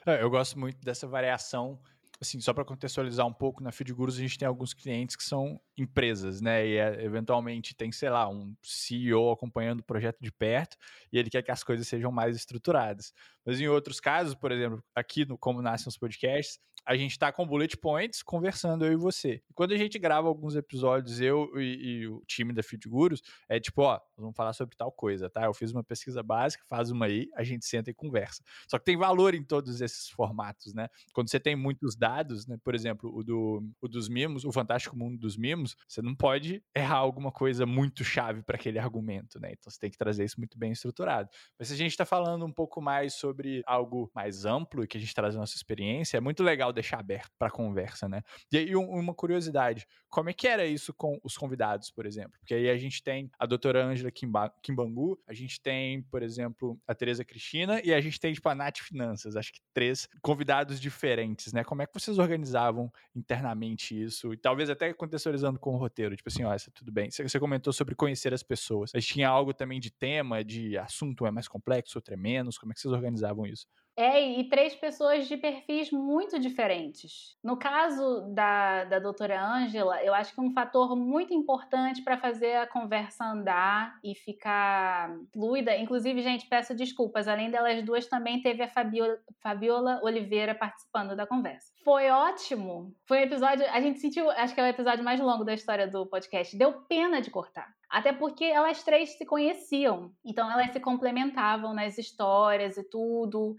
É, 0.07 0.23
eu 0.23 0.29
gosto 0.29 0.59
muito 0.59 0.81
dessa 0.81 1.07
variação 1.07 1.81
assim, 2.23 2.41
só 2.41 2.55
para 2.55 2.65
contextualizar 2.65 3.27
um 3.27 3.33
pouco, 3.33 3.63
na 3.63 3.73
Feedgurus 3.73 4.17
a 4.17 4.21
gente 4.21 4.39
tem 4.39 4.47
alguns 4.47 4.73
clientes 4.73 5.17
que 5.17 5.25
são 5.25 5.61
empresas, 5.77 6.41
né? 6.41 6.67
E 6.67 6.77
é, 6.77 7.05
eventualmente 7.05 7.75
tem, 7.75 7.91
sei 7.91 8.11
lá, 8.11 8.29
um 8.29 8.55
CEO 8.63 9.31
acompanhando 9.31 9.81
o 9.81 9.85
projeto 9.85 10.19
de 10.21 10.31
perto 10.31 10.77
e 11.13 11.19
ele 11.19 11.31
quer 11.31 11.43
que 11.43 11.51
as 11.51 11.65
coisas 11.65 11.87
sejam 11.89 12.13
mais 12.13 12.37
estruturadas. 12.37 13.13
Mas 13.45 13.61
em 13.61 13.69
outros 13.69 14.01
casos, 14.01 14.35
por 14.35 14.53
exemplo, 14.53 14.83
aqui 14.95 15.25
no 15.25 15.37
Como 15.37 15.63
Nascem 15.63 15.89
os 15.89 15.97
Podcasts, 15.97 16.61
a 16.85 16.97
gente 16.97 17.13
está 17.13 17.33
com 17.33 17.47
bullet 17.47 17.77
points 17.77 18.23
conversando 18.23 18.85
eu 18.85 18.93
e 18.93 18.97
você. 18.97 19.43
E 19.49 19.55
quando 19.55 19.73
a 19.73 19.77
gente 19.77 19.99
grava 19.99 20.27
alguns 20.29 20.57
episódios, 20.57 21.21
eu 21.21 21.49
e, 21.61 22.01
e 22.01 22.09
o 22.09 22.23
time 22.27 22.53
da 22.53 22.63
Feedgurus, 22.63 23.23
é 23.49 23.61
tipo, 23.61 23.83
ó, 23.83 24.01
vamos 24.17 24.37
falar 24.37 24.53
sobre 24.53 24.77
tal 24.77 24.91
coisa, 24.91 25.31
tá? 25.31 25.45
Eu 25.45 25.55
fiz 25.55 25.71
uma 25.71 25.85
pesquisa 25.85 26.23
básica, 26.23 26.65
faz 26.69 26.91
uma 26.91 27.07
aí, 27.07 27.29
a 27.37 27.45
gente 27.45 27.65
senta 27.65 27.91
e 27.91 27.95
conversa. 27.95 28.43
Só 28.69 28.79
que 28.79 28.85
tem 28.85 28.97
valor 28.97 29.35
em 29.35 29.45
todos 29.45 29.81
esses 29.81 30.09
formatos, 30.09 30.75
né? 30.75 30.89
Quando 31.13 31.31
você 31.31 31.39
tem 31.39 31.55
muitos 31.55 31.95
dados, 31.95 32.47
né? 32.47 32.59
Por 32.65 32.75
exemplo, 32.75 33.15
o, 33.15 33.23
do, 33.23 33.63
o 33.81 33.89
dos 33.89 34.09
mimos, 34.09 34.45
o 34.45 34.53
Fantástico 34.53 34.97
Mundo 34.97 35.19
dos 35.19 35.37
Mimos, 35.37 35.62
você 35.89 36.03
não 36.03 36.15
pode 36.15 36.63
errar 36.75 36.97
alguma 36.97 37.33
coisa 37.33 37.67
muito 37.67 38.05
chave 38.05 38.43
para 38.43 38.57
aquele 38.57 38.79
argumento, 38.79 39.41
né? 39.41 39.53
Então 39.53 39.71
você 39.71 39.79
tem 39.79 39.91
que 39.91 39.99
trazer 39.99 40.25
isso 40.25 40.39
muito 40.39 40.59
bem 40.59 40.73
estruturado. 40.73 41.29
Mas 41.59 41.69
se 41.69 41.75
a 41.75 41.77
gente 41.77 41.91
está 41.91 42.05
falando 42.05 42.45
um 42.45 42.53
pouco 42.53 42.81
mais 42.81 43.15
sobre 43.15 43.63
algo 43.67 44.11
mais 44.15 44.45
amplo 44.45 44.85
e 44.85 44.87
que 44.87 44.97
a 44.97 45.01
gente 45.01 45.15
traz 45.15 45.35
a 45.37 45.39
nossa 45.39 45.57
experiência, 45.57 46.17
é 46.17 46.21
muito 46.21 46.43
legal 46.43 46.73
deixar 46.73 47.01
aberto 47.01 47.31
para 47.39 47.51
conversa, 47.51 48.09
né? 48.09 48.23
E 48.53 48.57
aí, 48.59 48.77
uma 48.77 49.15
curiosidade: 49.15 49.87
como 50.13 50.29
é 50.29 50.35
que 50.35 50.47
era 50.47 50.67
isso 50.67 50.93
com 50.93 51.19
os 51.25 51.39
convidados, 51.39 51.91
por 51.91 52.05
exemplo? 52.05 52.39
Porque 52.39 52.53
aí 52.53 52.69
a 52.69 52.77
gente 52.77 53.03
tem 53.03 53.31
a 53.39 53.47
doutora 53.47 53.83
Ângela 53.83 54.11
Kimbangu, 54.11 55.19
a 55.27 55.33
gente 55.33 55.59
tem, 55.59 56.03
por 56.03 56.23
exemplo, 56.23 56.79
a 56.87 56.95
Tereza 56.95 57.25
Cristina 57.25 57.81
e 57.83 57.95
a 57.95 58.01
gente 58.01 58.21
tem, 58.21 58.35
tipo, 58.35 58.47
a 58.47 58.55
Nath 58.55 58.81
Finanças. 58.81 59.37
Acho 59.37 59.51
que 59.51 59.61
três 59.73 60.07
convidados 60.21 60.79
diferentes, 60.79 61.55
né? 61.55 61.65
Como 61.65 61.81
é 61.81 61.87
que 61.87 61.95
vocês 61.99 62.19
organizavam 62.19 62.93
internamente 63.17 64.01
isso? 64.01 64.35
E 64.35 64.37
talvez 64.37 64.69
até 64.69 64.93
contextualizando 64.93 65.59
com 65.59 65.75
o 65.75 65.79
roteiro, 65.79 66.15
tipo 66.15 66.29
assim, 66.29 66.45
ó, 66.45 66.55
isso 66.55 66.71
tudo 66.73 66.93
bem. 66.93 67.11
Você 67.11 67.41
comentou 67.41 67.73
sobre 67.73 67.95
conhecer 67.95 68.35
as 68.35 68.43
pessoas. 68.43 68.91
Mas 68.93 69.07
tinha 69.07 69.31
algo 69.31 69.55
também 69.55 69.81
de 69.81 69.91
tema, 69.91 70.45
de 70.45 70.77
assunto 70.77 71.25
é 71.25 71.31
mais 71.31 71.49
complexo, 71.49 71.97
outro 71.97 72.13
é 72.13 72.19
menos. 72.19 72.59
Como 72.59 72.71
é 72.71 72.75
que 72.75 72.83
vocês 72.83 72.93
organizavam 72.93 73.47
isso? 73.47 73.67
É, 73.97 74.41
e 74.41 74.49
três 74.49 74.75
pessoas 74.75 75.29
de 75.29 75.37
perfis 75.37 75.91
muito 75.91 76.39
diferentes. 76.39 77.37
No 77.45 77.59
caso 77.59 78.23
da, 78.35 78.85
da 78.85 78.99
doutora 78.99 79.39
Ângela, 79.41 80.03
eu 80.03 80.15
acho 80.15 80.35
que 80.35 80.41
um 80.41 80.53
fator 80.53 80.97
muito 80.97 81.35
importante 81.35 82.03
para 82.03 82.17
fazer 82.17 82.57
a 82.57 82.67
conversa 82.67 83.25
andar 83.25 83.99
e 84.03 84.15
ficar 84.15 85.15
fluida, 85.33 85.77
inclusive, 85.77 86.23
gente, 86.23 86.47
peço 86.47 86.75
desculpas, 86.75 87.29
além 87.29 87.51
delas 87.51 87.83
duas, 87.85 88.07
também 88.07 88.41
teve 88.41 88.63
a 88.63 88.69
Fabiola, 88.69 89.19
Fabiola 89.43 90.01
Oliveira 90.03 90.55
participando 90.55 91.15
da 91.15 91.27
conversa. 91.27 91.73
Foi 91.85 92.09
ótimo. 92.09 92.95
Foi 93.07 93.19
um 93.19 93.23
episódio. 93.23 93.67
A 93.71 93.81
gente 93.81 93.99
sentiu, 93.99 94.31
acho 94.31 94.55
que 94.55 94.61
é 94.61 94.65
o 94.65 94.69
episódio 94.69 95.05
mais 95.05 95.21
longo 95.21 95.45
da 95.45 95.53
história 95.53 95.87
do 95.87 96.07
podcast. 96.07 96.57
Deu 96.57 96.73
pena 96.89 97.21
de 97.21 97.31
cortar. 97.31 97.69
Até 97.91 98.13
porque 98.13 98.45
elas 98.45 98.83
três 98.83 99.19
se 99.19 99.27
conheciam. 99.27 100.13
Então 100.25 100.51
elas 100.51 100.73
se 100.73 100.81
complementavam 100.81 101.75
nas 101.75 101.99
histórias 101.99 102.79
e 102.79 102.85
tudo. 102.85 103.55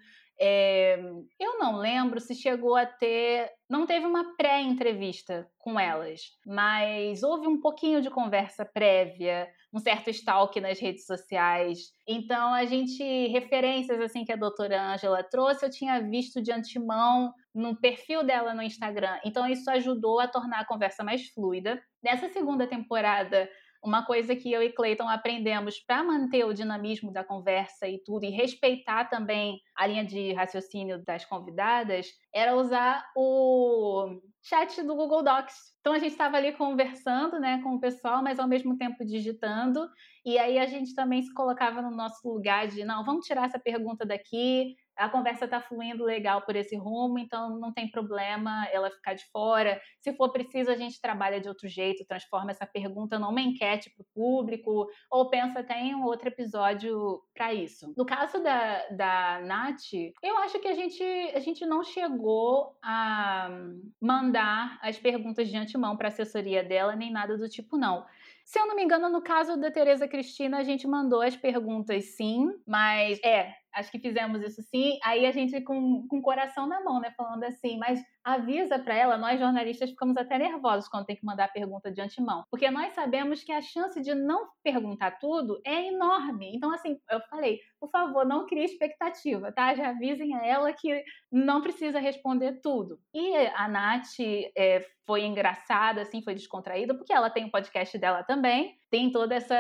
É, 0.46 1.00
eu 1.40 1.58
não 1.58 1.78
lembro 1.78 2.20
se 2.20 2.36
chegou 2.36 2.76
a 2.76 2.86
ter. 2.86 3.50
Não 3.70 3.86
teve 3.86 4.06
uma 4.06 4.36
pré-entrevista 4.36 5.50
com 5.58 5.80
elas, 5.80 6.20
mas 6.46 7.24
houve 7.24 7.48
um 7.48 7.62
pouquinho 7.62 8.02
de 8.02 8.10
conversa 8.10 8.66
prévia, 8.66 9.48
um 9.72 9.80
certo 9.80 10.10
stalk 10.10 10.60
nas 10.60 10.82
redes 10.82 11.06
sociais. 11.06 11.94
Então, 12.06 12.54
a 12.54 12.66
gente. 12.66 13.02
Referências 13.28 14.02
assim 14.02 14.26
que 14.26 14.34
a 14.34 14.36
doutora 14.36 14.94
Ângela 14.94 15.24
trouxe, 15.24 15.66
eu 15.66 15.70
tinha 15.70 16.02
visto 16.02 16.42
de 16.42 16.52
antemão 16.52 17.34
no 17.56 17.80
perfil 17.80 18.22
dela 18.22 18.54
no 18.54 18.62
Instagram. 18.62 19.18
Então, 19.24 19.48
isso 19.48 19.72
ajudou 19.72 20.20
a 20.20 20.28
tornar 20.28 20.60
a 20.60 20.68
conversa 20.68 21.06
mais 21.06 21.30
fluida. 21.30 21.82
Nessa 22.04 22.28
segunda 22.28 22.68
temporada, 22.68 23.50
uma 23.84 24.06
coisa 24.06 24.36
que 24.36 24.52
eu 24.52 24.64
e 24.64 24.72
Clayton 24.72 25.10
aprendemos 25.10 25.80
para 25.80 26.04
manter 26.04 26.46
o 26.46 26.54
dinamismo 26.54 27.12
da 27.12 27.24
conversa 27.24 27.88
e 27.88 28.02
tudo, 28.04 28.24
e 28.24 28.30
respeitar 28.30 29.06
também 29.06 29.60
a 29.76 29.86
linha 29.86 30.06
de 30.06 30.32
raciocínio 30.34 31.04
das 31.04 31.26
convidadas, 31.26 32.08
era 32.34 32.56
usar 32.56 33.06
o 33.16 34.22
chat 34.42 34.82
do 34.84 34.96
Google 34.96 35.24
Docs. 35.24 35.74
Então 35.82 35.94
a 35.94 36.00
gente 36.00 36.14
estava 36.14 36.38
ali 36.38 36.54
conversando 36.54 37.40
né, 37.40 37.62
com 37.62 37.76
o 37.76 37.80
pessoal, 37.80 38.24
mas 38.24 38.40
ao 38.40 38.48
mesmo 38.48 38.78
tempo 38.78 39.06
digitando. 39.06 39.90
E 40.26 40.38
aí 40.38 40.58
a 40.58 40.66
gente 40.66 40.96
também 40.96 41.22
se 41.22 41.34
colocava 41.34 41.82
no 41.82 41.92
nosso 41.92 42.26
lugar 42.28 42.68
de 42.68 42.86
não, 42.86 43.04
vamos 43.04 43.26
tirar 43.26 43.46
essa 43.46 43.60
pergunta 43.60 44.06
daqui, 44.06 44.76
a 44.96 45.10
conversa 45.10 45.46
está 45.46 45.60
fluindo 45.60 46.04
legal 46.04 46.42
por 46.42 46.56
esse 46.56 46.76
rumo, 46.76 47.18
então 47.20 47.58
não 47.60 47.74
tem 47.74 47.90
problema 47.90 48.68
ela 48.72 48.92
ficar 48.92 49.14
de 49.14 49.26
fora. 49.32 49.82
Se 50.00 50.14
for 50.14 50.32
preciso, 50.32 50.70
a 50.70 50.76
gente 50.76 51.02
trabalha 51.02 51.40
de 51.40 51.48
outro 51.48 51.68
jeito, 51.68 52.06
transforma 52.06 52.52
essa 52.52 52.66
pergunta 52.66 53.18
numa 53.18 53.42
enquete 53.42 53.90
para 53.90 54.04
o 54.04 54.08
público, 54.14 54.88
ou 55.10 55.30
pensa 55.30 55.60
até 55.60 55.80
em 55.80 55.96
um 55.96 56.04
outro 56.04 56.28
episódio 56.28 57.22
para 57.34 57.54
isso. 57.54 57.94
No 57.98 58.06
caso 58.06 58.42
da, 58.42 58.88
da 58.90 59.42
Nath, 59.42 59.94
eu 60.22 60.38
acho 60.38 60.60
que 60.60 60.68
a 60.68 60.74
gente, 60.74 61.04
a 61.34 61.40
gente 61.40 61.66
não 61.66 61.84
chegou 61.84 62.78
a 62.84 63.50
mandar 64.00 64.80
as 64.82 64.98
perguntas 64.98 65.48
de 65.48 65.58
antemão 65.58 65.98
para 65.98 66.08
a 66.08 66.10
assessoria 66.10 66.64
dela, 66.64 66.96
nem 66.96 67.12
nada 67.12 67.38
do 67.38 67.50
tipo, 67.50 67.78
não. 67.78 68.06
Se 68.46 68.60
eu 68.60 68.68
não 68.68 68.76
me 68.76 68.84
engano, 68.84 69.10
no 69.10 69.22
caso 69.22 69.58
da 69.58 69.72
Tereza 69.72 70.08
Cristina, 70.08 70.58
a 70.58 70.64
gente 70.64 70.86
mandou 70.86 71.22
as 71.22 71.36
perguntas 71.36 72.06
sim, 72.16 72.50
mas 72.68 73.20
é, 73.24 73.56
acho 73.74 73.92
que 73.92 74.00
fizemos 74.00 74.42
isso 74.42 74.62
sim. 74.62 75.00
Aí 75.04 75.26
a 75.26 75.32
gente 75.32 75.62
com, 75.62 76.08
com 76.08 76.18
o 76.20 76.22
coração 76.22 76.68
na 76.68 76.84
mão, 76.84 77.00
né? 77.00 77.12
Falando 77.18 77.44
assim, 77.44 77.78
mas 77.78 78.02
avisa 78.24 78.80
para 78.80 78.96
ela, 78.96 79.18
nós 79.18 79.40
jornalistas 79.40 79.90
ficamos 79.90 80.16
até 80.18 80.38
nervosos 80.38 80.88
quando 80.88 81.06
tem 81.06 81.16
que 81.16 81.26
mandar 81.26 81.46
a 81.46 81.50
pergunta 81.50 81.92
de 81.92 82.02
antemão, 82.02 82.44
porque 82.50 82.70
nós 82.72 82.94
sabemos 82.94 83.44
que 83.44 83.52
a 83.52 83.62
chance 83.62 84.02
de 84.02 84.16
não 84.16 84.50
perguntar 84.64 85.20
tudo 85.20 85.60
é 85.66 85.88
enorme. 85.88 86.56
Então, 86.56 86.74
assim, 86.74 87.00
eu 87.10 87.20
falei, 87.30 87.60
por 87.80 87.90
favor, 87.90 88.26
não 88.26 88.46
crie 88.46 88.64
expectativa, 88.64 89.52
tá? 89.52 89.74
Já 89.74 89.90
avisem 89.90 90.36
a 90.36 90.46
ela 90.46 90.72
que 90.72 91.04
não 91.32 91.62
precisa 91.62 92.00
responder 92.00 92.62
tudo. 92.62 93.00
E 93.14 93.36
a 93.56 93.68
Nath 93.68 94.20
é, 94.56 94.86
foi 95.06 95.24
engraçada, 95.26 96.02
assim, 96.02 96.22
foi 96.22 96.34
descontraída, 96.34 96.94
porque 96.94 97.12
ela 97.12 97.30
tem 97.30 97.44
o 97.44 97.48
um 97.48 97.52
podcast 97.52 97.98
dela 97.98 98.24
também, 98.24 98.78
tem 98.90 99.12
toda 99.12 99.36
essa, 99.36 99.56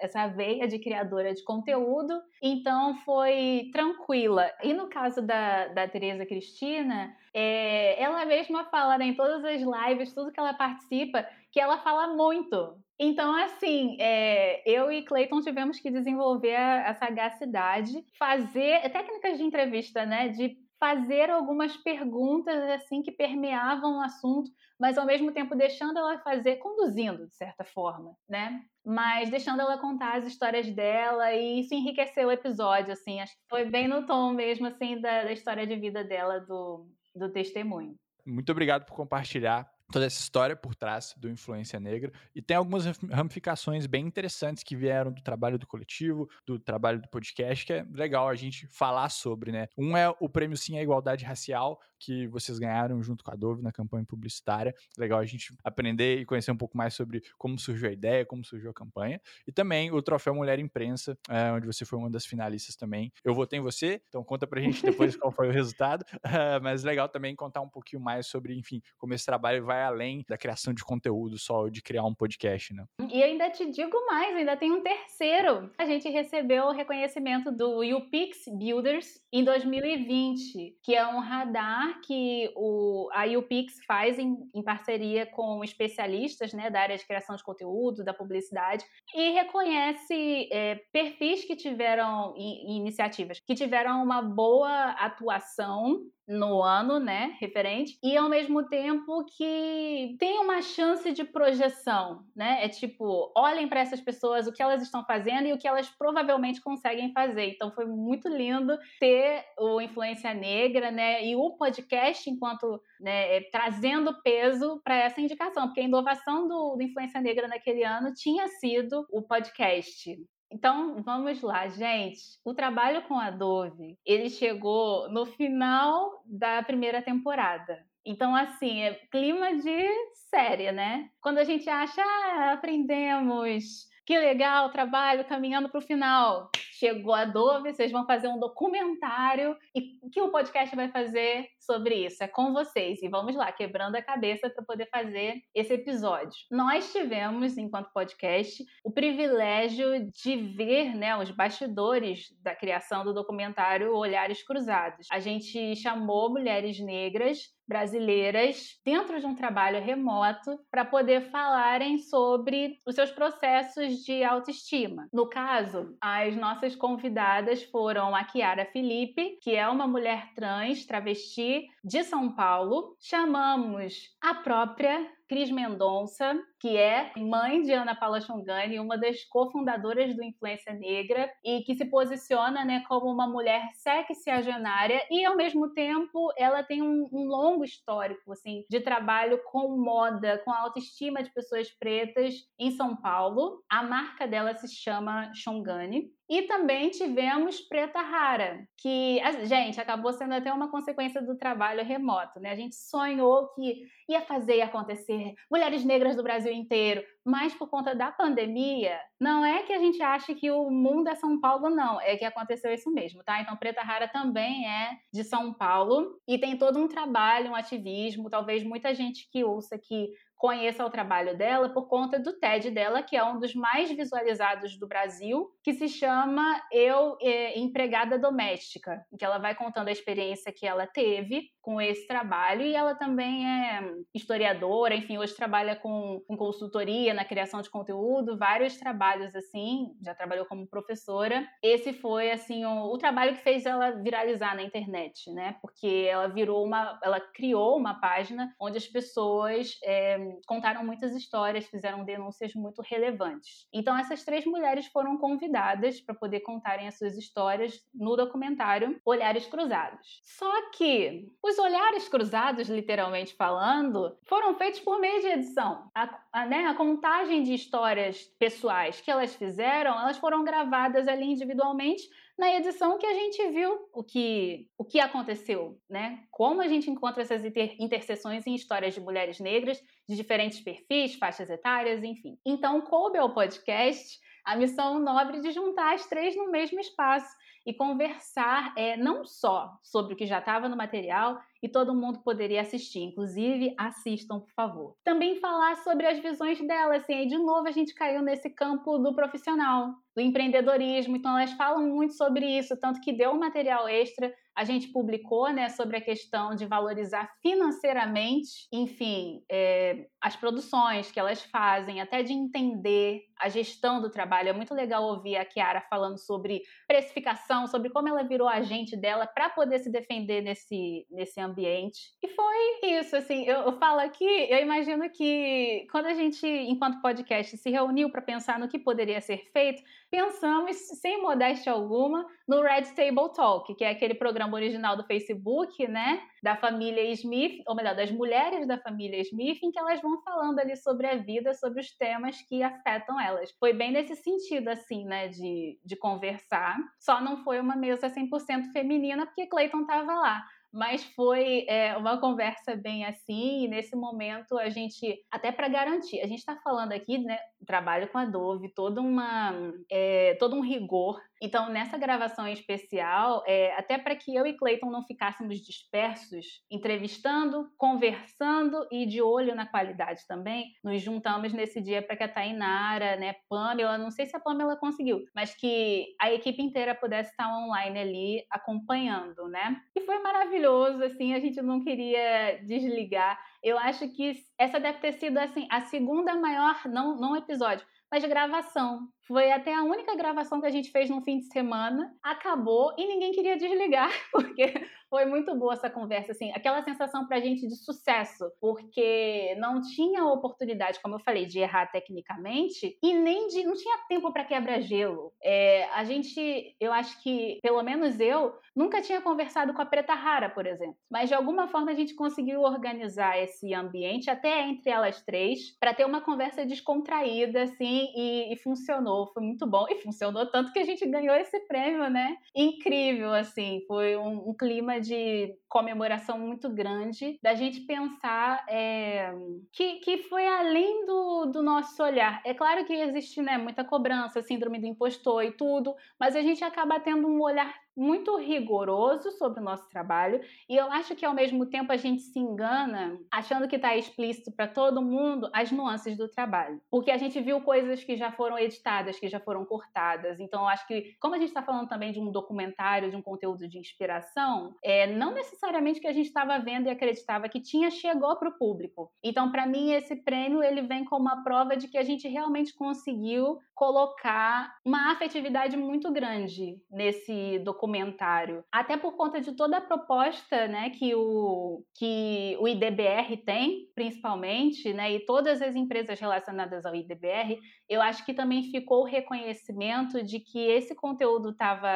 essa 0.00 0.26
veia 0.28 0.66
de 0.66 0.78
criadora 0.78 1.32
de 1.32 1.44
conteúdo, 1.44 2.20
então 2.42 2.96
foi 3.04 3.68
tranquila. 3.72 4.50
E 4.62 4.72
no 4.72 4.88
caso 4.88 5.22
da, 5.22 5.68
da 5.68 5.86
Tereza 5.86 6.26
Cristina, 6.26 7.14
é, 7.40 8.02
ela 8.02 8.24
mesma 8.24 8.64
fala 8.64 8.98
né, 8.98 9.06
em 9.06 9.14
todas 9.14 9.44
as 9.44 9.60
lives, 9.62 10.12
tudo 10.12 10.32
que 10.32 10.40
ela 10.40 10.54
participa, 10.54 11.24
que 11.52 11.60
ela 11.60 11.78
fala 11.78 12.08
muito. 12.08 12.76
Então, 12.98 13.32
assim, 13.32 13.96
é, 14.00 14.60
eu 14.68 14.90
e 14.90 15.04
Clayton 15.04 15.40
tivemos 15.40 15.78
que 15.78 15.88
desenvolver 15.88 16.56
a, 16.56 16.90
a 16.90 16.94
sagacidade, 16.94 18.04
fazer 18.18 18.90
técnicas 18.90 19.38
de 19.38 19.44
entrevista, 19.44 20.04
né? 20.04 20.30
De 20.30 20.56
fazer 20.80 21.30
algumas 21.30 21.76
perguntas 21.76 22.56
assim 22.70 23.02
que 23.02 23.12
permeavam 23.12 23.98
o 23.98 24.02
assunto, 24.02 24.50
mas 24.78 24.98
ao 24.98 25.06
mesmo 25.06 25.30
tempo 25.30 25.54
deixando 25.54 25.96
ela 25.96 26.18
fazer, 26.18 26.56
conduzindo 26.56 27.28
de 27.28 27.36
certa 27.36 27.62
forma, 27.62 28.16
né? 28.28 28.62
Mas 28.84 29.30
deixando 29.30 29.60
ela 29.60 29.78
contar 29.78 30.16
as 30.16 30.26
histórias 30.26 30.68
dela 30.72 31.32
e 31.32 31.60
isso 31.60 31.72
enriqueceu 31.72 32.28
o 32.28 32.32
episódio, 32.32 32.92
assim, 32.92 33.20
acho 33.20 33.32
que 33.32 33.48
foi 33.48 33.64
bem 33.64 33.86
no 33.86 34.06
tom 34.06 34.32
mesmo 34.32 34.66
assim 34.66 35.00
da, 35.00 35.22
da 35.22 35.32
história 35.32 35.66
de 35.66 35.76
vida 35.76 36.02
dela 36.02 36.40
do, 36.40 36.88
do 37.14 37.30
testemunho. 37.30 37.96
Muito 38.26 38.52
obrigado 38.52 38.84
por 38.84 38.94
compartilhar 38.94 39.68
toda 39.90 40.04
essa 40.04 40.20
história 40.20 40.54
por 40.54 40.74
trás 40.74 41.14
do 41.16 41.30
Influência 41.30 41.80
Negra 41.80 42.12
e 42.34 42.42
tem 42.42 42.56
algumas 42.56 42.84
ramificações 43.10 43.86
bem 43.86 44.06
interessantes 44.06 44.62
que 44.62 44.76
vieram 44.76 45.10
do 45.10 45.22
trabalho 45.22 45.58
do 45.58 45.66
coletivo, 45.66 46.28
do 46.46 46.58
trabalho 46.58 47.00
do 47.00 47.08
podcast, 47.08 47.64
que 47.64 47.72
é 47.72 47.86
legal 47.90 48.28
a 48.28 48.34
gente 48.34 48.66
falar 48.66 49.08
sobre, 49.08 49.50
né? 49.50 49.66
Um 49.76 49.96
é 49.96 50.14
o 50.20 50.28
prêmio 50.28 50.56
Sim 50.56 50.78
à 50.78 50.82
Igualdade 50.82 51.24
Racial, 51.24 51.80
que 51.98 52.26
vocês 52.28 52.58
ganharam 52.58 53.02
junto 53.02 53.24
com 53.24 53.30
a 53.30 53.34
Dove 53.34 53.62
na 53.62 53.72
campanha 53.72 54.04
publicitária. 54.04 54.74
Legal 54.96 55.18
a 55.18 55.24
gente 55.24 55.54
aprender 55.64 56.20
e 56.20 56.24
conhecer 56.24 56.50
um 56.50 56.56
pouco 56.56 56.76
mais 56.76 56.94
sobre 56.94 57.22
como 57.36 57.58
surgiu 57.58 57.88
a 57.88 57.92
ideia, 57.92 58.24
como 58.24 58.44
surgiu 58.44 58.70
a 58.70 58.74
campanha. 58.74 59.20
E 59.46 59.52
também 59.52 59.90
o 59.90 60.00
Troféu 60.02 60.34
Mulher 60.34 60.58
Imprensa, 60.58 61.18
é, 61.28 61.52
onde 61.52 61.66
você 61.66 61.84
foi 61.84 61.98
uma 61.98 62.10
das 62.10 62.24
finalistas 62.24 62.76
também. 62.76 63.12
Eu 63.24 63.34
votei 63.34 63.58
em 63.58 63.62
você, 63.62 64.00
então 64.08 64.22
conta 64.24 64.46
pra 64.46 64.60
gente 64.60 64.82
depois 64.82 65.16
qual 65.16 65.32
foi 65.32 65.48
o 65.48 65.52
resultado. 65.52 66.04
mas 66.62 66.84
legal 66.84 67.08
também 67.08 67.34
contar 67.34 67.60
um 67.60 67.68
pouquinho 67.68 68.02
mais 68.02 68.26
sobre, 68.26 68.56
enfim, 68.56 68.80
como 68.96 69.14
esse 69.14 69.24
trabalho 69.24 69.64
vai 69.64 69.82
além 69.82 70.24
da 70.28 70.36
criação 70.36 70.72
de 70.72 70.84
conteúdo 70.84 71.38
só, 71.38 71.68
de 71.68 71.82
criar 71.82 72.04
um 72.04 72.14
podcast, 72.14 72.74
né? 72.74 72.84
E 73.10 73.22
ainda 73.22 73.50
te 73.50 73.70
digo 73.70 74.06
mais, 74.06 74.36
ainda 74.36 74.56
tem 74.56 74.72
um 74.72 74.82
terceiro. 74.82 75.70
A 75.78 75.84
gente 75.84 76.08
recebeu 76.08 76.64
o 76.66 76.72
reconhecimento 76.72 77.50
do 77.50 77.80
UPix 77.96 78.44
Builders 78.48 79.20
em 79.32 79.44
2020, 79.44 80.76
que 80.82 80.94
é 80.94 81.06
um 81.06 81.20
radar 81.20 81.87
que 81.94 82.50
o, 82.56 83.08
a 83.12 83.24
UPix 83.26 83.84
faz 83.86 84.18
em, 84.18 84.36
em, 84.54 84.62
parceria 84.62 85.26
com 85.26 85.62
especialistas 85.64 86.52
né, 86.52 86.70
da 86.70 86.80
área 86.80 86.96
de 86.96 87.06
criação 87.06 87.36
de 87.36 87.42
conteúdo, 87.42 88.04
da 88.04 88.14
publicidade, 88.14 88.84
e 89.14 89.30
reconhece 89.32 90.48
é, 90.52 90.76
perfis 90.92 91.44
que 91.44 91.56
tiveram, 91.56 92.34
e, 92.36 92.76
iniciativas, 92.76 93.40
que 93.40 93.54
tiveram 93.54 94.02
uma 94.02 94.22
boa 94.22 94.90
atuação 94.92 96.02
no 96.28 96.62
ano, 96.62 97.00
né, 97.00 97.34
referente, 97.40 97.98
e 98.02 98.14
ao 98.14 98.28
mesmo 98.28 98.68
tempo 98.68 99.24
que 99.24 100.14
tem 100.18 100.38
uma 100.38 100.60
chance 100.60 101.10
de 101.12 101.24
projeção, 101.24 102.22
né? 102.36 102.62
É 102.62 102.68
tipo, 102.68 103.32
olhem 103.34 103.66
para 103.66 103.80
essas 103.80 104.00
pessoas 104.00 104.46
o 104.46 104.52
que 104.52 104.62
elas 104.62 104.82
estão 104.82 105.02
fazendo 105.06 105.46
e 105.46 105.52
o 105.54 105.58
que 105.58 105.66
elas 105.66 105.88
provavelmente 105.88 106.60
conseguem 106.60 107.12
fazer. 107.12 107.46
Então 107.46 107.72
foi 107.72 107.86
muito 107.86 108.28
lindo 108.28 108.78
ter 109.00 109.42
o 109.58 109.80
Influência 109.80 110.34
Negra, 110.34 110.90
né, 110.90 111.24
e 111.24 111.34
o 111.34 111.52
podcast 111.52 112.28
enquanto, 112.28 112.78
né, 113.00 113.36
é, 113.36 113.40
trazendo 113.50 114.20
peso 114.22 114.80
para 114.84 114.96
essa 114.96 115.20
indicação, 115.20 115.66
porque 115.68 115.80
a 115.80 115.84
inovação 115.84 116.46
do, 116.46 116.76
do 116.76 116.82
Influência 116.82 117.20
Negra 117.22 117.48
naquele 117.48 117.84
ano 117.84 118.12
tinha 118.12 118.46
sido 118.48 119.06
o 119.10 119.22
podcast. 119.22 120.14
Então, 120.50 121.02
vamos 121.02 121.42
lá, 121.42 121.68
gente. 121.68 122.20
O 122.44 122.54
trabalho 122.54 123.02
com 123.02 123.18
a 123.18 123.30
Dove, 123.30 123.98
ele 124.04 124.30
chegou 124.30 125.08
no 125.10 125.26
final 125.26 126.22
da 126.24 126.62
primeira 126.62 127.02
temporada. 127.02 127.84
Então, 128.04 128.34
assim, 128.34 128.82
é 128.82 128.94
clima 129.10 129.54
de 129.56 129.86
série, 130.30 130.72
né? 130.72 131.10
Quando 131.20 131.38
a 131.38 131.44
gente 131.44 131.68
acha, 131.68 132.02
ah, 132.02 132.52
aprendemos, 132.52 133.86
que 134.06 134.18
legal, 134.18 134.72
trabalho 134.72 135.26
caminhando 135.26 135.68
para 135.68 135.78
o 135.78 135.82
final 135.82 136.50
chegou 136.78 137.12
a 137.12 137.24
Dove, 137.24 137.72
vocês 137.72 137.90
vão 137.90 138.06
fazer 138.06 138.28
um 138.28 138.38
documentário 138.38 139.56
e 139.74 139.98
o 140.00 140.08
que 140.08 140.20
o 140.20 140.30
podcast 140.30 140.74
vai 140.76 140.88
fazer 140.88 141.48
sobre 141.58 142.06
isso? 142.06 142.22
É 142.22 142.28
com 142.28 142.52
vocês. 142.52 143.02
E 143.02 143.08
vamos 143.08 143.34
lá, 143.34 143.50
quebrando 143.50 143.96
a 143.96 144.02
cabeça 144.02 144.48
para 144.48 144.64
poder 144.64 144.88
fazer 144.88 145.42
esse 145.54 145.74
episódio. 145.74 146.36
Nós 146.50 146.92
tivemos, 146.92 147.58
enquanto 147.58 147.92
podcast, 147.92 148.64
o 148.84 148.92
privilégio 148.92 150.08
de 150.10 150.36
ver 150.36 150.94
né, 150.94 151.16
os 151.16 151.30
bastidores 151.30 152.28
da 152.42 152.54
criação 152.54 153.04
do 153.04 153.12
documentário 153.12 153.94
Olhares 153.94 154.42
Cruzados. 154.44 155.08
A 155.10 155.18
gente 155.18 155.74
chamou 155.76 156.30
mulheres 156.30 156.78
negras 156.78 157.58
brasileiras 157.68 158.80
dentro 158.84 159.20
de 159.20 159.26
um 159.26 159.34
trabalho 159.34 159.82
remoto 159.82 160.58
para 160.70 160.86
poder 160.86 161.30
falarem 161.30 161.98
sobre 161.98 162.80
os 162.86 162.94
seus 162.94 163.10
processos 163.10 163.98
de 163.98 164.24
autoestima. 164.24 165.06
No 165.12 165.28
caso, 165.28 165.94
as 166.00 166.34
nossas 166.34 166.67
convidadas 166.74 167.62
foram 167.64 168.14
a 168.14 168.24
Kiara 168.24 168.64
Felipe, 168.66 169.38
que 169.42 169.54
é 169.54 169.68
uma 169.68 169.86
mulher 169.86 170.32
trans, 170.34 170.84
travesti 170.84 171.68
de 171.84 172.02
São 172.04 172.32
Paulo. 172.32 172.96
Chamamos 173.00 174.16
a 174.20 174.34
própria 174.34 175.17
Cris 175.28 175.50
Mendonça, 175.50 176.34
que 176.58 176.76
é 176.76 177.12
mãe 177.16 177.62
de 177.62 177.72
Ana 177.72 177.94
Paula 177.94 178.20
Chongani, 178.20 178.80
uma 178.80 178.96
das 178.96 179.24
cofundadoras 179.24 180.16
do 180.16 180.24
Influência 180.24 180.72
Negra 180.72 181.30
e 181.44 181.62
que 181.62 181.74
se 181.74 181.84
posiciona 181.84 182.64
né, 182.64 182.82
como 182.88 183.12
uma 183.12 183.28
mulher 183.28 183.68
sexiagenária 183.74 185.00
e, 185.10 185.24
ao 185.24 185.36
mesmo 185.36 185.72
tempo, 185.72 186.32
ela 186.36 186.62
tem 186.62 186.82
um, 186.82 187.08
um 187.12 187.26
longo 187.26 187.62
histórico 187.62 188.32
assim, 188.32 188.64
de 188.70 188.80
trabalho 188.80 189.40
com 189.50 189.76
moda, 189.76 190.40
com 190.44 190.50
a 190.50 190.60
autoestima 190.60 191.22
de 191.22 191.32
pessoas 191.32 191.70
pretas 191.70 192.34
em 192.58 192.70
São 192.70 192.96
Paulo. 192.96 193.62
A 193.68 193.82
marca 193.82 194.26
dela 194.26 194.54
se 194.54 194.68
chama 194.68 195.30
Chongani. 195.34 196.10
E 196.30 196.42
também 196.42 196.90
tivemos 196.90 197.58
Preta 197.58 198.02
Rara, 198.02 198.62
que, 198.76 199.18
gente, 199.46 199.80
acabou 199.80 200.12
sendo 200.12 200.34
até 200.34 200.52
uma 200.52 200.70
consequência 200.70 201.22
do 201.22 201.38
trabalho 201.38 201.82
remoto, 201.82 202.38
né? 202.38 202.50
A 202.50 202.54
gente 202.54 202.76
sonhou 202.76 203.48
que 203.54 203.86
ia 204.08 204.22
fazer 204.22 204.62
acontecer 204.62 205.34
mulheres 205.50 205.84
negras 205.84 206.16
do 206.16 206.22
Brasil 206.22 206.52
inteiro, 206.52 207.04
mas 207.24 207.52
por 207.54 207.68
conta 207.68 207.94
da 207.94 208.10
pandemia, 208.10 208.98
não 209.20 209.44
é 209.44 209.62
que 209.62 209.72
a 209.72 209.78
gente 209.78 210.00
ache 210.02 210.34
que 210.34 210.50
o 210.50 210.70
mundo 210.70 211.08
é 211.08 211.14
São 211.14 211.38
Paulo, 211.38 211.68
não, 211.68 212.00
é 212.00 212.16
que 212.16 212.24
aconteceu 212.24 212.72
isso 212.72 212.90
mesmo, 212.90 213.22
tá? 213.22 213.40
Então, 213.40 213.56
Preta 213.56 213.82
Rara 213.82 214.08
também 214.08 214.66
é 214.66 214.96
de 215.12 215.22
São 215.24 215.52
Paulo 215.52 216.18
e 216.26 216.38
tem 216.38 216.56
todo 216.56 216.78
um 216.78 216.88
trabalho, 216.88 217.50
um 217.50 217.54
ativismo, 217.54 218.30
talvez 218.30 218.64
muita 218.64 218.94
gente 218.94 219.28
que 219.30 219.44
ouça 219.44 219.74
aqui 219.74 220.08
conheça 220.38 220.86
o 220.86 220.90
trabalho 220.90 221.36
dela 221.36 221.68
por 221.68 221.88
conta 221.88 222.18
do 222.18 222.32
TED 222.38 222.70
dela, 222.70 223.02
que 223.02 223.16
é 223.16 223.24
um 223.24 223.38
dos 223.38 223.54
mais 223.54 223.90
visualizados 223.90 224.78
do 224.78 224.86
Brasil, 224.86 225.50
que 225.62 225.74
se 225.74 225.88
chama 225.88 226.62
Eu 226.72 227.18
é, 227.20 227.58
Empregada 227.58 228.18
Doméstica, 228.18 229.04
que 229.18 229.24
ela 229.24 229.38
vai 229.38 229.54
contando 229.54 229.88
a 229.88 229.92
experiência 229.92 230.52
que 230.52 230.66
ela 230.66 230.86
teve 230.86 231.50
com 231.60 231.80
esse 231.80 232.06
trabalho 232.06 232.62
e 232.62 232.74
ela 232.74 232.94
também 232.94 233.46
é 233.46 233.92
historiadora, 234.14 234.94
enfim, 234.94 235.18
hoje 235.18 235.34
trabalha 235.34 235.76
com, 235.76 236.22
com 236.26 236.36
consultoria 236.36 237.12
na 237.12 237.24
criação 237.24 237.60
de 237.60 237.68
conteúdo, 237.68 238.38
vários 238.38 238.78
trabalhos 238.78 239.34
assim, 239.36 239.88
já 240.02 240.14
trabalhou 240.14 240.46
como 240.46 240.66
professora. 240.66 241.46
Esse 241.62 241.92
foi 241.92 242.30
assim 242.30 242.64
o, 242.64 242.92
o 242.92 242.96
trabalho 242.96 243.36
que 243.36 243.42
fez 243.42 243.66
ela 243.66 243.90
viralizar 243.90 244.54
na 244.54 244.62
internet, 244.62 245.30
né? 245.32 245.56
Porque 245.60 246.06
ela 246.08 246.28
virou 246.28 246.64
uma, 246.64 246.98
ela 247.02 247.20
criou 247.20 247.76
uma 247.76 248.00
página 248.00 248.54
onde 248.58 248.78
as 248.78 248.86
pessoas 248.86 249.76
é, 249.84 250.18
contaram 250.46 250.84
muitas 250.84 251.14
histórias, 251.14 251.66
fizeram 251.66 252.04
denúncias 252.04 252.54
muito 252.54 252.82
relevantes. 252.82 253.66
Então, 253.72 253.96
essas 253.96 254.24
três 254.24 254.44
mulheres 254.44 254.86
foram 254.86 255.16
convidadas 255.18 256.00
para 256.00 256.14
poder 256.14 256.40
contarem 256.40 256.88
as 256.88 256.96
suas 256.98 257.16
histórias 257.16 257.80
no 257.94 258.16
documentário 258.16 259.00
Olhares 259.04 259.46
Cruzados. 259.46 260.20
Só 260.24 260.70
que 260.70 261.26
os 261.42 261.58
olhares 261.58 262.08
cruzados, 262.08 262.68
literalmente 262.68 263.34
falando, 263.34 264.16
foram 264.24 264.54
feitos 264.54 264.80
por 264.80 265.00
meio 265.00 265.20
de 265.20 265.26
edição. 265.28 265.90
A, 265.94 266.20
a, 266.32 266.46
né, 266.46 266.66
a 266.66 266.74
contagem 266.74 267.42
de 267.42 267.54
histórias 267.54 268.22
pessoais 268.38 269.00
que 269.00 269.10
elas 269.10 269.34
fizeram, 269.34 269.98
elas 269.98 270.18
foram 270.18 270.44
gravadas 270.44 271.08
ali 271.08 271.24
individualmente 271.24 272.08
na 272.38 272.54
edição 272.54 272.96
que 272.98 273.06
a 273.06 273.14
gente 273.14 273.48
viu 273.48 273.88
o 273.92 274.04
que, 274.04 274.68
o 274.78 274.84
que 274.84 275.00
aconteceu, 275.00 275.76
né? 275.90 276.22
Como 276.30 276.62
a 276.62 276.68
gente 276.68 276.88
encontra 276.88 277.22
essas 277.22 277.44
inter 277.44 277.74
interseções 277.80 278.46
em 278.46 278.54
histórias 278.54 278.94
de 278.94 279.00
mulheres 279.00 279.40
negras, 279.40 279.82
de 280.08 280.14
diferentes 280.14 280.60
perfis, 280.60 281.16
faixas 281.16 281.50
etárias, 281.50 282.04
enfim. 282.04 282.38
Então, 282.46 282.80
coube 282.80 283.18
ao 283.18 283.34
podcast 283.34 284.20
a 284.44 284.56
missão 284.56 285.00
nobre 285.00 285.40
de 285.40 285.50
juntar 285.50 285.94
as 285.94 286.06
três 286.06 286.36
no 286.36 286.50
mesmo 286.50 286.78
espaço 286.78 287.36
e 287.66 287.72
conversar 287.74 288.72
é, 288.76 288.96
não 288.96 289.24
só 289.24 289.78
sobre 289.82 290.14
o 290.14 290.16
que 290.16 290.26
já 290.26 290.38
estava 290.38 290.68
no 290.68 290.76
material 290.76 291.38
e 291.62 291.68
todo 291.68 291.94
mundo 291.94 292.20
poderia 292.20 292.60
assistir, 292.60 293.00
inclusive 293.00 293.74
assistam, 293.76 294.40
por 294.40 294.50
favor. 294.52 294.96
Também 295.04 295.36
falar 295.40 295.76
sobre 295.76 296.06
as 296.06 296.18
visões 296.20 296.60
dela, 296.66 296.96
assim, 296.96 297.14
aí 297.14 297.26
de 297.26 297.38
novo 297.38 297.66
a 297.68 297.72
gente 297.72 297.94
caiu 297.94 298.22
nesse 298.22 298.48
campo 298.50 298.98
do 298.98 299.14
profissional, 299.14 299.94
do 300.14 300.20
empreendedorismo, 300.20 301.16
então 301.16 301.36
elas 301.36 301.52
falam 301.52 301.86
muito 301.86 302.14
sobre 302.14 302.46
isso, 302.46 302.78
tanto 302.80 303.00
que 303.00 303.12
deu 303.12 303.32
um 303.32 303.38
material 303.38 303.88
extra 303.88 304.32
a 304.58 304.64
gente 304.64 304.88
publicou 304.88 305.52
né, 305.52 305.68
sobre 305.68 305.96
a 305.96 306.00
questão 306.00 306.52
de 306.52 306.66
valorizar 306.66 307.30
financeiramente, 307.40 308.66
enfim, 308.72 309.40
é, 309.48 310.08
as 310.20 310.34
produções 310.34 311.12
que 311.12 311.20
elas 311.20 311.40
fazem, 311.44 312.00
até 312.00 312.24
de 312.24 312.32
entender 312.32 313.22
a 313.38 313.48
gestão 313.48 314.00
do 314.00 314.10
trabalho. 314.10 314.48
É 314.48 314.52
muito 314.52 314.74
legal 314.74 315.04
ouvir 315.04 315.36
a 315.36 315.44
Kiara 315.44 315.80
falando 315.82 316.18
sobre 316.18 316.62
precificação, 316.86 317.66
sobre 317.66 317.90
como 317.90 318.08
ela 318.08 318.22
virou 318.22 318.48
agente 318.48 318.96
dela 318.96 319.26
para 319.26 319.48
poder 319.48 319.78
se 319.78 319.90
defender 319.90 320.42
nesse, 320.42 321.06
nesse 321.10 321.40
ambiente. 321.40 322.12
E 322.22 322.28
foi 322.28 322.90
isso, 322.98 323.16
assim, 323.16 323.44
eu, 323.44 323.60
eu 323.60 323.72
falo 323.78 324.00
aqui, 324.00 324.24
eu 324.24 324.58
imagino 324.58 325.08
que 325.10 325.86
quando 325.90 326.06
a 326.06 326.14
gente, 326.14 326.46
enquanto 326.46 327.00
podcast, 327.00 327.56
se 327.56 327.70
reuniu 327.70 328.10
para 328.10 328.22
pensar 328.22 328.58
no 328.58 328.68
que 328.68 328.78
poderia 328.78 329.20
ser 329.20 329.48
feito, 329.52 329.82
pensamos, 330.10 330.76
sem 331.00 331.20
modéstia 331.20 331.72
alguma, 331.72 332.26
no 332.46 332.62
Red 332.62 332.94
Table 332.94 333.32
Talk, 333.34 333.74
que 333.74 333.84
é 333.84 333.90
aquele 333.90 334.14
programa 334.14 334.54
original 334.54 334.96
do 334.96 335.04
Facebook, 335.04 335.86
né, 335.86 336.20
da 336.42 336.56
família 336.56 337.02
Smith, 337.12 337.62
ou 337.66 337.74
melhor, 337.74 337.94
das 337.94 338.10
mulheres 338.10 338.66
da 338.66 338.78
família 338.78 339.20
Smith, 339.20 339.62
em 339.62 339.70
que 339.70 339.78
elas 339.78 340.00
vão 340.00 340.20
falando 340.22 340.58
ali 340.58 340.76
sobre 340.76 341.06
a 341.06 341.16
vida, 341.16 341.54
sobre 341.54 341.80
os 341.80 341.90
temas 341.96 342.40
que 342.42 342.62
afetam 342.62 343.20
elas. 343.20 343.50
Foi 343.58 343.72
bem 343.72 343.92
nesse 343.92 344.16
sentido, 344.16 344.68
assim, 344.68 345.04
né, 345.04 345.28
de, 345.28 345.78
de 345.84 345.96
conversar. 345.96 346.76
Só 346.98 347.20
não 347.20 347.42
foi 347.44 347.60
uma 347.60 347.76
mesa 347.76 348.08
100% 348.08 348.72
feminina, 348.72 349.26
porque 349.26 349.46
Clayton 349.46 349.82
estava 349.82 350.14
lá 350.14 350.44
mas 350.72 351.02
foi 351.14 351.64
é, 351.68 351.96
uma 351.96 352.20
conversa 352.20 352.76
bem 352.76 353.04
assim, 353.04 353.64
e 353.64 353.68
nesse 353.68 353.96
momento 353.96 354.58
a 354.58 354.68
gente, 354.68 355.18
até 355.30 355.50
para 355.50 355.68
garantir, 355.68 356.20
a 356.20 356.26
gente 356.26 356.40
está 356.40 356.56
falando 356.56 356.92
aqui, 356.92 357.18
né, 357.18 357.38
trabalho 357.66 358.08
com 358.08 358.18
a 358.18 358.24
Dove, 358.24 358.68
todo, 358.68 359.00
uma, 359.00 359.54
é, 359.90 360.34
todo 360.34 360.54
um 360.54 360.60
rigor 360.60 361.20
então, 361.40 361.68
nessa 361.68 361.96
gravação 361.96 362.48
especial, 362.48 363.44
é, 363.46 363.74
até 363.76 363.96
para 363.96 364.16
que 364.16 364.34
eu 364.34 364.46
e 364.46 364.54
Clayton 364.54 364.90
não 364.90 365.04
ficássemos 365.04 365.58
dispersos, 365.60 366.46
entrevistando, 366.70 367.70
conversando 367.76 368.86
e 368.90 369.06
de 369.06 369.22
olho 369.22 369.54
na 369.54 369.66
qualidade 369.66 370.26
também, 370.26 370.72
nos 370.82 371.00
juntamos 371.00 371.52
nesse 371.52 371.80
dia 371.80 372.02
para 372.02 372.16
que 372.16 372.24
a 372.24 372.28
Tainara, 372.28 373.16
né, 373.16 373.36
Pamela, 373.48 373.96
não 373.96 374.10
sei 374.10 374.26
se 374.26 374.36
a 374.36 374.40
Pamela 374.40 374.76
conseguiu, 374.76 375.24
mas 375.34 375.54
que 375.54 376.06
a 376.20 376.32
equipe 376.32 376.62
inteira 376.62 376.94
pudesse 376.94 377.30
estar 377.30 377.48
online 377.56 377.98
ali 377.98 378.46
acompanhando, 378.50 379.48
né? 379.48 379.80
E 379.94 380.00
foi 380.00 380.18
maravilhoso, 380.18 381.02
assim, 381.04 381.34
a 381.34 381.40
gente 381.40 381.60
não 381.62 381.82
queria 381.82 382.60
desligar. 382.66 383.38
Eu 383.62 383.78
acho 383.78 384.08
que 384.08 384.34
essa 384.58 384.80
deve 384.80 384.98
ter 384.98 385.12
sido, 385.12 385.38
assim, 385.38 385.66
a 385.70 385.82
segunda 385.82 386.34
maior, 386.34 386.80
não, 386.86 387.16
não 387.16 387.36
episódio, 387.36 387.86
mas 388.10 388.24
gravação. 388.24 389.08
Foi 389.28 389.52
até 389.52 389.74
a 389.74 389.82
única 389.82 390.16
gravação 390.16 390.58
que 390.58 390.66
a 390.66 390.70
gente 390.70 390.90
fez 390.90 391.10
no 391.10 391.20
fim 391.20 391.38
de 391.38 391.52
semana. 391.52 392.10
Acabou 392.22 392.94
e 392.96 393.06
ninguém 393.06 393.30
queria 393.30 393.58
desligar, 393.58 394.10
porque 394.32 394.72
foi 395.10 395.24
muito 395.24 395.54
boa 395.54 395.72
essa 395.72 395.90
conversa, 395.90 396.32
assim, 396.32 396.50
aquela 396.52 396.82
sensação 396.82 397.26
pra 397.26 397.40
gente 397.40 397.66
de 397.66 397.76
sucesso, 397.76 398.50
porque 398.60 399.54
não 399.58 399.80
tinha 399.80 400.24
oportunidade, 400.24 401.00
como 401.00 401.14
eu 401.14 401.20
falei, 401.20 401.46
de 401.46 401.58
errar 401.58 401.86
tecnicamente 401.86 402.98
e 403.02 403.14
nem 403.14 403.48
de. 403.48 403.64
não 403.64 403.74
tinha 403.74 403.98
tempo 404.08 404.32
para 404.32 404.44
quebra-gelo. 404.44 405.32
É, 405.42 405.84
a 405.94 406.04
gente, 406.04 406.74
eu 406.80 406.92
acho 406.92 407.22
que, 407.22 407.58
pelo 407.62 407.82
menos 407.82 408.20
eu, 408.20 408.54
nunca 408.74 409.00
tinha 409.00 409.20
conversado 409.20 409.72
com 409.72 409.82
a 409.82 409.86
Preta 409.86 410.14
Rara, 410.14 410.48
por 410.50 410.66
exemplo. 410.66 410.96
Mas 411.10 411.28
de 411.28 411.34
alguma 411.34 411.68
forma 411.68 411.90
a 411.90 411.94
gente 411.94 412.14
conseguiu 412.14 412.60
organizar 412.62 413.38
esse 413.38 413.74
ambiente, 413.74 414.30
até 414.30 414.62
entre 414.62 414.90
elas 414.90 415.22
três, 415.22 415.76
para 415.78 415.94
ter 415.94 416.06
uma 416.06 416.20
conversa 416.20 416.64
descontraída, 416.64 417.62
assim, 417.62 418.08
e, 418.14 418.52
e 418.52 418.56
funcionou. 418.56 419.17
Foi 419.26 419.42
muito 419.42 419.66
bom. 419.66 419.86
E 419.88 419.96
funcionou 419.96 420.46
tanto 420.50 420.72
que 420.72 420.78
a 420.78 420.84
gente 420.84 421.04
ganhou 421.06 421.34
esse 421.36 421.58
prêmio, 421.66 422.08
né? 422.08 422.36
Incrível, 422.54 423.32
assim. 423.32 423.82
Foi 423.86 424.16
um, 424.16 424.50
um 424.50 424.54
clima 424.54 425.00
de 425.00 425.54
comemoração 425.68 426.38
muito 426.38 426.68
grande, 426.70 427.38
da 427.42 427.54
gente 427.54 427.80
pensar 427.80 428.64
é, 428.68 429.32
que, 429.72 429.96
que 429.96 430.18
foi 430.24 430.46
além 430.46 431.04
do, 431.04 431.46
do 431.46 431.62
nosso 431.62 432.02
olhar. 432.02 432.40
É 432.44 432.54
claro 432.54 432.84
que 432.84 432.92
existe 432.92 433.42
né, 433.42 433.58
muita 433.58 433.84
cobrança, 433.84 434.42
síndrome 434.42 434.80
do 434.80 434.86
impostor 434.86 435.44
e 435.44 435.52
tudo, 435.52 435.94
mas 436.18 436.34
a 436.34 436.40
gente 436.40 436.64
acaba 436.64 436.98
tendo 436.98 437.28
um 437.28 437.42
olhar 437.42 437.72
muito 437.98 438.36
rigoroso 438.36 439.32
sobre 439.32 439.60
o 439.60 439.64
nosso 439.64 439.88
trabalho 439.88 440.40
e 440.68 440.76
eu 440.76 440.90
acho 440.92 441.16
que 441.16 441.26
ao 441.26 441.34
mesmo 441.34 441.66
tempo 441.66 441.90
a 441.90 441.96
gente 441.96 442.22
se 442.22 442.38
engana 442.38 443.18
achando 443.30 443.66
que 443.66 443.76
está 443.76 443.96
explícito 443.96 444.52
para 444.52 444.68
todo 444.68 445.02
mundo 445.02 445.50
as 445.52 445.72
nuances 445.72 446.16
do 446.16 446.28
trabalho, 446.28 446.80
porque 446.90 447.10
a 447.10 447.16
gente 447.16 447.40
viu 447.40 447.60
coisas 447.60 448.04
que 448.04 448.16
já 448.16 448.30
foram 448.30 448.58
editadas, 448.58 449.18
que 449.18 449.28
já 449.28 449.40
foram 449.40 449.64
cortadas. 449.64 450.38
Então 450.38 450.62
eu 450.62 450.68
acho 450.68 450.86
que 450.86 451.16
como 451.20 451.34
a 451.34 451.38
gente 451.38 451.48
está 451.48 451.62
falando 451.62 451.88
também 451.88 452.12
de 452.12 452.20
um 452.20 452.30
documentário, 452.30 453.10
de 453.10 453.16
um 453.16 453.22
conteúdo 453.22 453.68
de 453.68 453.78
inspiração, 453.78 454.74
é 454.82 455.06
não 455.06 455.32
necessariamente 455.32 456.00
que 456.00 456.06
a 456.06 456.12
gente 456.12 456.26
estava 456.26 456.58
vendo 456.58 456.86
e 456.86 456.90
acreditava 456.90 457.48
que 457.48 457.60
tinha 457.60 457.90
chegou 457.90 458.36
para 458.36 458.50
o 458.50 458.58
público. 458.58 459.10
Então 459.24 459.50
para 459.50 459.66
mim 459.66 459.90
esse 459.90 460.14
prêmio 460.14 460.62
ele 460.62 460.82
vem 460.82 461.04
como 461.04 461.22
uma 461.22 461.42
prova 461.42 461.76
de 461.76 461.88
que 461.88 461.98
a 461.98 462.04
gente 462.04 462.28
realmente 462.28 462.74
conseguiu 462.74 463.58
colocar 463.74 464.74
uma 464.84 465.12
afetividade 465.12 465.76
muito 465.76 466.12
grande 466.12 466.76
nesse 466.90 467.58
documentário, 467.88 468.62
até 468.70 468.96
por 468.96 469.16
conta 469.16 469.40
de 469.40 469.56
toda 469.56 469.78
a 469.78 469.80
proposta, 469.80 470.68
né, 470.68 470.90
que 470.90 471.14
o 471.14 471.82
que 471.94 472.56
o 472.60 472.68
IDBR 472.68 473.36
tem, 473.44 473.86
principalmente, 473.94 474.92
né, 474.92 475.12
e 475.12 475.24
todas 475.24 475.62
as 475.62 475.74
empresas 475.74 476.20
relacionadas 476.20 476.84
ao 476.84 476.94
IDBR, 476.94 477.58
eu 477.88 478.02
acho 478.02 478.24
que 478.24 478.34
também 478.34 478.70
ficou 478.70 479.00
o 479.00 479.06
reconhecimento 479.06 480.22
de 480.22 480.38
que 480.38 480.58
esse 480.58 480.94
conteúdo 480.94 481.50
estava 481.50 481.90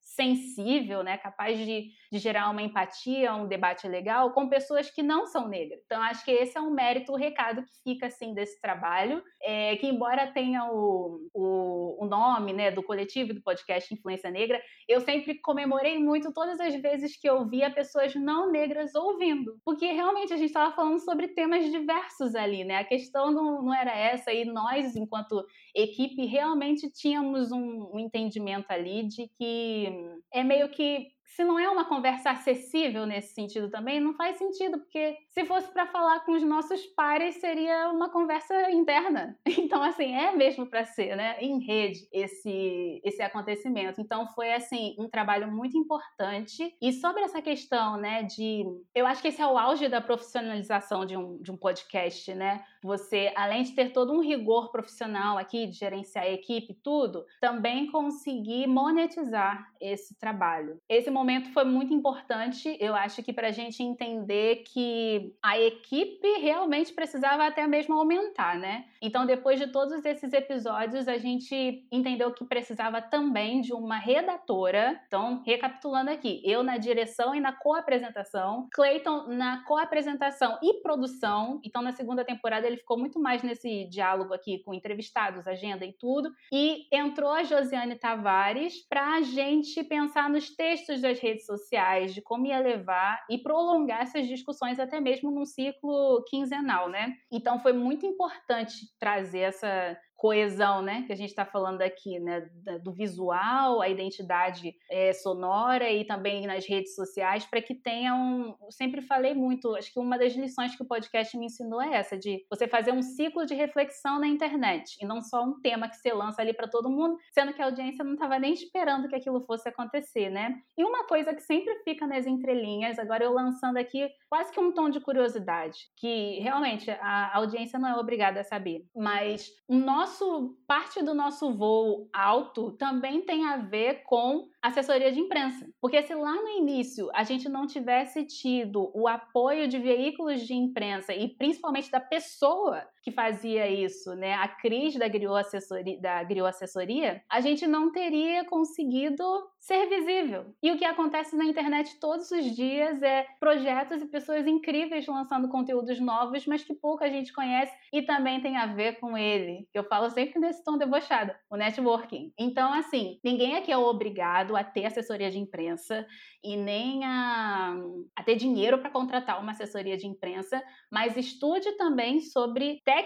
sensível, 0.00 1.02
né, 1.02 1.16
capaz 1.16 1.58
de, 1.58 1.88
de 2.12 2.18
gerar 2.18 2.50
uma 2.50 2.62
empatia, 2.62 3.34
um 3.34 3.48
debate 3.48 3.88
legal 3.88 4.32
com 4.32 4.48
pessoas 4.48 4.90
que 4.90 5.02
não 5.02 5.26
são 5.26 5.48
negras. 5.48 5.80
Então 5.86 6.02
acho 6.02 6.24
que 6.24 6.30
esse 6.30 6.58
é 6.58 6.60
um 6.60 6.70
mérito, 6.70 7.12
o 7.12 7.16
recado 7.16 7.62
que 7.62 7.92
fica 7.92 8.06
assim 8.06 8.34
desse 8.34 8.60
trabalho, 8.60 9.22
é, 9.42 9.76
que 9.76 9.86
embora 9.86 10.26
tenha 10.26 10.64
o 10.70 10.98
o, 11.34 12.04
o 12.04 12.06
nome 12.06 12.52
né, 12.52 12.70
do 12.70 12.82
coletivo 12.82 13.32
do 13.32 13.42
podcast 13.42 13.92
Influência 13.92 14.30
Negra, 14.30 14.60
eu 14.88 15.00
sempre 15.00 15.37
comemorei 15.42 15.98
muito 15.98 16.32
todas 16.32 16.60
as 16.60 16.74
vezes 16.80 17.18
que 17.18 17.28
eu 17.28 17.48
via 17.48 17.72
pessoas 17.72 18.14
não 18.14 18.50
negras 18.50 18.94
ouvindo. 18.94 19.58
Porque 19.64 19.86
realmente 19.86 20.32
a 20.32 20.36
gente 20.36 20.48
estava 20.48 20.74
falando 20.74 20.98
sobre 21.00 21.28
temas 21.28 21.70
diversos 21.70 22.34
ali, 22.34 22.64
né? 22.64 22.78
A 22.78 22.84
questão 22.84 23.30
não, 23.30 23.62
não 23.62 23.74
era 23.74 23.96
essa, 23.96 24.32
e 24.32 24.44
nós, 24.44 24.96
enquanto 24.96 25.44
equipe, 25.74 26.26
realmente 26.26 26.90
tínhamos 26.90 27.52
um, 27.52 27.90
um 27.94 27.98
entendimento 27.98 28.70
ali 28.70 29.06
de 29.06 29.28
que 29.38 29.88
é 30.32 30.42
meio 30.42 30.68
que 30.70 31.08
se 31.38 31.44
não 31.44 31.56
é 31.56 31.68
uma 31.70 31.84
conversa 31.84 32.32
acessível 32.32 33.06
nesse 33.06 33.32
sentido 33.32 33.70
também, 33.70 34.00
não 34.00 34.12
faz 34.12 34.38
sentido, 34.38 34.80
porque 34.80 35.16
se 35.28 35.44
fosse 35.44 35.70
para 35.70 35.86
falar 35.86 36.24
com 36.24 36.32
os 36.32 36.42
nossos 36.42 36.84
pares, 36.96 37.36
seria 37.36 37.92
uma 37.92 38.10
conversa 38.10 38.72
interna. 38.72 39.38
Então, 39.68 39.82
assim, 39.82 40.14
é 40.14 40.34
mesmo 40.34 40.66
para 40.66 40.84
ser, 40.84 41.14
né, 41.14 41.36
em 41.40 41.58
rede 41.60 42.08
esse, 42.10 43.02
esse 43.04 43.20
acontecimento. 43.20 44.00
Então, 44.00 44.26
foi, 44.28 44.52
assim, 44.52 44.96
um 44.98 45.08
trabalho 45.08 45.52
muito 45.52 45.76
importante. 45.76 46.74
E 46.80 46.90
sobre 46.92 47.22
essa 47.22 47.42
questão, 47.42 47.98
né, 47.98 48.22
de. 48.22 48.64
Eu 48.94 49.06
acho 49.06 49.20
que 49.20 49.28
esse 49.28 49.42
é 49.42 49.46
o 49.46 49.58
auge 49.58 49.88
da 49.88 50.00
profissionalização 50.00 51.04
de 51.04 51.16
um, 51.18 51.36
de 51.42 51.52
um 51.52 51.56
podcast, 51.56 52.32
né? 52.34 52.64
Você, 52.82 53.32
além 53.36 53.62
de 53.62 53.72
ter 53.72 53.92
todo 53.92 54.12
um 54.12 54.20
rigor 54.20 54.70
profissional 54.70 55.38
aqui, 55.38 55.66
de 55.66 55.76
gerenciar 55.76 56.24
a 56.24 56.30
equipe, 56.30 56.74
tudo, 56.82 57.24
também 57.40 57.90
conseguir 57.90 58.66
monetizar 58.66 59.72
esse 59.80 60.18
trabalho. 60.18 60.80
Esse 60.88 61.10
momento 61.10 61.52
foi 61.52 61.64
muito 61.64 61.92
importante, 61.92 62.76
eu 62.80 62.94
acho 62.94 63.22
que 63.22 63.32
para 63.32 63.48
a 63.48 63.52
gente 63.52 63.82
entender 63.82 64.62
que 64.66 65.34
a 65.42 65.58
equipe 65.58 66.28
realmente 66.38 66.92
precisava 66.92 67.46
até 67.46 67.66
mesmo 67.66 67.94
aumentar, 67.96 68.58
né? 68.58 68.86
Então, 69.00 69.26
depois 69.26 69.58
de 69.58 69.68
todos 69.68 70.04
esses 70.04 70.32
episódios, 70.32 71.08
a 71.08 71.18
gente 71.18 71.86
entendeu 71.90 72.32
que 72.32 72.44
precisava 72.44 73.00
também 73.00 73.60
de 73.60 73.72
uma 73.72 73.96
redatora. 73.96 75.00
Então, 75.06 75.42
recapitulando 75.44 76.10
aqui, 76.10 76.42
eu 76.44 76.62
na 76.62 76.76
direção 76.76 77.34
e 77.34 77.40
na 77.40 77.52
co-apresentação, 77.52 78.68
Clayton 78.72 79.28
na 79.28 79.64
co-apresentação 79.64 80.58
e 80.62 80.74
produção. 80.82 81.60
Então, 81.64 81.82
na 81.82 81.92
segunda 81.92 82.24
temporada, 82.24 82.67
ele 82.68 82.76
ficou 82.76 82.98
muito 82.98 83.18
mais 83.18 83.42
nesse 83.42 83.86
diálogo 83.86 84.32
aqui 84.32 84.62
com 84.62 84.72
entrevistados, 84.72 85.46
agenda 85.46 85.84
e 85.84 85.92
tudo. 85.92 86.30
E 86.52 86.86
entrou 86.92 87.30
a 87.30 87.42
Josiane 87.42 87.96
Tavares 87.96 88.86
para 88.88 89.14
a 89.16 89.22
gente 89.22 89.82
pensar 89.84 90.30
nos 90.30 90.54
textos 90.54 91.00
das 91.00 91.18
redes 91.18 91.46
sociais, 91.46 92.14
de 92.14 92.22
como 92.22 92.46
ia 92.46 92.60
levar 92.60 93.24
e 93.28 93.38
prolongar 93.38 94.02
essas 94.02 94.26
discussões 94.26 94.78
até 94.78 95.00
mesmo 95.00 95.30
num 95.30 95.44
ciclo 95.44 96.22
quinzenal, 96.28 96.88
né? 96.88 97.14
Então 97.32 97.58
foi 97.58 97.72
muito 97.72 98.06
importante 98.06 98.74
trazer 98.98 99.40
essa 99.40 99.98
coesão, 100.18 100.82
né, 100.82 101.04
que 101.06 101.12
a 101.12 101.16
gente 101.16 101.30
está 101.30 101.46
falando 101.46 101.80
aqui, 101.80 102.18
né, 102.18 102.40
do 102.82 102.92
visual, 102.92 103.80
a 103.80 103.88
identidade 103.88 104.74
é, 104.90 105.12
sonora 105.12 105.88
e 105.90 106.04
também 106.04 106.44
nas 106.44 106.66
redes 106.66 106.96
sociais, 106.96 107.46
para 107.46 107.62
que 107.62 107.72
tenha 107.72 108.14
um. 108.16 108.56
Eu 108.60 108.72
sempre 108.72 109.00
falei 109.00 109.32
muito, 109.32 109.76
acho 109.76 109.92
que 109.92 110.00
uma 110.00 110.18
das 110.18 110.32
lições 110.34 110.74
que 110.74 110.82
o 110.82 110.86
podcast 110.86 111.38
me 111.38 111.46
ensinou 111.46 111.80
é 111.80 111.94
essa, 111.94 112.18
de 112.18 112.44
você 112.50 112.66
fazer 112.66 112.90
um 112.90 113.00
ciclo 113.00 113.46
de 113.46 113.54
reflexão 113.54 114.18
na 114.18 114.26
internet 114.26 114.96
e 115.00 115.06
não 115.06 115.22
só 115.22 115.44
um 115.44 115.60
tema 115.60 115.88
que 115.88 115.96
você 115.96 116.12
lança 116.12 116.42
ali 116.42 116.52
para 116.52 116.66
todo 116.66 116.90
mundo, 116.90 117.16
sendo 117.32 117.52
que 117.52 117.62
a 117.62 117.66
audiência 117.66 118.04
não 118.04 118.14
estava 118.14 118.40
nem 118.40 118.52
esperando 118.52 119.08
que 119.08 119.14
aquilo 119.14 119.40
fosse 119.42 119.68
acontecer, 119.68 120.30
né? 120.30 120.56
E 120.76 120.84
uma 120.84 121.06
coisa 121.06 121.32
que 121.32 121.42
sempre 121.42 121.72
fica 121.84 122.08
nas 122.08 122.26
entrelinhas, 122.26 122.98
agora 122.98 123.22
eu 123.22 123.32
lançando 123.32 123.76
aqui 123.76 124.10
quase 124.28 124.50
que 124.50 124.58
um 124.58 124.72
tom 124.72 124.90
de 124.90 124.98
curiosidade, 124.98 125.78
que 125.96 126.40
realmente 126.40 126.90
a 126.90 127.36
audiência 127.36 127.78
não 127.78 127.88
é 127.88 127.94
obrigada 127.96 128.40
a 128.40 128.44
saber, 128.44 128.84
mas 128.96 129.48
o 129.68 129.76
nosso 129.76 130.07
nosso 130.08 130.56
parte 130.66 131.02
do 131.02 131.14
nosso 131.14 131.52
voo 131.52 132.08
alto 132.12 132.72
também 132.72 133.20
tem 133.20 133.44
a 133.44 133.58
ver 133.58 134.02
com 134.04 134.48
assessoria 134.62 135.12
de 135.12 135.20
imprensa. 135.20 135.68
Porque 135.80 136.02
se 136.02 136.14
lá 136.14 136.32
no 136.32 136.48
início 136.48 137.10
a 137.14 137.22
gente 137.22 137.46
não 137.48 137.66
tivesse 137.66 138.24
tido 138.24 138.90
o 138.94 139.06
apoio 139.06 139.68
de 139.68 139.78
veículos 139.78 140.46
de 140.46 140.54
imprensa 140.54 141.14
e 141.14 141.28
principalmente 141.28 141.90
da 141.90 142.00
pessoa 142.00 142.82
que 143.08 143.14
fazia 143.14 143.66
isso, 143.68 144.14
né, 144.14 144.34
a 144.34 144.46
Cris 144.46 144.94
da 144.96 145.08
Griot 145.08 145.40
Assessoria, 145.40 146.00
da 146.00 146.48
Assessoria, 146.48 147.22
a 147.30 147.40
gente 147.40 147.66
não 147.66 147.90
teria 147.90 148.44
conseguido 148.44 149.24
ser 149.58 149.86
visível. 149.88 150.54
E 150.62 150.70
o 150.70 150.78
que 150.78 150.84
acontece 150.84 151.36
na 151.36 151.44
internet 151.44 151.98
todos 151.98 152.30
os 152.30 152.44
dias 152.54 153.02
é 153.02 153.26
projetos 153.40 154.02
e 154.02 154.06
pessoas 154.06 154.46
incríveis 154.46 155.06
lançando 155.06 155.48
conteúdos 155.48 155.98
novos, 156.00 156.46
mas 156.46 156.62
que 156.62 156.74
pouca 156.74 157.10
gente 157.10 157.32
conhece 157.32 157.74
e 157.92 158.02
também 158.02 158.40
tem 158.40 158.56
a 158.56 158.66
ver 158.66 158.98
com 158.98 159.16
ele. 159.16 159.66
Eu 159.74 159.84
falo 159.84 160.08
sempre 160.10 160.38
nesse 160.38 160.62
tom 160.62 160.78
debochado, 160.78 161.32
o 161.50 161.56
networking. 161.56 162.32
Então, 162.38 162.72
assim, 162.72 163.18
ninguém 163.24 163.56
aqui 163.56 163.72
é 163.72 163.76
obrigado 163.76 164.56
a 164.56 164.62
ter 164.62 164.86
assessoria 164.86 165.30
de 165.30 165.38
imprensa 165.38 166.06
e 166.42 166.56
nem 166.56 167.04
a, 167.04 167.74
a 168.16 168.22
ter 168.22 168.36
dinheiro 168.36 168.78
para 168.78 168.90
contratar 168.90 169.40
uma 169.40 169.52
assessoria 169.52 169.96
de 169.96 170.06
imprensa, 170.06 170.62
mas 170.90 171.16
estude 171.16 171.72
também 171.72 172.20
sobre 172.20 172.80
técnicas 172.84 172.97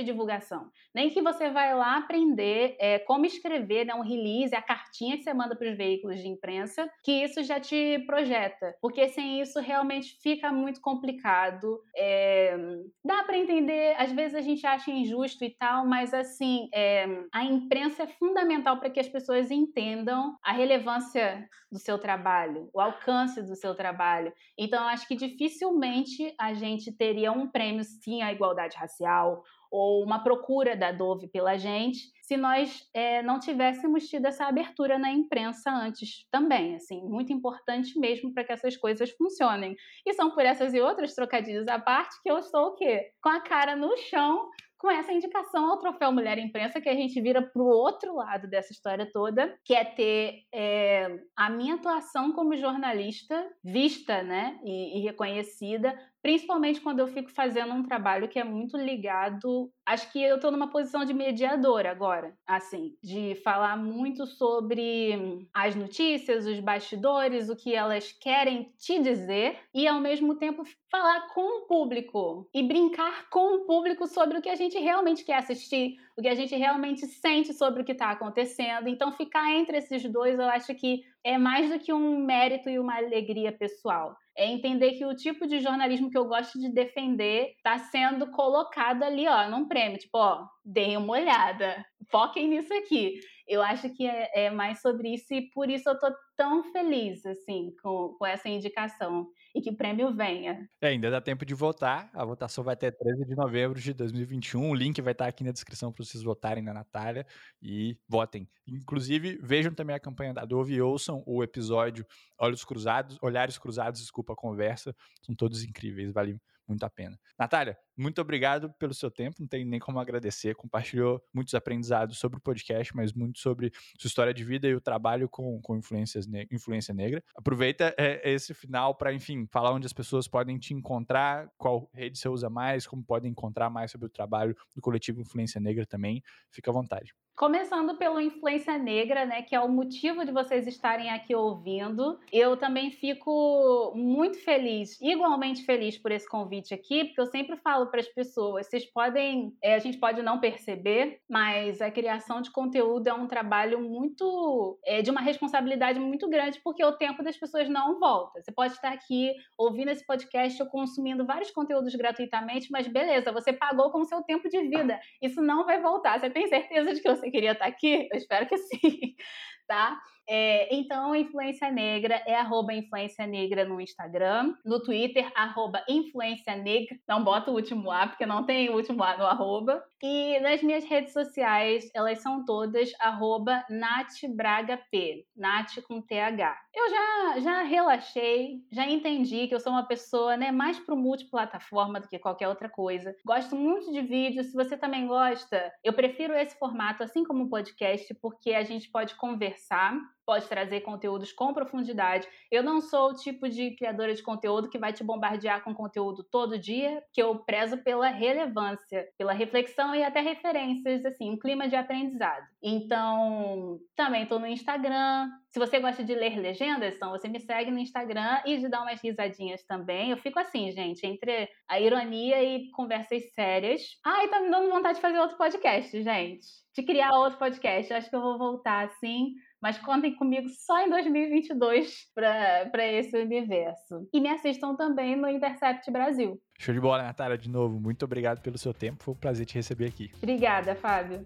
de 0.00 0.04
divulgação. 0.04 0.70
Nem 0.94 1.10
que 1.10 1.22
você 1.22 1.50
vai 1.50 1.74
lá 1.74 1.96
aprender 1.96 2.76
é, 2.78 2.98
como 2.98 3.24
escrever 3.26 3.84
né, 3.84 3.94
um 3.94 4.02
release, 4.02 4.54
a 4.54 4.62
cartinha 4.62 5.16
que 5.16 5.22
você 5.22 5.32
manda 5.32 5.56
para 5.56 5.70
os 5.70 5.76
veículos 5.76 6.20
de 6.20 6.28
imprensa, 6.28 6.90
que 7.02 7.12
isso 7.12 7.42
já 7.42 7.60
te 7.60 7.98
projeta, 8.06 8.74
porque 8.80 9.08
sem 9.08 9.40
isso 9.40 9.60
realmente 9.60 10.18
fica 10.22 10.52
muito 10.52 10.80
complicado. 10.80 11.80
É, 11.96 12.56
dá 13.04 13.22
para 13.24 13.38
entender, 13.38 13.94
às 13.98 14.12
vezes 14.12 14.34
a 14.34 14.40
gente 14.40 14.66
acha 14.66 14.90
injusto 14.90 15.44
e 15.44 15.50
tal, 15.50 15.86
mas 15.86 16.12
assim, 16.12 16.68
é, 16.74 17.06
a 17.32 17.44
imprensa 17.44 18.04
é 18.04 18.06
fundamental 18.06 18.78
para 18.78 18.90
que 18.90 19.00
as 19.00 19.08
pessoas 19.08 19.50
entendam 19.50 20.36
a 20.42 20.52
relevância 20.52 21.48
do 21.70 21.78
seu 21.78 21.98
trabalho, 21.98 22.68
o 22.72 22.80
alcance 22.80 23.42
do 23.42 23.54
seu 23.54 23.74
trabalho. 23.74 24.32
Então, 24.58 24.88
acho 24.88 25.06
que 25.06 25.14
dificilmente 25.14 26.34
a 26.38 26.52
gente 26.52 26.90
teria 26.92 27.30
um 27.30 27.46
prêmio 27.46 27.84
sim 27.84 28.22
à 28.22 28.32
igualdade 28.32 28.76
racial 28.76 29.39
ou 29.70 30.04
uma 30.04 30.22
procura 30.22 30.76
da 30.76 30.90
Dove 30.90 31.28
pela 31.28 31.56
gente, 31.56 32.00
se 32.22 32.36
nós 32.36 32.88
é, 32.94 33.22
não 33.22 33.38
tivéssemos 33.38 34.08
tido 34.08 34.26
essa 34.26 34.46
abertura 34.46 34.98
na 34.98 35.10
imprensa 35.10 35.70
antes 35.70 36.26
também, 36.30 36.76
assim, 36.76 37.02
muito 37.02 37.32
importante 37.32 37.98
mesmo 37.98 38.32
para 38.32 38.44
que 38.44 38.52
essas 38.52 38.76
coisas 38.76 39.10
funcionem. 39.10 39.76
E 40.06 40.12
são 40.14 40.30
por 40.30 40.44
essas 40.44 40.74
e 40.74 40.80
outras 40.80 41.14
trocadilhos 41.14 41.68
à 41.68 41.78
parte 41.78 42.20
que 42.22 42.30
eu 42.30 42.38
estou 42.38 42.68
o 42.68 42.74
quê? 42.74 43.10
Com 43.22 43.30
a 43.30 43.40
cara 43.40 43.76
no 43.76 43.96
chão 43.96 44.48
com 44.80 44.90
essa 44.90 45.12
indicação 45.12 45.70
ao 45.70 45.78
troféu 45.78 46.10
Mulher 46.10 46.38
Imprensa, 46.38 46.80
que 46.80 46.88
a 46.88 46.94
gente 46.94 47.20
vira 47.20 47.42
para 47.42 47.62
o 47.62 47.66
outro 47.66 48.16
lado 48.16 48.48
dessa 48.48 48.72
história 48.72 49.06
toda, 49.12 49.54
que 49.62 49.74
é 49.74 49.84
ter 49.84 50.44
é, 50.52 51.20
a 51.36 51.50
minha 51.50 51.74
atuação 51.74 52.32
como 52.32 52.56
jornalista 52.56 53.46
vista 53.62 54.22
né, 54.22 54.58
e, 54.64 54.98
e 54.98 55.02
reconhecida 55.02 55.94
principalmente 56.22 56.80
quando 56.80 57.00
eu 57.00 57.06
fico 57.06 57.30
fazendo 57.30 57.72
um 57.72 57.82
trabalho 57.82 58.28
que 58.28 58.38
é 58.38 58.44
muito 58.44 58.76
ligado. 58.76 59.70
Acho 59.86 60.10
que 60.12 60.22
eu 60.22 60.36
estou 60.36 60.50
numa 60.50 60.70
posição 60.70 61.04
de 61.04 61.12
mediadora 61.12 61.90
agora, 61.90 62.34
assim, 62.46 62.94
de 63.02 63.34
falar 63.36 63.76
muito 63.76 64.26
sobre 64.26 65.48
as 65.52 65.74
notícias, 65.74 66.46
os 66.46 66.60
bastidores, 66.60 67.48
o 67.48 67.56
que 67.56 67.74
elas 67.74 68.12
querem 68.12 68.72
te 68.78 69.00
dizer 69.00 69.58
e 69.74 69.86
ao 69.88 70.00
mesmo 70.00 70.36
tempo 70.36 70.62
falar 70.90 71.28
com 71.28 71.62
o 71.62 71.66
público 71.66 72.48
e 72.54 72.62
brincar 72.62 73.28
com 73.30 73.56
o 73.56 73.66
público 73.66 74.06
sobre 74.06 74.38
o 74.38 74.42
que 74.42 74.48
a 74.48 74.56
gente 74.56 74.78
realmente 74.78 75.24
quer 75.24 75.36
assistir, 75.36 75.96
o 76.16 76.22
que 76.22 76.28
a 76.28 76.34
gente 76.34 76.54
realmente 76.54 77.06
sente 77.06 77.52
sobre 77.52 77.82
o 77.82 77.84
que 77.84 77.92
está 77.92 78.10
acontecendo. 78.10 78.88
Então, 78.88 79.12
ficar 79.12 79.52
entre 79.52 79.78
esses 79.78 80.02
dois, 80.10 80.38
eu 80.38 80.48
acho 80.48 80.74
que 80.74 81.02
é 81.24 81.38
mais 81.38 81.70
do 81.70 81.78
que 81.78 81.92
um 81.92 82.24
mérito 82.24 82.68
e 82.68 82.78
uma 82.78 82.96
alegria 82.96 83.52
pessoal. 83.52 84.16
É 84.40 84.46
entender 84.46 84.92
que 84.92 85.04
o 85.04 85.14
tipo 85.14 85.46
de 85.46 85.60
jornalismo 85.60 86.08
que 86.08 86.16
eu 86.16 86.24
gosto 86.24 86.58
de 86.58 86.72
defender 86.72 87.52
está 87.58 87.76
sendo 87.76 88.30
colocado 88.30 89.02
ali, 89.02 89.28
ó, 89.28 89.46
num 89.50 89.68
prêmio. 89.68 89.98
Tipo, 89.98 90.16
ó, 90.16 90.46
deem 90.64 90.96
uma 90.96 91.12
olhada, 91.12 91.84
foquem 92.10 92.48
nisso 92.48 92.72
aqui. 92.72 93.20
Eu 93.50 93.62
acho 93.62 93.92
que 93.96 94.06
é, 94.06 94.46
é 94.46 94.50
mais 94.50 94.80
sobre 94.80 95.12
isso 95.12 95.34
e 95.34 95.50
por 95.50 95.68
isso 95.68 95.88
eu 95.88 95.98
tô 95.98 96.06
tão 96.36 96.62
feliz, 96.70 97.26
assim, 97.26 97.74
com, 97.82 98.14
com 98.16 98.24
essa 98.24 98.48
indicação 98.48 99.26
e 99.52 99.60
que 99.60 99.70
o 99.70 99.76
prêmio 99.76 100.14
venha. 100.14 100.68
É, 100.80 100.86
ainda 100.86 101.10
dá 101.10 101.20
tempo 101.20 101.44
de 101.44 101.52
votar. 101.52 102.08
A 102.14 102.24
votação 102.24 102.62
vai 102.62 102.76
ter 102.76 102.96
13 102.96 103.24
de 103.24 103.34
novembro 103.34 103.80
de 103.80 103.92
2021. 103.92 104.70
O 104.70 104.74
link 104.74 105.02
vai 105.02 105.10
estar 105.10 105.26
aqui 105.26 105.42
na 105.42 105.50
descrição 105.50 105.90
para 105.90 106.04
vocês 106.04 106.22
votarem 106.22 106.62
na 106.62 106.72
Natália 106.72 107.26
e 107.60 107.98
votem. 108.08 108.48
Inclusive, 108.68 109.40
vejam 109.42 109.74
também 109.74 109.96
a 109.96 110.00
campanha 110.00 110.32
da 110.32 110.44
Dove 110.44 110.74
e 110.74 110.80
ouçam 110.80 111.24
o 111.26 111.42
episódio 111.42 112.06
Olhos 112.38 112.64
Cruzados, 112.64 113.18
Olhares 113.20 113.58
Cruzados, 113.58 114.00
desculpa 114.00 114.32
a 114.32 114.36
conversa. 114.36 114.94
São 115.22 115.34
todos 115.34 115.64
incríveis, 115.64 116.12
vale 116.12 116.38
muito 116.70 116.84
a 116.84 116.90
pena. 116.90 117.18
Natália, 117.36 117.76
muito 118.00 118.18
obrigado 118.20 118.72
pelo 118.78 118.94
seu 118.94 119.10
tempo, 119.10 119.36
não 119.40 119.46
tem 119.46 119.62
nem 119.62 119.78
como 119.78 120.00
agradecer. 120.00 120.54
Compartilhou 120.54 121.22
muitos 121.34 121.54
aprendizados 121.54 122.18
sobre 122.18 122.38
o 122.38 122.40
podcast, 122.40 122.96
mas 122.96 123.12
muito 123.12 123.38
sobre 123.38 123.70
sua 123.98 124.08
história 124.08 124.32
de 124.32 124.42
vida 124.42 124.66
e 124.66 124.74
o 124.74 124.80
trabalho 124.80 125.28
com, 125.28 125.60
com 125.60 125.76
influências 125.76 126.26
ne 126.26 126.48
influência 126.50 126.94
negra. 126.94 127.22
Aproveita 127.36 127.94
é, 127.98 128.32
esse 128.32 128.54
final 128.54 128.94
para, 128.94 129.12
enfim, 129.12 129.46
falar 129.46 129.72
onde 129.72 129.84
as 129.84 129.92
pessoas 129.92 130.26
podem 130.26 130.58
te 130.58 130.72
encontrar, 130.72 131.50
qual 131.58 131.90
rede 131.92 132.18
você 132.18 132.28
usa 132.28 132.48
mais, 132.48 132.86
como 132.86 133.04
podem 133.04 133.30
encontrar 133.30 133.68
mais 133.68 133.90
sobre 133.90 134.06
o 134.06 134.10
trabalho 134.10 134.56
do 134.74 134.80
coletivo 134.80 135.20
Influência 135.20 135.60
Negra 135.60 135.84
também. 135.84 136.22
Fica 136.50 136.70
à 136.70 136.74
vontade. 136.74 137.14
Começando 137.40 137.96
pelo 137.96 138.20
Influência 138.20 138.76
Negra, 138.76 139.24
né, 139.24 139.40
que 139.40 139.54
é 139.54 139.60
o 139.60 139.66
motivo 139.66 140.26
de 140.26 140.30
vocês 140.30 140.66
estarem 140.66 141.08
aqui 141.08 141.34
ouvindo. 141.34 142.20
Eu 142.30 142.54
também 142.54 142.90
fico 142.90 143.94
muito 143.96 144.38
feliz, 144.44 145.00
igualmente 145.00 145.64
feliz 145.64 145.96
por 145.96 146.12
esse 146.12 146.28
convite 146.28 146.74
aqui, 146.74 147.06
porque 147.06 147.18
eu 147.18 147.26
sempre 147.26 147.56
falo 147.56 147.86
para 147.90 148.00
as 148.00 148.08
pessoas, 148.08 148.66
vocês 148.66 148.86
podem, 148.90 149.52
é, 149.62 149.74
a 149.74 149.78
gente 149.78 149.98
pode 149.98 150.22
não 150.22 150.40
perceber, 150.40 151.20
mas 151.28 151.80
a 151.82 151.90
criação 151.90 152.40
de 152.40 152.50
conteúdo 152.50 153.08
é 153.08 153.12
um 153.12 153.26
trabalho 153.26 153.80
muito, 153.80 154.78
é, 154.84 155.02
de 155.02 155.10
uma 155.10 155.20
responsabilidade 155.20 155.98
muito 155.98 156.28
grande, 156.28 156.60
porque 156.62 156.84
o 156.84 156.96
tempo 156.96 157.22
das 157.22 157.36
pessoas 157.36 157.68
não 157.68 157.98
volta. 157.98 158.40
Você 158.40 158.52
pode 158.52 158.72
estar 158.72 158.92
aqui 158.92 159.34
ouvindo 159.58 159.90
esse 159.90 160.06
podcast 160.06 160.62
ou 160.62 160.68
consumindo 160.68 161.26
vários 161.26 161.50
conteúdos 161.50 161.94
gratuitamente, 161.94 162.68
mas 162.70 162.86
beleza, 162.86 163.32
você 163.32 163.52
pagou 163.52 163.90
com 163.90 164.00
o 164.00 164.06
seu 164.06 164.22
tempo 164.22 164.48
de 164.48 164.60
vida. 164.62 164.98
Isso 165.20 165.42
não 165.42 165.64
vai 165.64 165.80
voltar. 165.80 166.18
Você 166.18 166.30
tem 166.30 166.46
certeza 166.46 166.94
de 166.94 167.00
que 167.00 167.08
você 167.08 167.30
queria 167.30 167.52
estar 167.52 167.66
aqui? 167.66 168.08
Eu 168.10 168.16
espero 168.16 168.46
que 168.46 168.56
sim, 168.56 169.14
tá? 169.68 170.00
É, 170.32 170.72
então, 170.72 171.12
Influência 171.12 171.72
Negra 171.72 172.22
é 172.24 172.36
arroba 172.36 172.72
Influência 172.72 173.26
Negra 173.26 173.64
no 173.64 173.80
Instagram, 173.80 174.54
no 174.64 174.80
Twitter, 174.80 175.28
arroba 175.34 175.84
Influência 175.88 176.54
Negra. 176.54 176.96
Não 177.08 177.24
bota 177.24 177.50
o 177.50 177.54
último 177.54 177.90
A, 177.90 178.06
porque 178.06 178.24
não 178.24 178.46
tem 178.46 178.70
o 178.70 178.76
último 178.76 179.02
A 179.02 179.16
no 179.16 179.26
arroba. 179.26 179.82
E 180.00 180.38
nas 180.38 180.62
minhas 180.62 180.84
redes 180.84 181.12
sociais, 181.12 181.90
elas 181.92 182.22
são 182.22 182.44
todas 182.44 182.92
arroba 183.00 183.64
NathBragaP, 183.68 185.26
Nath 185.36 185.82
com 185.88 186.00
TH. 186.00 186.56
Eu 186.72 186.88
já, 186.88 187.40
já 187.40 187.62
relaxei, 187.62 188.60
já 188.70 188.88
entendi 188.88 189.48
que 189.48 189.54
eu 189.54 189.58
sou 189.58 189.72
uma 189.72 189.86
pessoa 189.86 190.36
né, 190.36 190.52
mais 190.52 190.78
pro 190.78 190.96
multiplataforma 190.96 192.00
do 192.00 192.06
que 192.06 192.20
qualquer 192.20 192.48
outra 192.48 192.68
coisa. 192.68 193.16
Gosto 193.26 193.56
muito 193.56 193.92
de 193.92 194.00
vídeo, 194.00 194.44
se 194.44 194.54
você 194.54 194.76
também 194.76 195.08
gosta, 195.08 195.72
eu 195.82 195.92
prefiro 195.92 196.34
esse 196.34 196.56
formato, 196.56 197.02
assim 197.02 197.24
como 197.24 197.44
o 197.44 197.50
podcast, 197.50 198.14
porque 198.22 198.54
a 198.54 198.62
gente 198.62 198.88
pode 198.88 199.16
conversar 199.16 199.98
pode 200.30 200.46
trazer 200.46 200.82
conteúdos 200.82 201.32
com 201.32 201.52
profundidade. 201.52 202.24
Eu 202.52 202.62
não 202.62 202.80
sou 202.80 203.10
o 203.10 203.14
tipo 203.14 203.48
de 203.48 203.72
criadora 203.74 204.14
de 204.14 204.22
conteúdo 204.22 204.70
que 204.70 204.78
vai 204.78 204.92
te 204.92 205.02
bombardear 205.02 205.64
com 205.64 205.74
conteúdo 205.74 206.22
todo 206.22 206.56
dia, 206.56 207.02
que 207.12 207.20
eu 207.20 207.40
prezo 207.40 207.78
pela 207.78 208.06
relevância, 208.06 209.08
pela 209.18 209.32
reflexão 209.32 209.92
e 209.92 210.04
até 210.04 210.20
referências, 210.20 211.04
assim, 211.04 211.32
um 211.32 211.36
clima 211.36 211.66
de 211.66 211.74
aprendizado. 211.74 212.46
Então, 212.62 213.80
também 213.96 214.22
estou 214.22 214.38
no 214.38 214.46
Instagram. 214.46 215.28
Se 215.48 215.58
você 215.58 215.80
gosta 215.80 216.04
de 216.04 216.14
ler 216.14 216.38
legendas, 216.38 216.94
então 216.94 217.10
você 217.10 217.26
me 217.26 217.40
segue 217.40 217.72
no 217.72 217.80
Instagram 217.80 218.40
e 218.46 218.56
de 218.58 218.68
dar 218.68 218.82
umas 218.82 219.02
risadinhas 219.02 219.64
também. 219.64 220.12
Eu 220.12 220.16
fico 220.16 220.38
assim, 220.38 220.70
gente, 220.70 221.04
entre 221.04 221.48
a 221.68 221.80
ironia 221.80 222.40
e 222.40 222.70
conversas 222.70 223.32
sérias. 223.34 223.82
Ai, 224.06 224.28
tá 224.28 224.40
me 224.40 224.48
dando 224.48 224.70
vontade 224.70 224.94
de 224.94 225.02
fazer 225.02 225.18
outro 225.18 225.36
podcast, 225.36 226.00
gente. 226.00 226.46
De 226.72 226.84
criar 226.84 227.18
outro 227.18 227.36
podcast. 227.36 227.92
Acho 227.92 228.08
que 228.08 228.14
eu 228.14 228.20
vou 228.20 228.38
voltar 228.38 228.84
assim 228.86 229.34
mas 229.60 229.78
contem 229.78 230.14
comigo 230.14 230.48
só 230.48 230.80
em 230.80 230.88
2022 230.88 232.06
para 232.14 232.86
esse 232.92 233.16
universo. 233.16 234.08
E 234.12 234.20
me 234.20 234.28
assistam 234.28 234.74
também 234.74 235.16
no 235.16 235.28
Intercept 235.28 235.90
Brasil. 235.90 236.40
Show 236.58 236.74
de 236.74 236.80
bola, 236.80 237.02
Natália, 237.02 237.36
de 237.36 237.48
novo. 237.48 237.78
Muito 237.78 238.04
obrigado 238.04 238.40
pelo 238.40 238.56
seu 238.56 238.72
tempo. 238.72 239.04
Foi 239.04 239.14
um 239.14 239.16
prazer 239.16 239.46
te 239.46 239.54
receber 239.54 239.86
aqui. 239.86 240.10
Obrigada, 240.16 240.74
Fábio. 240.74 241.24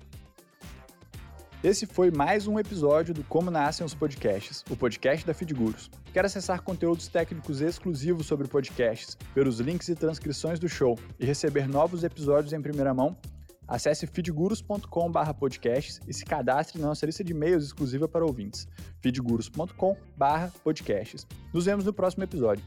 Esse 1.62 1.86
foi 1.86 2.10
mais 2.10 2.46
um 2.46 2.58
episódio 2.58 3.14
do 3.14 3.24
Como 3.24 3.50
Nascem 3.50 3.86
os 3.86 3.94
Podcasts, 3.94 4.62
o 4.68 4.76
podcast 4.76 5.26
da 5.26 5.32
Feedgurus. 5.32 5.90
Quer 6.12 6.26
acessar 6.26 6.60
conteúdos 6.60 7.08
técnicos 7.08 7.62
exclusivos 7.62 8.26
sobre 8.26 8.46
podcasts, 8.46 9.16
ver 9.34 9.46
os 9.46 9.60
links 9.60 9.88
e 9.88 9.94
transcrições 9.94 10.58
do 10.58 10.68
show 10.68 10.98
e 11.18 11.24
receber 11.24 11.66
novos 11.66 12.04
episódios 12.04 12.52
em 12.52 12.60
primeira 12.60 12.92
mão? 12.92 13.16
Acesse 13.66 14.06
feedgurus.com/podcasts 14.06 16.00
e 16.06 16.12
se 16.12 16.24
cadastre 16.24 16.80
na 16.80 16.86
nossa 16.88 17.06
lista 17.06 17.24
de 17.24 17.32
e-mails 17.32 17.64
exclusiva 17.64 18.06
para 18.08 18.24
ouvintes. 18.24 18.68
feedgurus.com/podcasts. 19.00 21.26
Nos 21.52 21.64
vemos 21.66 21.84
no 21.84 21.92
próximo 21.92 22.24
episódio. 22.24 22.64